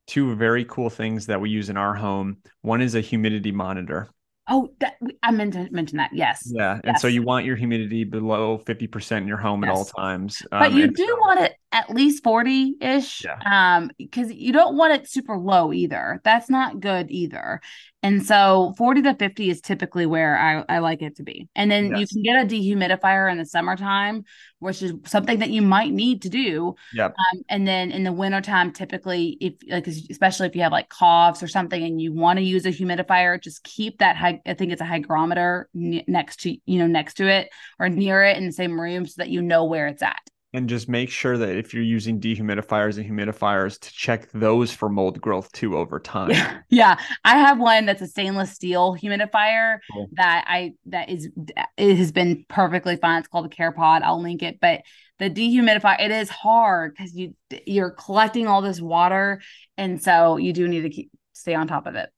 two 0.06 0.36
very 0.36 0.66
cool 0.66 0.90
things 0.90 1.26
that 1.26 1.42
we 1.42 1.50
use 1.50 1.70
in 1.70 1.78
our 1.78 1.96
home. 1.96 2.38
One 2.62 2.82
is 2.82 2.96
a 2.96 3.02
humidity 3.02 3.52
monitor. 3.52 4.10
Oh, 4.50 4.74
that, 4.80 4.98
I 5.24 5.32
meant 5.32 5.54
to 5.54 5.70
mention 5.72 5.98
that. 5.98 6.12
Yes. 6.14 6.52
Yeah, 6.54 6.74
and 6.74 6.82
yes. 6.86 7.02
so 7.02 7.08
you 7.08 7.24
want 7.24 7.46
your 7.46 7.56
humidity 7.56 8.04
below 8.04 8.58
fifty 8.58 8.88
percent 8.88 9.24
in 9.24 9.28
your 9.28 9.38
home 9.38 9.64
yes. 9.64 9.70
at 9.70 9.76
all 9.76 9.86
times. 9.86 10.42
Um, 10.52 10.60
but 10.60 10.74
you 10.74 10.88
do 10.88 11.06
so, 11.06 11.16
want 11.16 11.40
it 11.40 11.56
at 11.74 11.90
least 11.90 12.24
forty 12.24 12.76
ish. 12.80 13.26
Yeah. 13.26 13.40
Um, 13.46 13.92
because 13.98 14.32
you 14.32 14.54
don't 14.54 14.78
want 14.78 14.94
it 14.94 15.10
super 15.10 15.38
low 15.38 15.74
either. 15.74 16.22
That's 16.24 16.50
not 16.50 16.80
good 16.80 17.12
either. 17.12 17.60
And 18.04 18.26
so 18.26 18.74
40 18.78 19.02
to 19.04 19.14
50 19.14 19.50
is 19.50 19.62
typically 19.62 20.06
where 20.06 20.38
I, 20.38 20.66
I 20.68 20.80
like 20.80 21.02
it 21.02 21.16
to 21.16 21.24
be. 21.24 21.48
And 21.56 21.72
then 21.72 21.92
yes. 21.92 22.00
you 22.02 22.08
can 22.08 22.22
get 22.22 22.46
a 22.46 22.46
dehumidifier 22.46 23.32
in 23.32 23.38
the 23.38 23.46
summertime, 23.46 24.26
which 24.60 24.84
is 24.84 24.94
something 25.06 25.40
that 25.40 25.52
you 25.52 25.62
might 25.62 25.94
need 25.94 26.22
to 26.24 26.30
do. 26.30 26.76
Yep. 26.94 27.16
Um, 27.18 27.42
and 27.48 27.66
then 27.66 27.92
in 27.92 28.04
the 28.04 28.12
wintertime, 28.12 28.74
typically, 28.74 29.38
if 29.40 29.54
like, 29.70 29.88
especially 29.88 30.48
if 30.48 30.56
you 30.56 30.64
have 30.64 30.74
like 30.74 30.90
coughs 30.90 31.42
or 31.42 31.48
something 31.48 31.82
and 31.82 32.02
you 32.02 32.12
want 32.12 32.40
to 32.40 32.44
use 32.44 32.66
a 32.66 32.72
humidifier, 32.72 33.42
just 33.42 33.64
keep 33.64 34.00
that 34.00 34.18
high, 34.18 34.42
I 34.46 34.54
think 34.54 34.74
it's 34.74 34.82
a 34.82 34.86
hygrometer 34.86 35.70
next 35.74 36.42
to, 36.42 36.58
you 36.66 36.80
know, 36.80 36.88
next 36.88 37.14
to 37.16 37.28
it 37.28 37.48
or 37.80 37.88
near 37.88 38.22
it 38.22 38.36
in 38.36 38.46
the 38.46 38.52
same 38.52 38.80
room 38.80 39.06
so 39.06 39.14
that 39.20 39.30
you 39.30 39.42
know 39.42 39.64
where 39.64 39.88
it's 39.88 40.04
at. 40.04 40.20
And 40.56 40.70
just 40.70 40.88
make 40.88 41.10
sure 41.10 41.36
that 41.36 41.50
if 41.50 41.74
you're 41.74 41.82
using 41.82 42.20
dehumidifiers 42.20 42.98
and 42.98 43.10
humidifiers 43.10 43.80
to 43.80 43.92
check 43.92 44.32
those 44.34 44.72
for 44.72 44.88
mold 44.88 45.20
growth 45.20 45.52
too 45.52 45.76
over 45.76 46.00
time. 46.00 46.30
Yeah, 46.30 46.60
yeah. 46.70 47.00
I 47.26 47.38
have 47.38 47.60
one 47.60 47.88
that's 47.88 48.04
a 48.04 48.08
stainless 48.08 48.52
steel 48.52 48.96
humidifier 48.96 49.80
cool. 49.92 50.10
that 50.14 50.46
I 50.48 50.74
that 50.86 51.10
is 51.10 51.30
it 51.76 51.98
has 51.98 52.12
been 52.12 52.46
perfectly 52.50 52.98
fine. 52.98 53.20
It's 53.20 53.28
called 53.28 53.48
a 53.48 53.50
CarePod. 53.50 54.04
I'll 54.04 54.22
link 54.22 54.44
it, 54.44 54.60
but 54.62 54.82
the 55.18 55.30
dehumidifier 55.30 56.00
it 56.00 56.12
is 56.12 56.30
hard 56.30 56.94
because 56.96 57.16
you 57.16 57.34
you're 57.66 57.92
collecting 57.92 58.46
all 58.46 58.62
this 58.62 58.80
water, 58.80 59.42
and 59.78 60.02
so 60.02 60.38
you 60.38 60.54
do 60.54 60.68
need 60.68 60.82
to 60.82 60.90
keep 60.90 61.10
stay 61.34 61.56
on 61.56 61.68
top 61.68 61.88
of 61.88 61.96
it. 61.96 62.10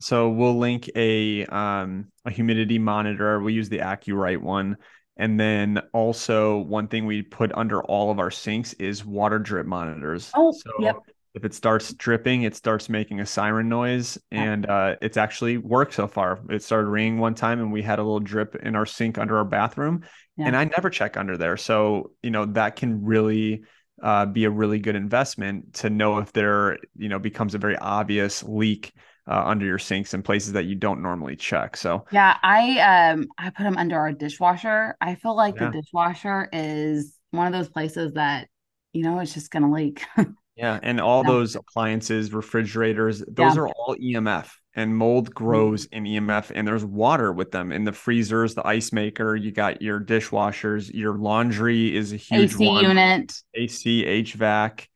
So 0.00 0.30
we'll 0.30 0.58
link 0.58 0.90
a 0.96 1.46
um, 1.46 2.10
a 2.24 2.30
humidity 2.30 2.78
monitor. 2.78 3.40
We 3.40 3.52
use 3.52 3.68
the 3.68 3.78
AcuRite 3.78 4.40
one 4.40 4.76
and 5.16 5.38
then 5.38 5.80
also 5.92 6.58
one 6.58 6.88
thing 6.88 7.06
we 7.06 7.22
put 7.22 7.52
under 7.54 7.82
all 7.82 8.10
of 8.10 8.18
our 8.18 8.30
sinks 8.30 8.72
is 8.74 9.04
water 9.04 9.38
drip 9.38 9.66
monitors. 9.66 10.30
Oh, 10.34 10.52
so 10.52 10.70
yep. 10.80 10.96
If 11.34 11.46
it 11.46 11.54
starts 11.54 11.94
dripping, 11.94 12.42
it 12.42 12.54
starts 12.54 12.90
making 12.90 13.20
a 13.20 13.24
siren 13.24 13.70
noise, 13.70 14.18
and 14.30 14.68
uh, 14.68 14.96
it's 15.00 15.16
actually 15.16 15.56
worked 15.56 15.94
so 15.94 16.06
far. 16.06 16.40
It 16.50 16.62
started 16.62 16.88
ringing 16.88 17.18
one 17.18 17.34
time, 17.34 17.58
and 17.58 17.72
we 17.72 17.80
had 17.80 17.98
a 17.98 18.02
little 18.02 18.20
drip 18.20 18.54
in 18.56 18.76
our 18.76 18.84
sink 18.84 19.16
under 19.16 19.38
our 19.38 19.44
bathroom, 19.44 20.02
yeah. 20.36 20.48
and 20.48 20.56
I 20.56 20.64
never 20.64 20.90
check 20.90 21.16
under 21.16 21.38
there. 21.38 21.56
So 21.56 22.12
you 22.22 22.30
know 22.30 22.44
that 22.46 22.76
can 22.76 23.02
really 23.02 23.64
uh, 24.02 24.26
be 24.26 24.44
a 24.44 24.50
really 24.50 24.78
good 24.78 24.94
investment 24.94 25.74
to 25.74 25.88
know 25.88 26.18
if 26.18 26.32
there 26.34 26.78
you 26.98 27.08
know 27.08 27.18
becomes 27.18 27.54
a 27.54 27.58
very 27.58 27.78
obvious 27.78 28.42
leak 28.42 28.92
uh, 29.26 29.42
under 29.44 29.64
your 29.64 29.78
sinks 29.78 30.14
and 30.14 30.24
places 30.24 30.52
that 30.52 30.64
you 30.64 30.74
don't 30.74 31.02
normally 31.02 31.36
check. 31.36 31.76
So 31.76 32.04
yeah, 32.10 32.36
I 32.42 32.78
um 33.12 33.28
I 33.38 33.50
put 33.50 33.62
them 33.62 33.76
under 33.76 33.98
our 33.98 34.12
dishwasher. 34.12 34.96
I 35.00 35.14
feel 35.14 35.36
like 35.36 35.56
yeah. 35.56 35.70
the 35.70 35.80
dishwasher 35.80 36.48
is 36.52 37.18
one 37.30 37.46
of 37.46 37.52
those 37.52 37.68
places 37.68 38.12
that 38.14 38.48
you 38.92 39.02
know 39.02 39.18
it's 39.20 39.34
just 39.34 39.50
gonna 39.50 39.72
leak. 39.72 40.04
yeah, 40.56 40.78
and 40.82 41.00
all 41.00 41.24
those 41.24 41.56
appliances, 41.56 42.32
refrigerators, 42.32 43.22
those 43.28 43.54
yeah. 43.54 43.62
are 43.62 43.68
all 43.68 43.96
EMF 43.96 44.48
and 44.74 44.96
mold 44.96 45.26
mm-hmm. 45.26 45.44
grows 45.44 45.84
in 45.86 46.04
EMF 46.04 46.50
and 46.54 46.66
there's 46.66 46.84
water 46.84 47.32
with 47.32 47.50
them 47.50 47.72
in 47.72 47.84
the 47.84 47.92
freezers, 47.92 48.54
the 48.54 48.66
ice 48.66 48.92
maker, 48.92 49.36
you 49.36 49.52
got 49.52 49.82
your 49.82 50.00
dishwashers, 50.00 50.90
your 50.92 51.16
laundry 51.16 51.94
is 51.94 52.12
a 52.12 52.16
huge 52.16 52.54
AC 52.54 52.66
one. 52.66 52.84
unit, 52.84 53.34
AC, 53.54 54.04
HVAC, 54.04 54.86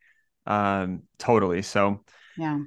um, 0.47 1.03
totally. 1.19 1.63
So 1.63 2.03
yeah, 2.37 2.59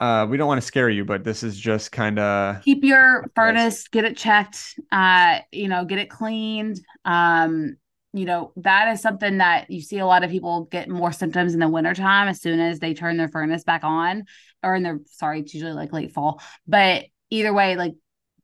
uh, 0.00 0.26
we 0.28 0.36
don't 0.36 0.48
want 0.48 0.60
to 0.60 0.66
scare 0.66 0.88
you, 0.88 1.04
but 1.04 1.24
this 1.24 1.42
is 1.42 1.58
just 1.58 1.90
kind 1.92 2.18
of 2.18 2.62
keep 2.62 2.84
your 2.84 3.30
furnace, 3.34 3.88
get 3.88 4.04
it 4.04 4.16
checked, 4.16 4.78
uh, 4.92 5.40
you 5.50 5.68
know, 5.68 5.84
get 5.84 5.98
it 5.98 6.10
cleaned. 6.10 6.80
Um, 7.04 7.76
you 8.12 8.24
know, 8.24 8.52
that 8.56 8.92
is 8.92 9.02
something 9.02 9.38
that 9.38 9.70
you 9.70 9.80
see 9.82 9.98
a 9.98 10.06
lot 10.06 10.24
of 10.24 10.30
people 10.30 10.64
get 10.70 10.88
more 10.88 11.12
symptoms 11.12 11.52
in 11.52 11.60
the 11.60 11.68
wintertime 11.68 12.28
as 12.28 12.40
soon 12.40 12.58
as 12.58 12.78
they 12.78 12.94
turn 12.94 13.16
their 13.16 13.28
furnace 13.28 13.64
back 13.64 13.84
on, 13.84 14.24
or 14.62 14.74
in 14.74 14.82
their 14.82 15.00
sorry, 15.06 15.40
it's 15.40 15.52
usually 15.52 15.72
like 15.72 15.92
late 15.92 16.12
fall. 16.12 16.40
But 16.66 17.04
either 17.30 17.52
way, 17.52 17.76
like 17.76 17.94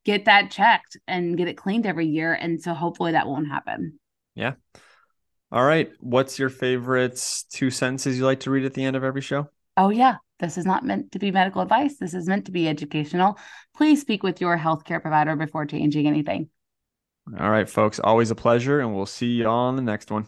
get 0.04 0.26
that 0.26 0.50
checked 0.50 0.98
and 1.08 1.36
get 1.36 1.48
it 1.48 1.56
cleaned 1.56 1.86
every 1.86 2.06
year. 2.06 2.34
And 2.34 2.60
so 2.60 2.74
hopefully 2.74 3.12
that 3.12 3.26
won't 3.26 3.48
happen. 3.48 3.98
Yeah. 4.34 4.54
All 5.50 5.64
right. 5.64 5.90
What's 6.00 6.38
your 6.38 6.50
favorite 6.50 7.22
two 7.50 7.70
sentences 7.70 8.18
you 8.18 8.24
like 8.24 8.40
to 8.40 8.50
read 8.50 8.64
at 8.64 8.74
the 8.74 8.84
end 8.84 8.96
of 8.96 9.04
every 9.04 9.22
show? 9.22 9.48
Oh, 9.76 9.90
yeah. 9.90 10.16
This 10.40 10.58
is 10.58 10.66
not 10.66 10.84
meant 10.84 11.12
to 11.12 11.18
be 11.18 11.30
medical 11.30 11.62
advice. 11.62 11.96
This 11.96 12.14
is 12.14 12.26
meant 12.26 12.46
to 12.46 12.52
be 12.52 12.68
educational. 12.68 13.38
Please 13.76 14.00
speak 14.00 14.22
with 14.22 14.40
your 14.40 14.58
healthcare 14.58 15.00
provider 15.00 15.36
before 15.36 15.66
changing 15.66 16.06
anything. 16.06 16.48
All 17.38 17.50
right, 17.50 17.68
folks. 17.68 17.98
Always 17.98 18.30
a 18.30 18.34
pleasure, 18.34 18.80
and 18.80 18.94
we'll 18.94 19.06
see 19.06 19.28
you 19.28 19.46
on 19.46 19.76
the 19.76 19.82
next 19.82 20.10
one. 20.10 20.26